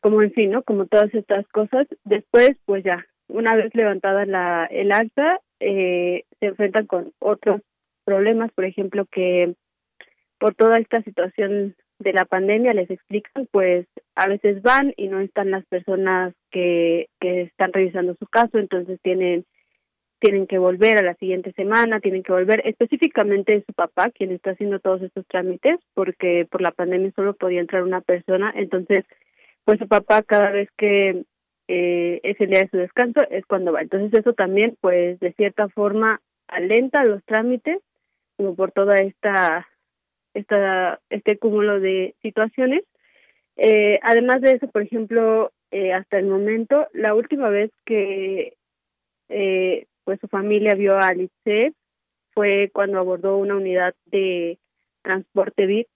[0.00, 0.62] como en fin, ¿no?
[0.62, 1.86] Como todas estas cosas.
[2.04, 7.60] Después, pues ya, una vez levantada la, el acta, eh, se enfrentan con otros
[8.04, 9.54] problemas, por ejemplo, que
[10.38, 15.20] por toda esta situación de la pandemia les explican, pues a veces van y no
[15.20, 19.44] están las personas que, que están revisando su caso, entonces tienen
[20.22, 24.52] tienen que volver a la siguiente semana, tienen que volver específicamente su papá quien está
[24.52, 29.04] haciendo todos estos trámites porque por la pandemia solo podía entrar una persona, entonces
[29.64, 31.24] pues su papá cada vez que
[31.66, 33.82] eh, es el día de su descanso es cuando va.
[33.82, 37.80] Entonces eso también pues de cierta forma alenta los trámites
[38.36, 39.66] como por toda esta
[40.34, 42.84] esta, este cúmulo de situaciones.
[43.56, 48.54] Eh, además de eso, por ejemplo, eh, hasta el momento, la última vez que
[49.28, 51.72] eh, pues su familia vio a Alice
[52.34, 54.58] fue cuando abordó una unidad de
[55.02, 55.88] transporte VIP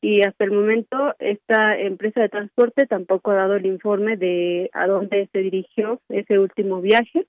[0.00, 4.86] y hasta el momento esta empresa de transporte tampoco ha dado el informe de a
[4.86, 7.26] dónde se dirigió ese último viaje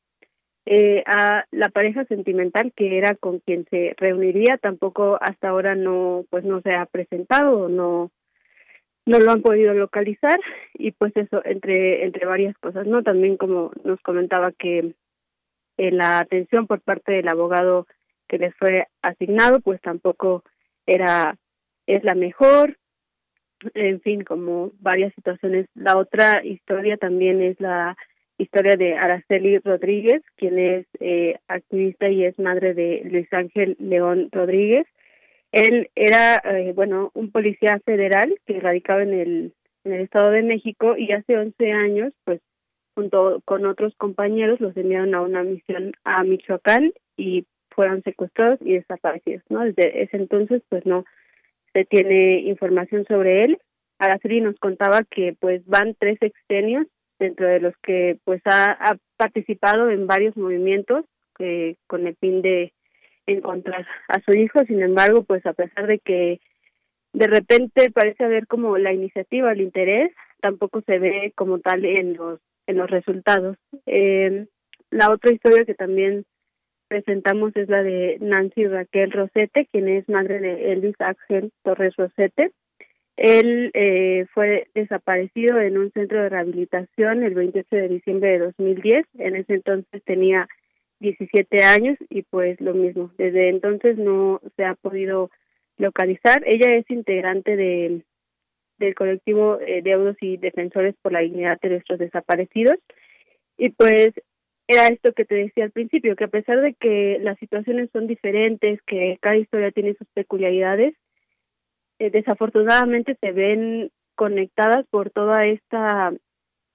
[0.65, 6.25] eh, a la pareja sentimental que era con quien se reuniría tampoco hasta ahora no
[6.29, 8.11] pues no se ha presentado no
[9.05, 10.39] no lo han podido localizar
[10.73, 14.93] y pues eso entre entre varias cosas no también como nos comentaba que
[15.77, 17.87] en la atención por parte del abogado
[18.27, 20.43] que les fue asignado pues tampoco
[20.85, 21.37] era
[21.87, 22.77] es la mejor.
[23.73, 27.95] En fin como varias situaciones la otra historia también es la
[28.37, 34.29] historia de Araceli Rodríguez, quien es eh, activista y es madre de Luis Ángel León
[34.31, 34.85] Rodríguez.
[35.51, 39.53] Él era, eh, bueno, un policía federal que radicaba en el,
[39.83, 42.41] en el Estado de México y hace 11 años, pues,
[42.95, 48.73] junto con otros compañeros, los enviaron a una misión a Michoacán y fueron secuestrados y
[48.73, 49.61] desaparecidos, ¿no?
[49.63, 51.05] Desde ese entonces, pues, no
[51.73, 53.57] se tiene información sobre él.
[53.99, 56.87] Araceli nos contaba que, pues, van tres extenios
[57.23, 61.05] dentro de los que pues ha, participado en varios movimientos
[61.37, 62.73] que con el fin de
[63.25, 64.59] encontrar a su hijo.
[64.67, 66.39] Sin embargo pues a pesar de que
[67.13, 72.15] de repente parece haber como la iniciativa el interés tampoco se ve como tal en
[72.15, 73.57] los en los resultados.
[73.85, 74.45] Eh,
[74.89, 76.25] la otra historia que también
[76.87, 82.51] presentamos es la de Nancy Raquel Rosete quien es madre de Elvis Axel Torres Rosete
[83.15, 89.05] él eh, fue desaparecido en un centro de rehabilitación el 28 de diciembre de 2010.
[89.19, 90.47] En ese entonces tenía
[90.99, 93.11] 17 años y pues lo mismo.
[93.17, 95.29] Desde entonces no se ha podido
[95.77, 96.43] localizar.
[96.45, 98.01] Ella es integrante de,
[98.79, 102.77] del colectivo eh, Deudos y Defensores por la Dignidad de nuestros Desaparecidos.
[103.57, 104.13] Y pues
[104.67, 108.07] era esto que te decía al principio, que a pesar de que las situaciones son
[108.07, 110.95] diferentes, que cada historia tiene sus peculiaridades,
[111.99, 116.13] eh, desafortunadamente se ven conectadas por toda esta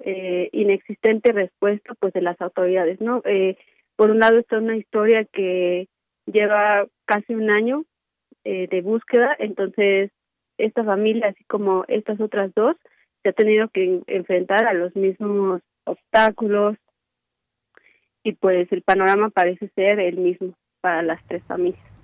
[0.00, 3.56] eh, inexistente respuesta pues de las autoridades no eh,
[3.96, 5.88] por un lado está una historia que
[6.26, 7.84] lleva casi un año
[8.44, 10.10] de búsqueda entonces
[10.56, 12.76] esta familia así como estas otras dos
[13.22, 16.78] se ha tenido que enfrentar a los mismos obstáculos
[18.22, 21.97] y pues el panorama parece ser el mismo para las tres familias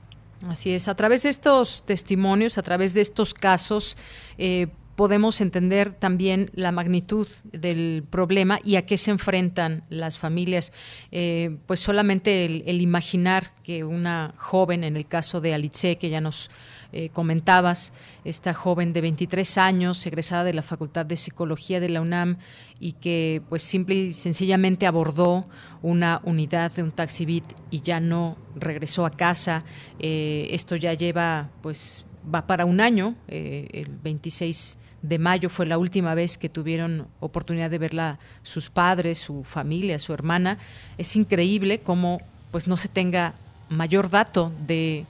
[0.48, 3.96] Así es, a través de estos testimonios, a través de estos casos,
[4.36, 10.72] eh, podemos entender también la magnitud del problema y a qué se enfrentan las familias.
[11.10, 16.20] Eh, pues solamente el, imaginar que una joven, en el caso de Alice, que ya
[16.20, 16.50] nos
[16.96, 17.92] eh, comentabas,
[18.24, 22.36] esta joven de 23 años, egresada de la Facultad de Psicología de la UNAM
[22.78, 25.46] y que pues simple y sencillamente abordó
[25.82, 29.64] una unidad de un taxi beat y ya no regresó a casa.
[29.98, 35.78] Eh, esto ya lleva pues va para un año, el 26 de mayo fue la
[35.78, 40.58] última vez que tuvieron oportunidad de verla sus padres, su familia, su hermana.
[40.96, 42.22] Es increíble cómo
[42.52, 43.34] pues no se tenga
[43.68, 45.06] mayor dato de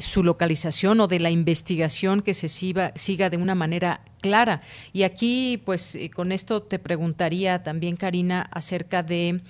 [0.00, 4.62] su localización o de la investigación que se siga, siga de una manera clara.
[4.92, 9.40] Y aquí, pues, eh, con esto te preguntaría también, Karina, acerca de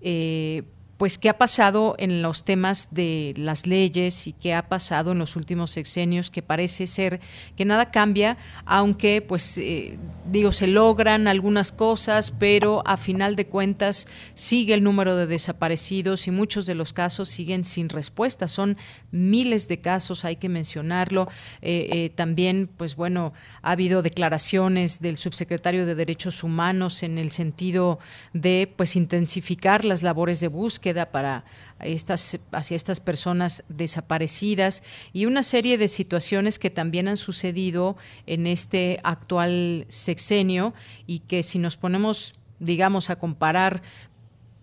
[0.00, 0.62] eh,
[0.96, 5.18] pues qué ha pasado en los temas de las leyes y qué ha pasado en
[5.18, 7.20] los últimos sexenios, que parece ser
[7.54, 9.98] que nada cambia, aunque pues eh,
[10.30, 16.26] digo, se logran algunas cosas, pero a final de cuentas sigue el número de desaparecidos
[16.28, 18.48] y muchos de los casos siguen sin respuesta.
[18.48, 18.78] Son
[19.10, 21.28] miles de casos, hay que mencionarlo.
[21.60, 27.32] Eh, eh, también, pues bueno, ha habido declaraciones del subsecretario de Derechos Humanos en el
[27.32, 27.98] sentido
[28.32, 31.44] de pues intensificar las labores de búsqueda para
[31.80, 34.82] estas, hacia estas personas desaparecidas
[35.12, 37.96] y una serie de situaciones que también han sucedido
[38.26, 40.74] en este actual sexenio
[41.06, 43.82] y que si nos ponemos, digamos, a comparar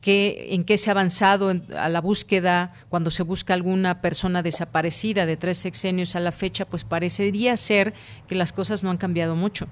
[0.02, 5.26] qué, en qué se ha avanzado a la búsqueda cuando se busca alguna persona desaparecida
[5.26, 7.94] de tres sexenios a la fecha, pues parecería ser
[8.28, 9.68] que las cosas no han cambiado mucho.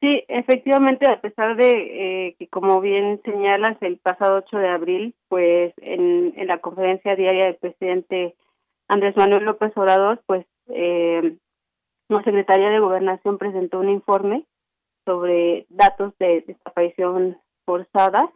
[0.00, 5.14] Sí, efectivamente, a pesar de eh, que, como bien señalas, el pasado 8 de abril,
[5.28, 8.34] pues en, en la conferencia diaria del presidente
[8.88, 11.36] Andrés Manuel López Obrador, pues eh,
[12.08, 14.46] la Secretaría de Gobernación presentó un informe
[15.04, 17.36] sobre datos de desaparición
[17.66, 18.32] forzada.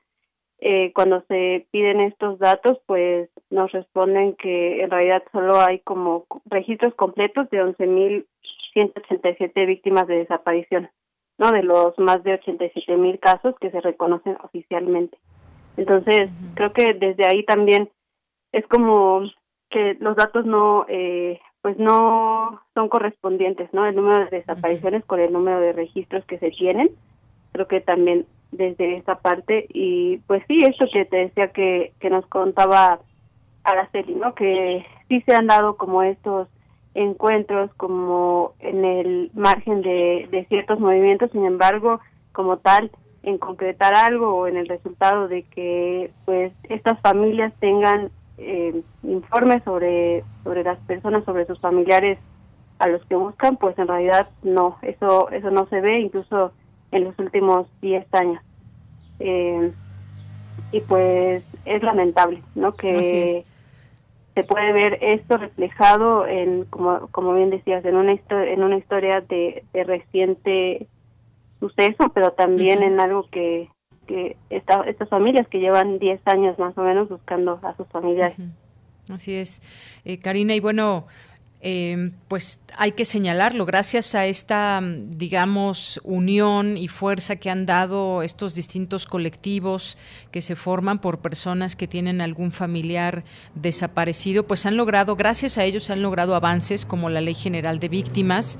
[0.58, 6.26] Eh, cuando se piden estos datos, pues nos responden que en realidad solo hay como
[6.44, 10.90] registros completos de 11.187 víctimas de desaparición.
[11.38, 11.50] ¿No?
[11.50, 15.18] De los más de 87 mil casos que se reconocen oficialmente.
[15.76, 17.90] Entonces, creo que desde ahí también
[18.52, 19.22] es como
[19.70, 23.86] que los datos no, eh, pues no son correspondientes, ¿no?
[23.86, 26.90] El número de desapariciones con el número de registros que se tienen.
[27.52, 32.10] Creo que también desde esa parte y pues sí, eso que te decía que, que
[32.10, 33.00] nos contaba
[33.64, 34.34] Araceli, ¿no?
[34.34, 36.48] Que sí se han dado como estos
[36.94, 42.00] encuentros como en el margen de, de ciertos movimientos, sin embargo,
[42.32, 42.90] como tal,
[43.22, 49.62] en concretar algo o en el resultado de que pues estas familias tengan eh, informes
[49.64, 52.18] sobre sobre las personas, sobre sus familiares
[52.78, 56.52] a los que buscan, pues en realidad no, eso eso no se ve incluso
[56.92, 58.42] en los últimos 10 años.
[59.20, 59.72] Eh,
[60.72, 62.72] y pues es lamentable, ¿no?
[62.72, 63.44] Que
[64.34, 69.20] se puede ver esto reflejado en como como bien decías en una en una historia
[69.20, 70.88] de, reciente
[71.60, 73.68] suceso pero también en algo que
[74.06, 78.36] que estas familias que llevan 10 años más o menos buscando a sus familiares.
[79.10, 79.62] Así es.
[80.04, 81.06] Eh, Karina y bueno
[81.66, 88.22] eh, pues hay que señalarlo, gracias a esta, digamos, unión y fuerza que han dado
[88.22, 89.96] estos distintos colectivos
[90.30, 93.24] que se forman por personas que tienen algún familiar
[93.54, 97.88] desaparecido, pues han logrado, gracias a ellos han logrado avances como la Ley General de
[97.88, 98.58] Víctimas,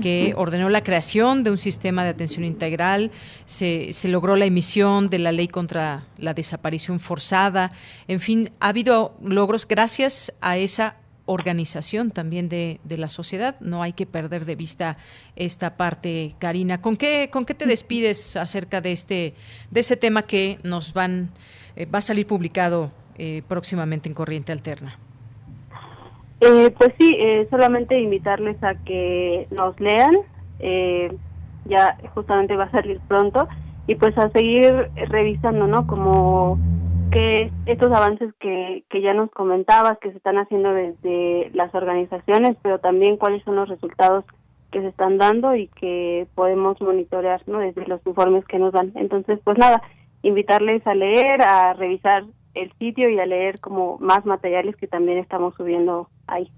[0.00, 3.10] que ordenó la creación de un sistema de atención integral,
[3.44, 7.72] se, se, logró la emisión de la ley contra la desaparición forzada,
[8.08, 10.96] en fin, ha habido logros gracias a esa
[11.26, 13.56] organización también de, de, la sociedad.
[13.60, 14.96] No hay que perder de vista
[15.34, 16.80] esta parte, Karina.
[16.80, 19.34] ¿Con qué, con qué te despides acerca de este,
[19.70, 21.30] de ese tema que nos van,
[21.74, 24.98] eh, va a salir publicado eh, próximamente en Corriente Alterna?
[26.40, 27.16] Eh, pues sí,
[27.50, 30.14] solamente invitarles a que nos lean.
[31.64, 33.48] ya justamente va a salir pronto
[33.88, 35.86] y pues a seguir revisando, ¿no?
[35.86, 36.58] Como
[37.10, 42.56] que estos avances que, que ya nos comentabas, que se están haciendo desde las organizaciones,
[42.62, 44.24] pero también cuáles son los resultados
[44.70, 47.58] que se están dando y que podemos monitorear ¿no?
[47.58, 48.92] desde los informes que nos dan.
[48.94, 49.82] Entonces, pues nada,
[50.22, 52.24] invitarles a leer, a revisar
[52.54, 56.50] el sitio y a leer como más materiales que también estamos subiendo ahí.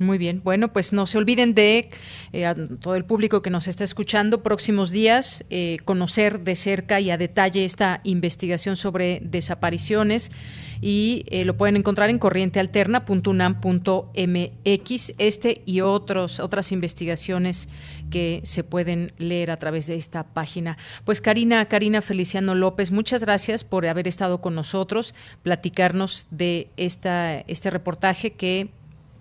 [0.00, 1.90] Muy bien, bueno, pues no se olviden de
[2.32, 7.10] eh, todo el público que nos está escuchando próximos días eh, conocer de cerca y
[7.10, 10.32] a detalle esta investigación sobre desapariciones
[10.80, 17.68] y eh, lo pueden encontrar en corrientealterna.unam.mx este y otros otras investigaciones
[18.10, 20.78] que se pueden leer a través de esta página.
[21.04, 27.40] Pues Karina, Karina Feliciano López, muchas gracias por haber estado con nosotros, platicarnos de esta
[27.40, 28.70] este reportaje que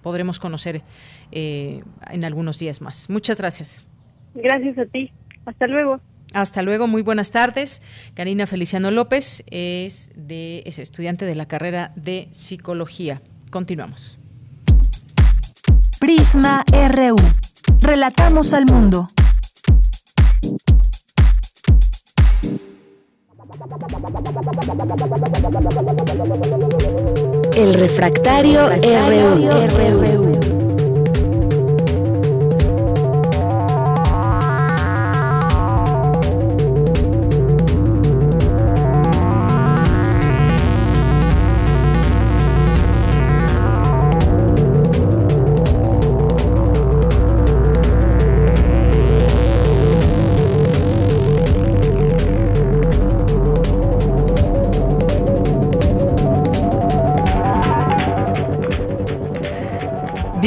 [0.02, 0.82] podremos conocer
[1.32, 3.10] eh, en algunos días más.
[3.10, 3.86] Muchas gracias.
[4.36, 5.12] Gracias a ti.
[5.46, 6.00] Hasta luego.
[6.34, 7.82] Hasta luego, muy buenas tardes.
[8.14, 13.22] Karina Feliciano López es, de, es estudiante de la carrera de psicología.
[13.50, 14.20] Continuamos.
[16.00, 17.16] Prisma RU.
[17.82, 19.10] Relatamos al mundo.
[27.56, 30.59] El refractario, RU.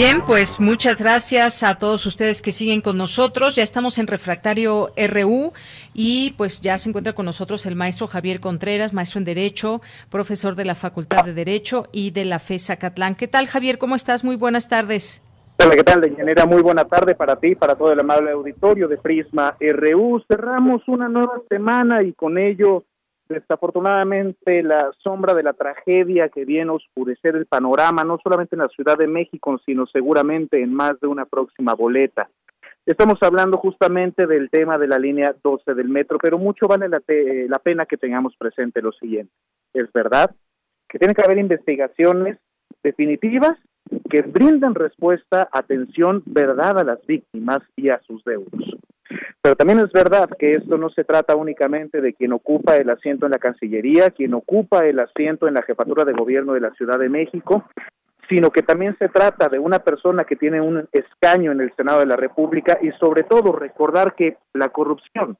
[0.05, 3.55] Bien, pues muchas gracias a todos ustedes que siguen con nosotros.
[3.55, 5.53] Ya estamos en Refractario RU
[5.95, 9.81] y pues ya se encuentra con nosotros el maestro Javier Contreras, maestro en Derecho,
[10.11, 13.15] profesor de la Facultad de Derecho y de la FESA Catlán.
[13.15, 13.79] ¿Qué tal, Javier?
[13.79, 14.25] ¿Cómo estás?
[14.25, 15.23] Muy buenas tardes.
[15.65, 16.47] Hola, ¿qué tal, Deñanera?
[16.47, 20.21] Muy buena tarde para ti, para todo el amable auditorio de Prisma RU.
[20.27, 22.83] Cerramos una nueva semana y con ello
[23.33, 28.61] Desafortunadamente, la sombra de la tragedia que viene a oscurecer el panorama, no solamente en
[28.61, 32.29] la Ciudad de México, sino seguramente en más de una próxima boleta.
[32.85, 37.01] Estamos hablando justamente del tema de la línea 12 del metro, pero mucho vale la,
[37.07, 39.33] la pena que tengamos presente lo siguiente.
[39.73, 40.35] Es verdad
[40.89, 42.39] que tiene que haber investigaciones
[42.83, 43.57] definitivas
[44.11, 48.77] que brinden respuesta, atención, verdad a las víctimas y a sus deudos.
[49.43, 53.27] Pero también es verdad que esto no se trata únicamente de quien ocupa el asiento
[53.27, 56.97] en la Cancillería, quien ocupa el asiento en la jefatura de gobierno de la Ciudad
[56.97, 57.65] de México,
[58.29, 61.99] sino que también se trata de una persona que tiene un escaño en el Senado
[61.99, 65.37] de la República y sobre todo recordar que la corrupción,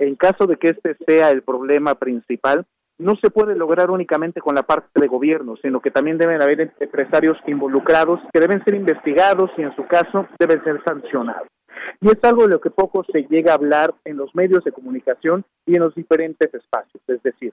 [0.00, 2.66] en caso de que este sea el problema principal,
[2.98, 6.72] no se puede lograr únicamente con la parte de gobierno, sino que también deben haber
[6.80, 11.53] empresarios involucrados que deben ser investigados y en su caso deben ser sancionados.
[12.00, 14.72] Y es algo de lo que poco se llega a hablar en los medios de
[14.72, 17.02] comunicación y en los diferentes espacios.
[17.08, 17.52] Es decir,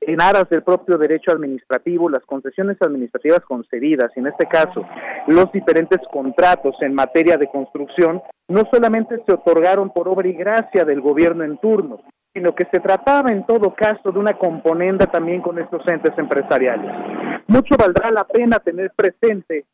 [0.00, 4.84] en aras del propio derecho administrativo, las concesiones administrativas concedidas, y en este caso
[5.26, 10.84] los diferentes contratos en materia de construcción, no solamente se otorgaron por obra y gracia
[10.84, 12.00] del gobierno en turno,
[12.32, 16.90] sino que se trataba en todo caso de una componenda también con estos entes empresariales.
[17.46, 19.66] Mucho valdrá la pena tener presente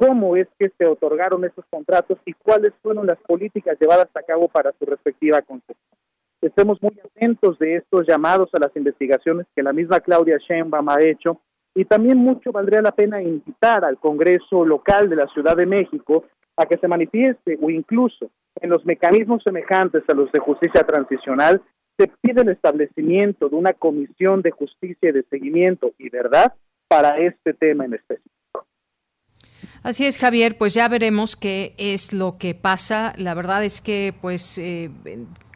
[0.00, 4.48] cómo es que se otorgaron esos contratos y cuáles fueron las políticas llevadas a cabo
[4.48, 5.76] para su respectiva concesión.
[6.40, 11.02] Estemos muy atentos de estos llamados a las investigaciones que la misma Claudia Sheinbaum ha
[11.02, 11.38] hecho
[11.74, 16.24] y también mucho valdría la pena invitar al Congreso local de la Ciudad de México
[16.56, 21.60] a que se manifieste o incluso en los mecanismos semejantes a los de justicia transicional
[21.98, 26.54] se pide el establecimiento de una comisión de justicia y de seguimiento y verdad
[26.88, 28.39] para este tema en específico.
[29.82, 33.14] Así es, Javier, pues ya veremos qué es lo que pasa.
[33.16, 34.90] La verdad es que, pues, eh,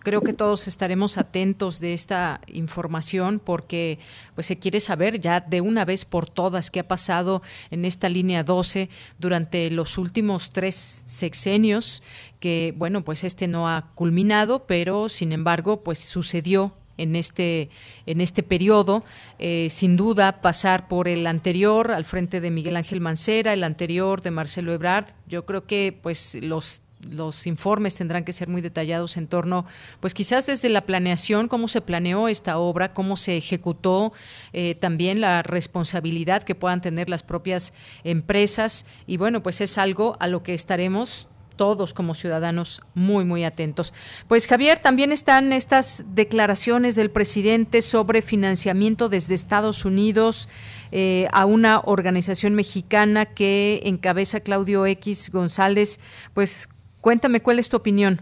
[0.04, 3.98] creo que todos estaremos atentos de esta información porque
[4.34, 8.08] pues se quiere saber ya de una vez por todas qué ha pasado en esta
[8.08, 12.02] línea 12 durante los últimos tres sexenios
[12.38, 17.70] que bueno pues este no ha culminado pero sin embargo pues sucedió en este,
[18.06, 19.04] en este periodo.
[19.38, 24.22] Eh, sin duda, pasar por el anterior al frente de Miguel Ángel Mancera, el anterior
[24.22, 29.16] de Marcelo Ebrard, yo creo que pues los los informes tendrán que ser muy detallados
[29.16, 29.66] en torno,
[30.00, 34.12] pues quizás desde la planeación, cómo se planeó esta obra, cómo se ejecutó,
[34.52, 38.86] eh, también la responsabilidad que puedan tener las propias empresas.
[39.06, 43.94] Y bueno, pues es algo a lo que estaremos todos como ciudadanos muy, muy atentos.
[44.28, 50.48] Pues Javier, también están estas declaraciones del presidente sobre financiamiento desde Estados Unidos
[50.92, 56.00] eh, a una organización mexicana que encabeza Claudio X González.
[56.34, 56.68] Pues
[57.00, 58.20] cuéntame cuál es tu opinión.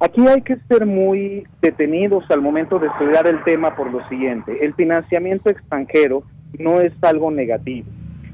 [0.00, 4.64] Aquí hay que ser muy detenidos al momento de estudiar el tema por lo siguiente.
[4.64, 6.22] El financiamiento extranjero
[6.56, 7.88] no es algo negativo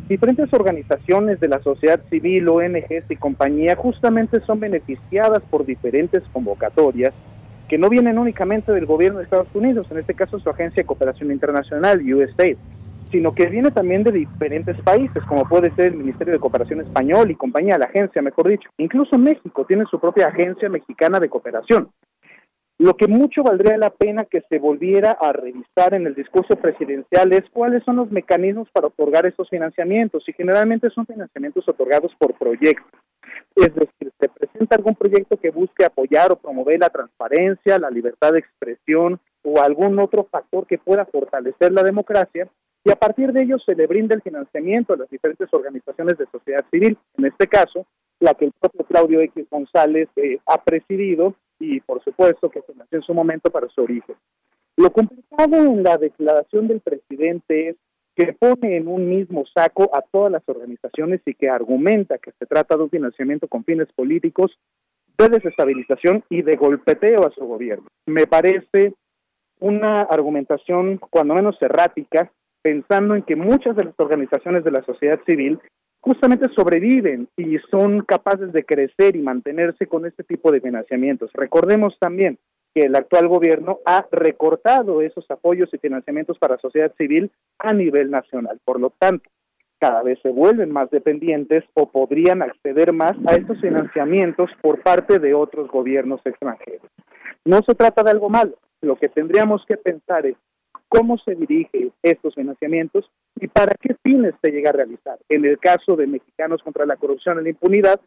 [0.09, 7.15] Diferentes organizaciones de la sociedad civil, ONGs y compañía justamente son beneficiadas por diferentes convocatorias
[7.69, 10.87] que no vienen únicamente del gobierno de Estados Unidos, en este caso su agencia de
[10.87, 12.59] cooperación internacional, USAID,
[13.11, 17.31] sino que viene también de diferentes países, como puede ser el Ministerio de Cooperación Español
[17.31, 18.69] y compañía, la agencia, mejor dicho.
[18.77, 21.89] Incluso México tiene su propia agencia mexicana de cooperación.
[22.79, 27.33] Lo que mucho valdría la pena que se volviera a revisar en el discurso presidencial
[27.33, 32.35] es cuáles son los mecanismos para otorgar esos financiamientos y generalmente son financiamientos otorgados por
[32.35, 33.01] proyectos.
[33.55, 38.33] Es decir, se presenta algún proyecto que busque apoyar o promover la transparencia, la libertad
[38.33, 42.49] de expresión o algún otro factor que pueda fortalecer la democracia
[42.85, 46.27] y a partir de ello se le brinda el financiamiento a las diferentes organizaciones de
[46.27, 47.87] sociedad civil, en este caso,
[48.25, 52.75] la que el propio Claudio X González eh, ha presidido y por supuesto que se
[52.75, 54.17] nació en su momento para su origen.
[54.77, 57.77] Lo complicado en la declaración del presidente es
[58.17, 62.47] que pone en un mismo saco a todas las organizaciones y que argumenta que se
[62.47, 64.53] trata de un financiamiento con fines políticos
[65.19, 67.87] de desestabilización y de golpeteo a su gobierno.
[68.07, 68.95] Me parece
[69.61, 72.31] una argumentación cuando menos errática,
[72.63, 75.61] pensando en que muchas de las organizaciones de la sociedad civil
[76.05, 81.31] justamente sobreviven y son capaces de crecer y mantenerse con este tipo de financiamientos.
[81.33, 82.39] Recordemos también
[82.75, 88.11] que el actual gobierno ha recortado esos apoyos y financiamientos para sociedad civil a nivel
[88.11, 88.61] nacional.
[88.67, 89.31] Por lo tanto,
[89.81, 95.19] cada vez se vuelven más dependientes o podrían acceder más a estos financiamientos por parte
[95.19, 96.91] de otros gobiernos extranjeros.
[97.47, 98.59] No se trata de algo malo.
[98.83, 100.37] Lo que tendríamos que pensar es
[100.95, 103.11] cómo se dirigen estos financiamientos
[103.41, 105.19] y para qué fines se llega a realizar.
[105.29, 108.01] En el caso de Mexicanos contra la Corrupción y la Impunidad,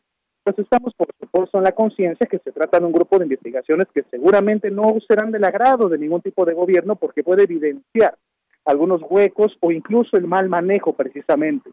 [0.43, 3.87] pues estamos por supuesto en la conciencia que se trata de un grupo de investigaciones
[3.93, 8.17] que seguramente no serán del agrado de ningún tipo de gobierno porque puede evidenciar
[8.63, 11.69] algunos huecos o incluso el mal manejo precisamente.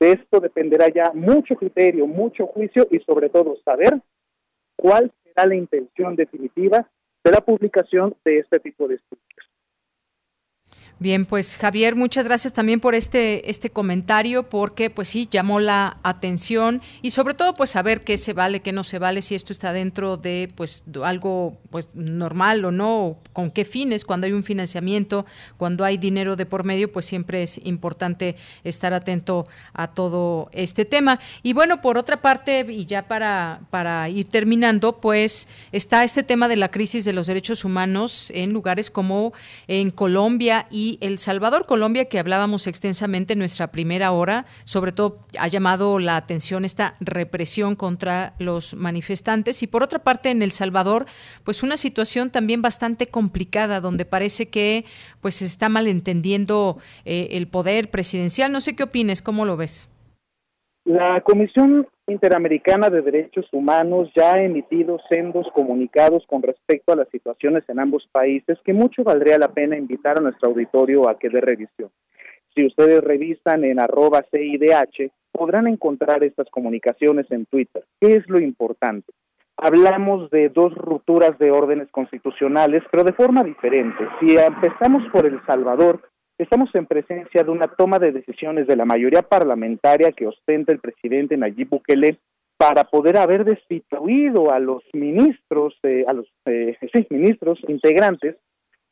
[0.00, 4.00] De esto dependerá ya mucho criterio, mucho juicio y sobre todo saber
[4.76, 6.88] cuál será la intención definitiva
[7.22, 9.37] de la publicación de este tipo de estudios.
[11.00, 15.98] Bien, pues Javier, muchas gracias también por este este comentario porque pues sí llamó la
[16.02, 19.52] atención y sobre todo pues saber qué se vale, qué no se vale, si esto
[19.52, 24.42] está dentro de pues algo pues normal o no, con qué fines cuando hay un
[24.42, 25.24] financiamiento,
[25.56, 28.34] cuando hay dinero de por medio, pues siempre es importante
[28.64, 31.20] estar atento a todo este tema.
[31.44, 36.48] Y bueno, por otra parte y ya para para ir terminando, pues está este tema
[36.48, 39.32] de la crisis de los derechos humanos en lugares como
[39.68, 45.26] en Colombia y el Salvador, Colombia, que hablábamos extensamente en nuestra primera hora, sobre todo
[45.38, 49.62] ha llamado la atención esta represión contra los manifestantes.
[49.62, 51.06] Y por otra parte, en El Salvador,
[51.44, 54.84] pues una situación también bastante complicada, donde parece que
[55.20, 58.50] pues se está malentendiendo eh, el poder presidencial.
[58.52, 59.88] No sé qué opines, ¿cómo lo ves?
[60.88, 67.10] La Comisión Interamericana de Derechos Humanos ya ha emitido sendos comunicados con respecto a las
[67.10, 71.28] situaciones en ambos países que mucho valdría la pena invitar a nuestro auditorio a que
[71.28, 71.90] dé revisión.
[72.54, 77.84] Si ustedes revisan en arroba CIDH, podrán encontrar estas comunicaciones en Twitter.
[78.00, 79.12] ¿Qué es lo importante?
[79.58, 84.08] Hablamos de dos rupturas de órdenes constitucionales, pero de forma diferente.
[84.20, 86.07] Si empezamos por El Salvador,
[86.38, 90.78] Estamos en presencia de una toma de decisiones de la mayoría parlamentaria que ostenta el
[90.78, 92.18] presidente Nayib Bukele
[92.56, 96.76] para poder haber destituido a los ministros, eh, a los eh,
[97.10, 98.36] ministros integrantes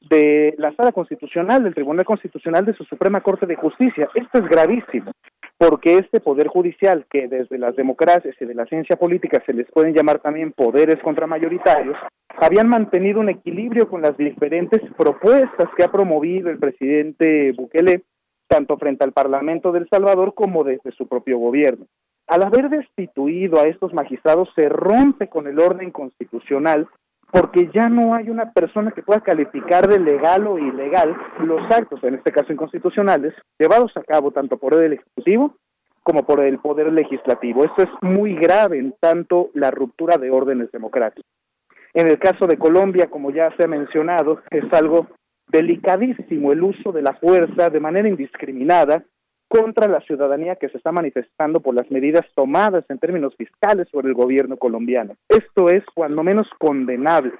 [0.09, 4.09] de la sala constitucional, del Tribunal Constitucional de su Suprema Corte de Justicia.
[4.15, 5.13] Esto es gravísimo,
[5.59, 9.71] porque este poder judicial, que desde las democracias y de la ciencia política se les
[9.71, 11.97] pueden llamar también poderes contramayoritarios,
[12.39, 18.03] habían mantenido un equilibrio con las diferentes propuestas que ha promovido el presidente Bukele,
[18.49, 21.87] tanto frente al Parlamento del Salvador como desde su propio gobierno.
[22.29, 26.89] Al haber destituido a estos magistrados, se rompe con el orden constitucional
[27.31, 32.03] porque ya no hay una persona que pueda calificar de legal o ilegal los actos,
[32.05, 35.57] en este caso inconstitucionales, llevados a cabo tanto por el Ejecutivo
[36.03, 37.65] como por el Poder Legislativo.
[37.65, 41.29] Esto es muy grave en tanto la ruptura de órdenes democráticos.
[41.95, 45.09] En el caso de Colombia, como ya se ha mencionado, es algo
[45.49, 49.03] delicadísimo el uso de la fuerza de manera indiscriminada
[49.49, 54.07] contra la ciudadanía que se está manifestando por las medidas tomadas en términos fiscales por
[54.07, 55.15] el gobierno colombiano.
[55.29, 57.33] Esto es cuando menos condenable.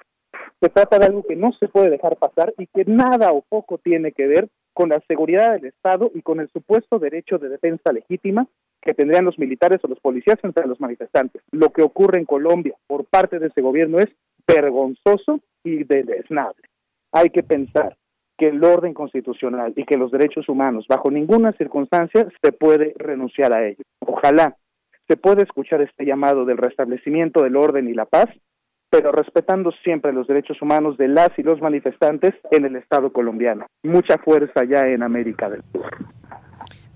[0.61, 3.79] Se trata de algo que no se puede dejar pasar y que nada o poco
[3.79, 7.93] tiene que ver con la seguridad del Estado y con el supuesto derecho de defensa
[7.93, 8.47] legítima
[8.81, 11.43] que tendrían los militares o los policías frente a los manifestantes.
[11.51, 14.09] Lo que ocurre en Colombia por parte de ese gobierno es
[14.47, 16.63] vergonzoso y deleznable.
[17.13, 17.97] Hay que pensar
[18.37, 23.57] que el orden constitucional y que los derechos humanos, bajo ninguna circunstancia, se puede renunciar
[23.57, 23.83] a ellos.
[24.01, 24.57] Ojalá
[25.09, 28.27] se pueda escuchar este llamado del restablecimiento del orden y la paz,
[28.91, 33.67] pero respetando siempre los derechos humanos de las y los manifestantes en el Estado colombiano.
[33.85, 35.91] Mucha fuerza ya en América del Sur.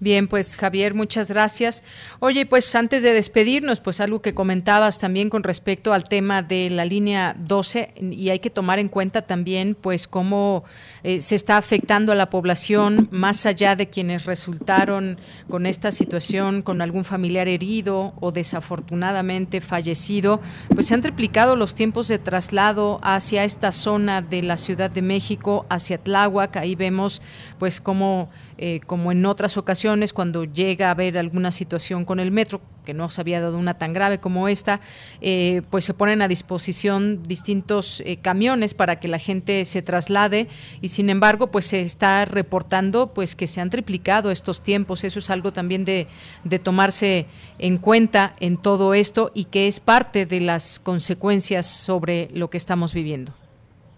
[0.03, 1.85] Bien, pues Javier, muchas gracias.
[2.21, 6.71] Oye, pues antes de despedirnos, pues algo que comentabas también con respecto al tema de
[6.71, 10.65] la línea 12 y hay que tomar en cuenta también pues cómo
[11.03, 15.19] eh, se está afectando a la población más allá de quienes resultaron
[15.51, 20.41] con esta situación con algún familiar herido o desafortunadamente fallecido,
[20.75, 25.03] pues se han triplicado los tiempos de traslado hacia esta zona de la Ciudad de
[25.03, 27.21] México, hacia Tláhuac, ahí vemos
[27.61, 32.33] pues cómo eh, como en otras ocasiones, cuando llega a haber alguna situación con el
[32.33, 34.81] metro, que no se había dado una tan grave como esta,
[35.21, 40.49] eh, pues se ponen a disposición distintos eh, camiones para que la gente se traslade
[40.81, 45.05] y sin embargo, pues se está reportando pues que se han triplicado estos tiempos.
[45.05, 46.09] Eso es algo también de,
[46.45, 47.27] de tomarse
[47.59, 52.57] en cuenta en todo esto y que es parte de las consecuencias sobre lo que
[52.57, 53.35] estamos viviendo.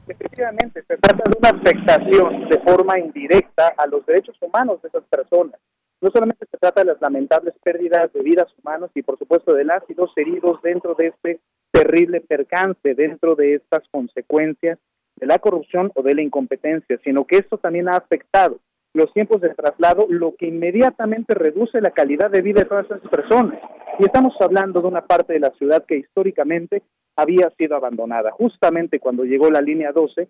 [0.07, 5.05] Efectivamente, se trata de una afectación de forma indirecta a los derechos humanos de esas
[5.05, 5.61] personas.
[6.01, 9.65] No solamente se trata de las lamentables pérdidas de vidas humanas y por supuesto de
[9.65, 14.79] las y los heridos dentro de este terrible percance, dentro de estas consecuencias
[15.17, 18.59] de la corrupción o de la incompetencia, sino que esto también ha afectado
[18.95, 23.01] los tiempos de traslado, lo que inmediatamente reduce la calidad de vida de todas esas
[23.09, 23.59] personas.
[23.99, 26.83] Y estamos hablando de una parte de la ciudad que históricamente
[27.23, 28.31] había sido abandonada.
[28.33, 30.29] Justamente cuando llegó la línea 12,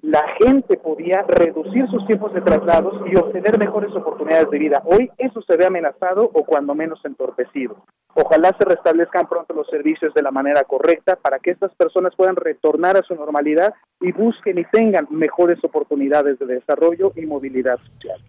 [0.00, 4.82] la gente podía reducir sus tiempos de traslados y obtener mejores oportunidades de vida.
[4.84, 7.76] Hoy eso se ve amenazado o cuando menos entorpecido.
[8.14, 12.36] Ojalá se restablezcan pronto los servicios de la manera correcta para que estas personas puedan
[12.36, 18.20] retornar a su normalidad y busquen y tengan mejores oportunidades de desarrollo y movilidad social.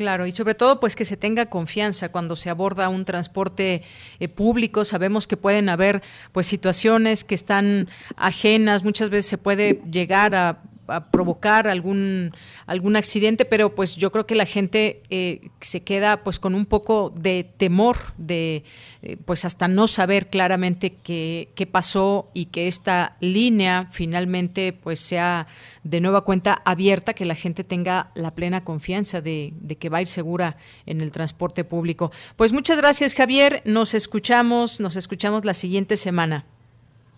[0.00, 3.82] Claro, y sobre todo pues que se tenga confianza cuando se aborda un transporte
[4.18, 4.86] eh, público.
[4.86, 6.02] Sabemos que pueden haber
[6.32, 7.86] pues situaciones que están
[8.16, 10.62] ajenas, muchas veces se puede llegar a
[11.10, 12.32] provocar algún
[12.66, 16.66] algún accidente, pero pues yo creo que la gente eh, se queda pues con un
[16.66, 18.64] poco de temor de
[19.02, 25.00] eh, pues hasta no saber claramente qué, qué, pasó y que esta línea finalmente pues
[25.00, 25.46] sea
[25.84, 29.98] de nueva cuenta abierta, que la gente tenga la plena confianza de, de que va
[29.98, 32.12] a ir segura en el transporte público.
[32.36, 36.44] Pues muchas gracias Javier, nos escuchamos, nos escuchamos la siguiente semana.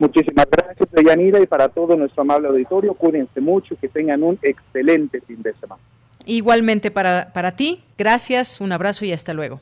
[0.02, 5.20] Muchísimas gracias, Deyanira, y para todo nuestro amable auditorio, cuídense mucho, que tengan un excelente
[5.20, 5.80] fin de semana.
[6.26, 9.60] Igualmente para, para ti, gracias, un abrazo y hasta luego.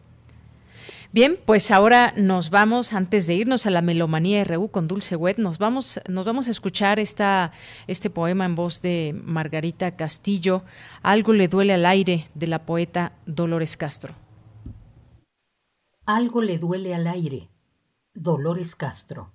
[1.12, 5.36] Bien, pues ahora nos vamos, antes de irnos a la Melomanía RU con Dulce Wet,
[5.36, 7.52] nos vamos, nos vamos a escuchar esta,
[7.86, 10.62] este poema en voz de Margarita Castillo,
[11.02, 14.14] Algo le duele al aire, de la poeta Dolores Castro.
[16.06, 17.50] Algo le duele al aire,
[18.14, 19.32] Dolores Castro.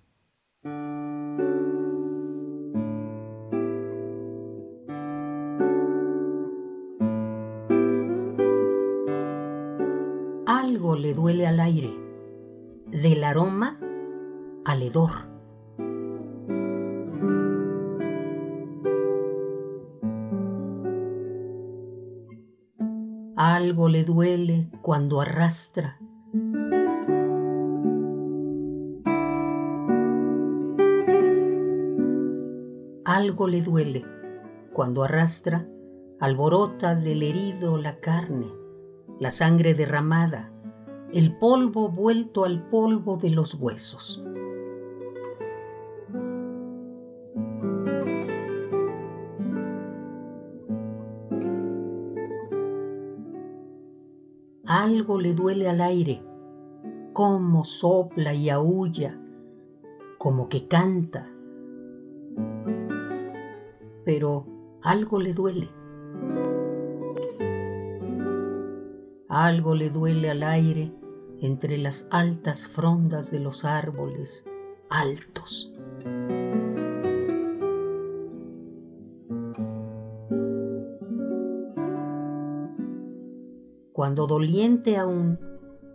[10.48, 11.94] Algo le duele al aire,
[12.88, 13.80] del aroma
[14.66, 15.12] al hedor.
[23.36, 26.00] Algo le duele cuando arrastra
[33.36, 34.06] algo le duele
[34.72, 35.68] cuando arrastra,
[36.22, 38.48] alborota del herido la carne,
[39.20, 40.54] la sangre derramada,
[41.12, 44.24] el polvo vuelto al polvo de los huesos.
[54.66, 56.24] Algo le duele al aire,
[57.12, 59.20] como sopla y aúlla,
[60.18, 61.35] como que canta
[64.16, 64.46] pero
[64.82, 65.68] algo le duele.
[69.28, 70.94] Algo le duele al aire
[71.42, 74.50] entre las altas frondas de los árboles
[74.90, 75.74] altos.
[83.92, 85.42] Cuando doliente aún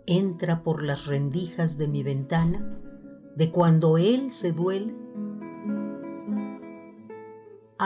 [0.05, 2.79] entra por las rendijas de mi ventana,
[3.35, 5.00] de cuando él se duele,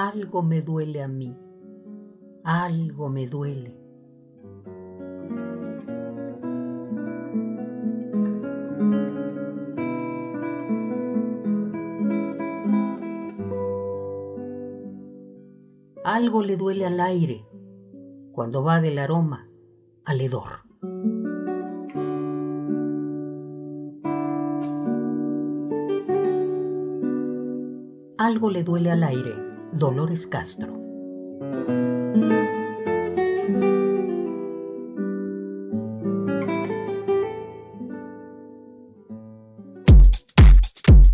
[0.08, 1.36] algo me duele a mí,
[2.44, 3.76] algo me duele.
[16.04, 17.48] Algo le duele al aire,
[18.32, 19.50] cuando va del aroma
[20.06, 20.50] al hedor.
[28.18, 29.45] Algo le duele al aire,
[29.76, 30.72] Dolores Castro.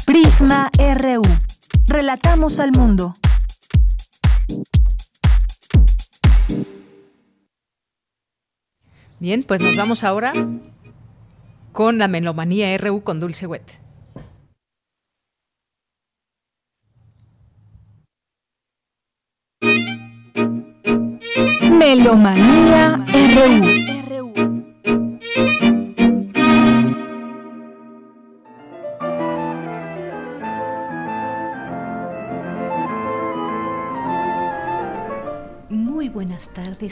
[0.05, 1.23] Prisma RU.
[1.88, 3.15] Relatamos al mundo.
[9.19, 10.33] Bien, pues nos vamos ahora
[11.71, 13.81] con la melomanía RU con Dulce Wet.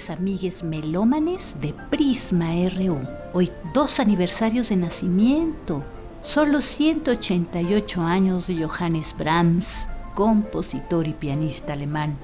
[0.09, 2.99] Amigues melómanes de Prisma RU.
[3.33, 5.83] Hoy dos aniversarios de nacimiento.
[6.21, 12.17] Son los 188 años de Johannes Brahms, compositor y pianista alemán.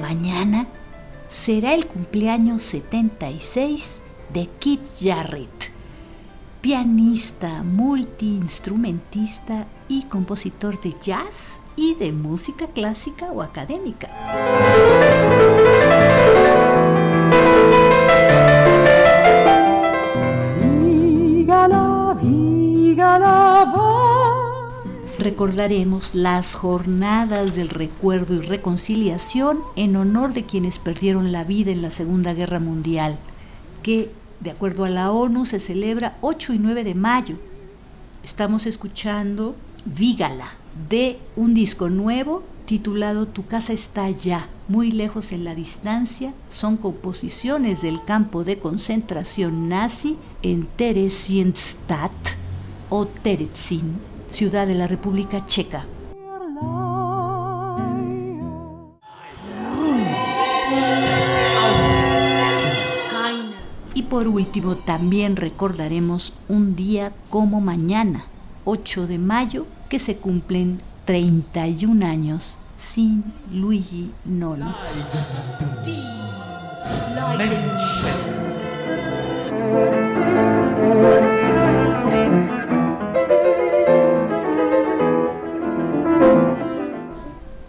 [0.00, 0.66] Mañana
[1.28, 4.02] será el cumpleaños 76
[4.32, 5.71] de Keith Jarrett,
[6.62, 14.08] pianista, multiinstrumentista y compositor de jazz y de música clásica o académica.
[25.18, 31.82] Recordaremos las jornadas del recuerdo y reconciliación en honor de quienes perdieron la vida en
[31.82, 33.18] la Segunda Guerra Mundial,
[33.82, 37.36] que de acuerdo a la ONU se celebra 8 y 9 de mayo.
[38.24, 39.54] Estamos escuchando
[39.84, 40.46] Vígala
[40.88, 46.32] de un disco nuevo titulado Tu casa está ya, muy lejos en la distancia.
[46.50, 52.12] Son composiciones del campo de concentración nazi en Theresienstadt
[52.90, 53.98] o Terezin,
[54.30, 55.84] ciudad de la República Checa.
[64.12, 68.26] Por último, también recordaremos un día como mañana,
[68.66, 74.70] 8 de mayo, que se cumplen 31 años sin Luigi Nono.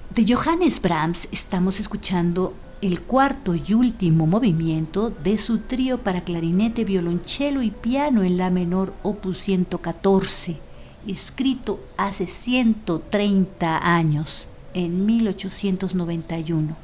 [0.10, 2.54] De Johannes Brahms estamos escuchando
[2.84, 8.50] el cuarto y último movimiento de su trío para clarinete, violonchelo y piano en la
[8.50, 10.60] menor opus 114,
[11.08, 16.76] escrito hace 130 años, en 1891.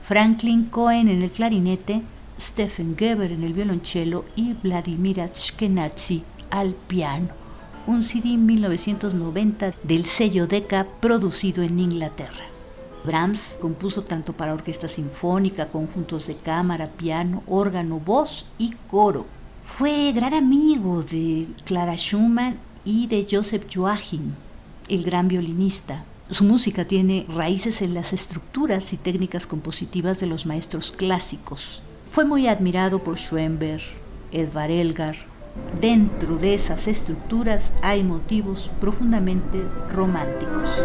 [0.00, 2.00] Franklin Cohen en el clarinete,
[2.40, 7.28] Stephen Geber en el violonchelo y Vladimir Ashkenazi al piano.
[7.86, 12.49] Un CD 1990 del sello Decca producido en Inglaterra.
[13.04, 19.26] Brahms compuso tanto para orquesta sinfónica, conjuntos de cámara, piano, órgano, voz y coro.
[19.62, 24.32] Fue gran amigo de Clara Schumann y de Joseph Joachim,
[24.88, 26.04] el gran violinista.
[26.30, 31.82] Su música tiene raíces en las estructuras y técnicas compositivas de los maestros clásicos.
[32.10, 33.82] Fue muy admirado por Schoenberg,
[34.32, 35.29] Edvard Elgar.
[35.80, 40.84] Dentro de esas estructuras hay motivos profundamente románticos.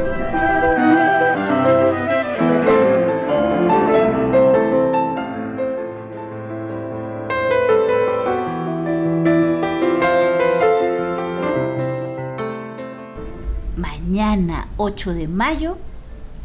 [13.76, 15.78] Mañana, 8 de mayo,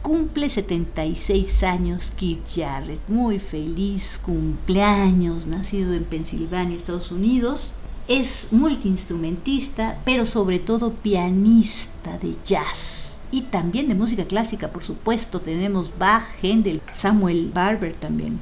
[0.02, 3.00] cumple 76 años Keith Jarrett.
[3.06, 7.74] Muy feliz cumpleaños, nacido en Pensilvania, Estados Unidos.
[8.10, 13.18] Es multiinstrumentista, pero sobre todo pianista de jazz.
[13.30, 15.40] Y también de música clásica, por supuesto.
[15.40, 18.40] Tenemos Bach, Händel, Samuel Barber también.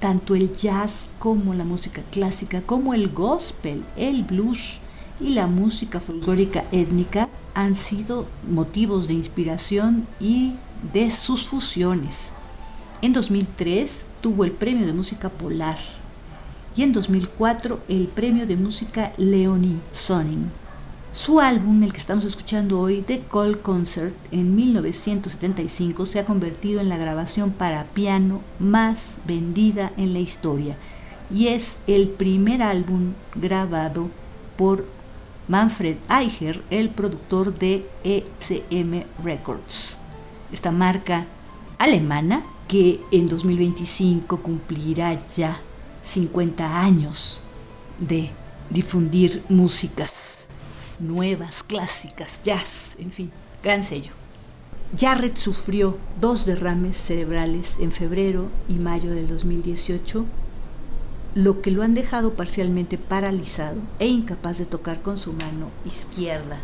[0.00, 4.80] Tanto el jazz como la música clásica, como el gospel, el blues
[5.20, 10.54] y la música folclórica étnica han sido motivos de inspiración y
[10.92, 12.32] de sus fusiones.
[13.02, 15.78] En 2003 tuvo el Premio de Música Polar
[16.80, 20.50] y en 2004 el Premio de Música Leonie Sonning.
[21.12, 26.80] Su álbum, el que estamos escuchando hoy, The Call Concert, en 1975, se ha convertido
[26.80, 30.78] en la grabación para piano más vendida en la historia
[31.30, 34.08] y es el primer álbum grabado
[34.56, 34.86] por
[35.48, 39.98] Manfred Eicher, el productor de ECM Records.
[40.50, 41.26] Esta marca
[41.76, 45.60] alemana que en 2025 cumplirá ya
[46.02, 47.40] 50 años
[47.98, 48.30] de
[48.70, 50.30] difundir músicas
[50.98, 53.30] nuevas, clásicas, jazz, en fin,
[53.62, 54.12] gran sello.
[54.98, 60.26] Jarrett sufrió dos derrames cerebrales en febrero y mayo del 2018,
[61.36, 66.58] lo que lo han dejado parcialmente paralizado e incapaz de tocar con su mano izquierda.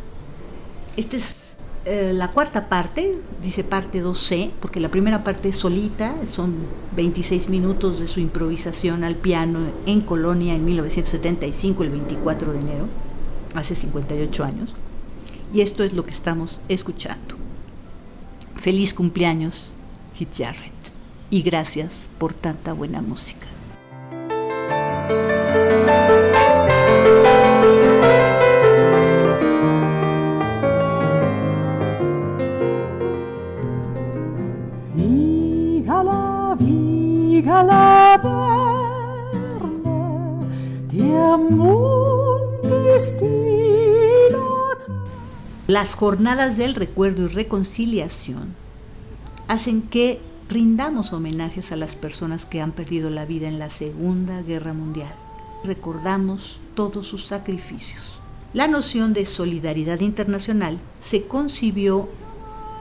[0.96, 1.45] Esta es
[1.88, 6.56] eh, la cuarta parte, dice parte 2C, porque la primera parte es solita, son
[6.96, 12.88] 26 minutos de su improvisación al piano en Colonia en 1975, el 24 de enero,
[13.54, 14.74] hace 58 años.
[15.54, 17.36] Y esto es lo que estamos escuchando.
[18.56, 19.72] Feliz cumpleaños,
[20.14, 20.72] Hit Jarrett.
[21.30, 23.46] Y gracias por tanta buena música.
[45.68, 48.54] Las jornadas del recuerdo y reconciliación
[49.48, 54.42] hacen que rindamos homenajes a las personas que han perdido la vida en la Segunda
[54.42, 55.12] Guerra Mundial.
[55.64, 58.20] Recordamos todos sus sacrificios.
[58.54, 62.08] La noción de solidaridad internacional se concibió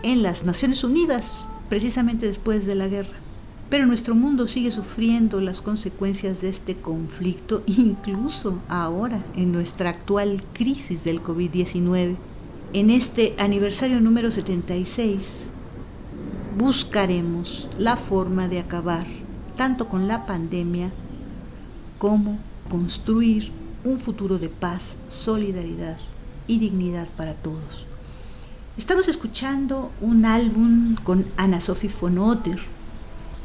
[0.03, 1.39] en las Naciones Unidas
[1.69, 3.17] precisamente después de la guerra.
[3.71, 10.43] Pero nuestro mundo sigue sufriendo las consecuencias de este conflicto, incluso ahora en nuestra actual
[10.53, 12.15] crisis del COVID-19.
[12.75, 15.45] En este aniversario número 76
[16.57, 19.07] buscaremos la forma de acabar
[19.55, 20.91] tanto con la pandemia
[21.99, 22.37] como
[22.69, 23.53] construir
[23.85, 25.95] un futuro de paz, solidaridad
[26.47, 27.85] y dignidad para todos.
[28.77, 32.59] Estamos escuchando un álbum con Ana Sophie von Otter.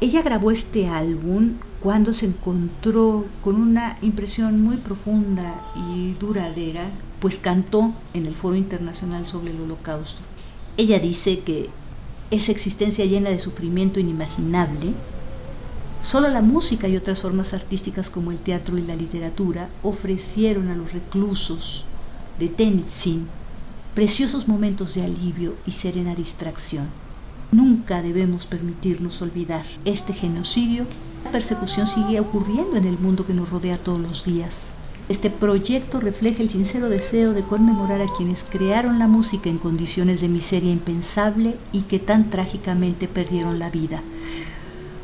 [0.01, 6.89] Ella grabó este álbum cuando se encontró con una impresión muy profunda y duradera,
[7.21, 10.21] pues cantó en el Foro Internacional sobre el Holocausto.
[10.75, 11.69] Ella dice que
[12.31, 14.93] esa existencia llena de sufrimiento inimaginable,
[16.01, 20.75] solo la música y otras formas artísticas como el teatro y la literatura ofrecieron a
[20.75, 21.85] los reclusos
[22.39, 23.27] de Tenitzin
[23.93, 26.87] preciosos momentos de alivio y serena distracción.
[27.51, 30.85] Nunca debemos permitirnos olvidar este genocidio.
[31.25, 34.71] La persecución sigue ocurriendo en el mundo que nos rodea todos los días.
[35.09, 40.21] Este proyecto refleja el sincero deseo de conmemorar a quienes crearon la música en condiciones
[40.21, 44.01] de miseria impensable y que tan trágicamente perdieron la vida.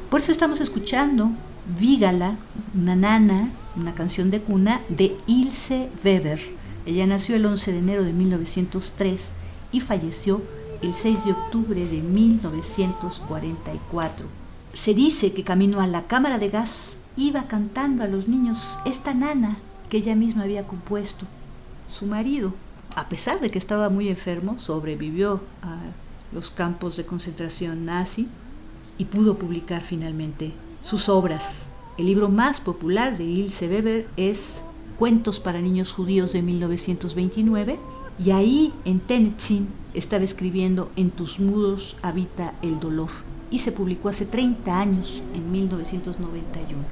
[0.10, 1.32] Por eso estamos escuchando
[1.80, 2.38] Vígala,
[2.74, 6.40] una nana, una canción de cuna de Ilse Weber.
[6.86, 9.32] Ella nació el 11 de enero de 1903
[9.74, 10.42] y falleció
[10.82, 14.26] el 6 de octubre de 1944.
[14.72, 19.14] Se dice que camino a la cámara de gas iba cantando a los niños esta
[19.14, 19.58] nana
[19.90, 21.26] que ella misma había compuesto.
[21.90, 22.54] Su marido,
[22.96, 25.78] a pesar de que estaba muy enfermo, sobrevivió a
[26.34, 28.28] los campos de concentración nazi
[28.98, 30.54] y pudo publicar finalmente
[30.84, 31.68] sus obras.
[31.98, 34.62] El libro más popular de Ilse Weber es
[34.98, 37.80] Cuentos para niños judíos de 1929
[38.24, 43.10] y ahí en Tennessee estaba escribiendo En tus muros habita el dolor
[43.52, 46.84] y se publicó hace 30 años, en 1991.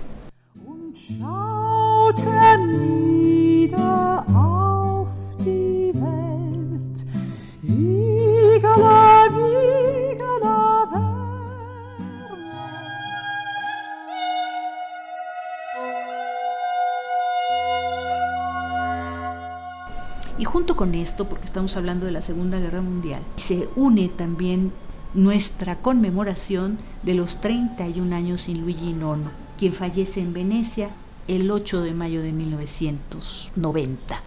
[20.38, 24.72] Y junto con esto, porque estamos hablando de la Segunda Guerra Mundial, se une también
[25.14, 30.92] nuestra conmemoración de los 31 años sin Luigi Nono, quien fallece en Venecia
[31.28, 34.22] el 8 de mayo de 1990.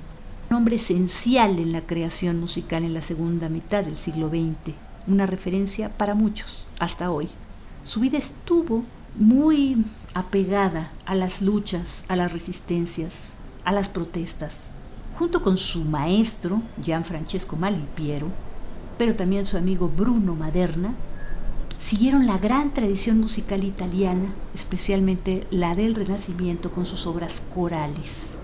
[0.50, 4.74] Un hombre esencial en la creación musical en la segunda mitad del siglo XX,
[5.06, 7.28] una referencia para muchos hasta hoy.
[7.84, 8.82] Su vida estuvo
[9.14, 9.84] muy
[10.14, 13.34] apegada a las luchas, a las resistencias,
[13.64, 14.62] a las protestas.
[15.16, 18.26] Junto con su maestro, Gianfrancesco Malipiero,
[18.96, 20.94] pero también su amigo Bruno Maderna,
[21.78, 28.36] siguieron la gran tradición musical italiana, especialmente la del Renacimiento con sus obras corales.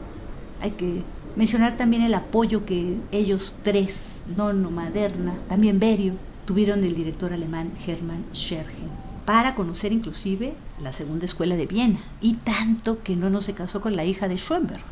[0.61, 1.03] Hay que
[1.37, 6.15] mencionar también el apoyo que ellos tres, Nono, Maderna, también Berio,
[6.47, 8.89] tuvieron del director alemán Hermann Scherchen,
[9.25, 13.97] para conocer inclusive la segunda escuela de Viena, y tanto que Nono se casó con
[13.97, 14.83] la hija de Schoenberg.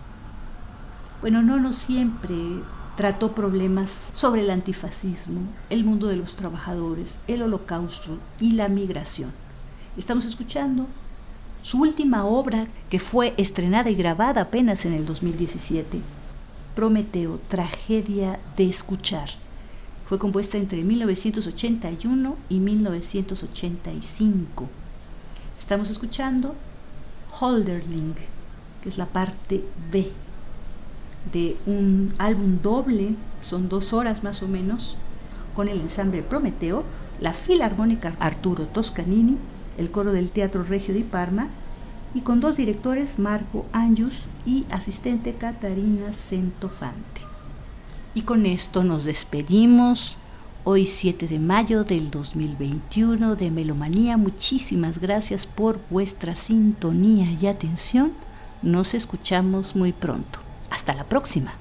[1.21, 2.35] Bueno, no, no siempre
[2.97, 5.41] trató problemas sobre el antifascismo,
[5.71, 9.33] el mundo de los trabajadores, el holocausto y la migración.
[9.97, 10.87] Estamos escuchando
[11.63, 16.01] su última obra, que fue estrenada y grabada apenas en el 2017,
[16.75, 19.29] Prometeo, Tragedia de Escuchar.
[20.05, 24.69] Fue compuesta entre 1981 y 1985.
[25.59, 26.55] Estamos escuchando
[27.41, 28.15] Holderling,
[28.83, 30.11] que es la parte B
[31.31, 34.97] de un álbum doble, son dos horas más o menos,
[35.55, 36.85] con el ensamble Prometeo,
[37.21, 39.37] la Filarmónica Arturo Toscanini,
[39.79, 41.49] el coro del Teatro Regio de Parma,
[42.15, 47.23] y con dos directores, Marco Anjus y asistente Catarina Centofante.
[48.15, 50.19] Y con esto nos despedimos.
[50.65, 54.17] Hoy 7 de mayo del 2021 de Melomanía.
[54.17, 58.13] Muchísimas gracias por vuestra sintonía y atención.
[58.61, 60.42] Nos escuchamos muy pronto.
[60.73, 61.53] Hasta la próxima.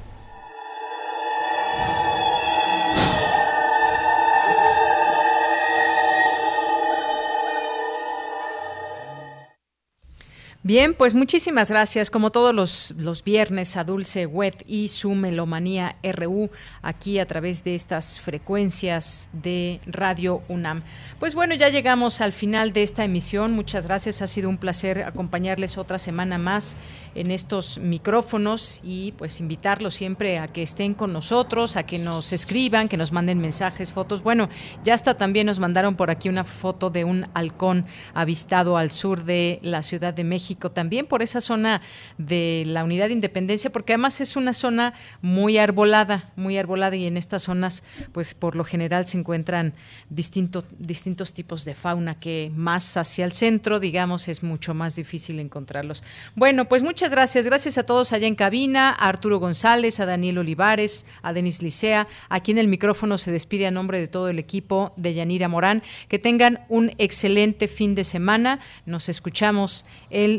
[10.64, 12.12] Bien, pues muchísimas gracias.
[12.12, 16.52] Como todos los, los, viernes a Dulce Wet y su Melomanía RU
[16.84, 20.84] aquí a través de estas frecuencias de Radio UNAM.
[21.20, 23.54] Pues bueno, ya llegamos al final de esta emisión.
[23.54, 24.22] Muchas gracias.
[24.22, 26.78] Ha sido un placer acompañarles otra semana más
[27.16, 32.34] en estos micrófonos y pues invitarlos siempre a que estén con nosotros, a que nos
[32.34, 34.22] escriban, que nos manden mensajes, fotos.
[34.22, 34.48] Bueno,
[34.84, 39.24] ya hasta también nos mandaron por aquí una foto de un halcón avistado al sur
[39.24, 41.82] de la Ciudad de México también por esa zona
[42.18, 47.06] de la Unidad de Independencia, porque además es una zona muy arbolada, muy arbolada y
[47.06, 49.74] en estas zonas, pues por lo general se encuentran
[50.10, 55.40] distintos distintos tipos de fauna que más hacia el centro, digamos, es mucho más difícil
[55.40, 56.04] encontrarlos.
[56.36, 60.40] Bueno, pues muchas gracias, gracias a todos allá en cabina, a Arturo González, a Daniel
[60.40, 64.40] Olivares, a Denis Licea, aquí en el micrófono se despide a nombre de todo el
[64.40, 69.86] equipo de Yanira Morán, que tengan un excelente fin de semana, nos escuchamos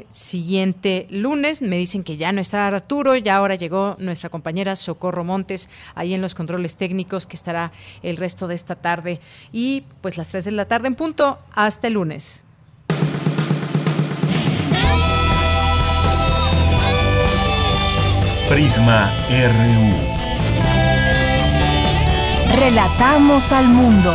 [0.02, 1.62] el siguiente lunes.
[1.62, 6.14] Me dicen que ya no está Arturo, ya ahora llegó nuestra compañera Socorro Montes ahí
[6.14, 7.72] en los controles técnicos que estará
[8.02, 9.20] el resto de esta tarde
[9.52, 11.38] y pues las 3 de la tarde en punto.
[11.52, 12.44] Hasta el lunes.
[18.48, 20.12] Prisma RU.
[22.54, 24.14] Relatamos al mundo.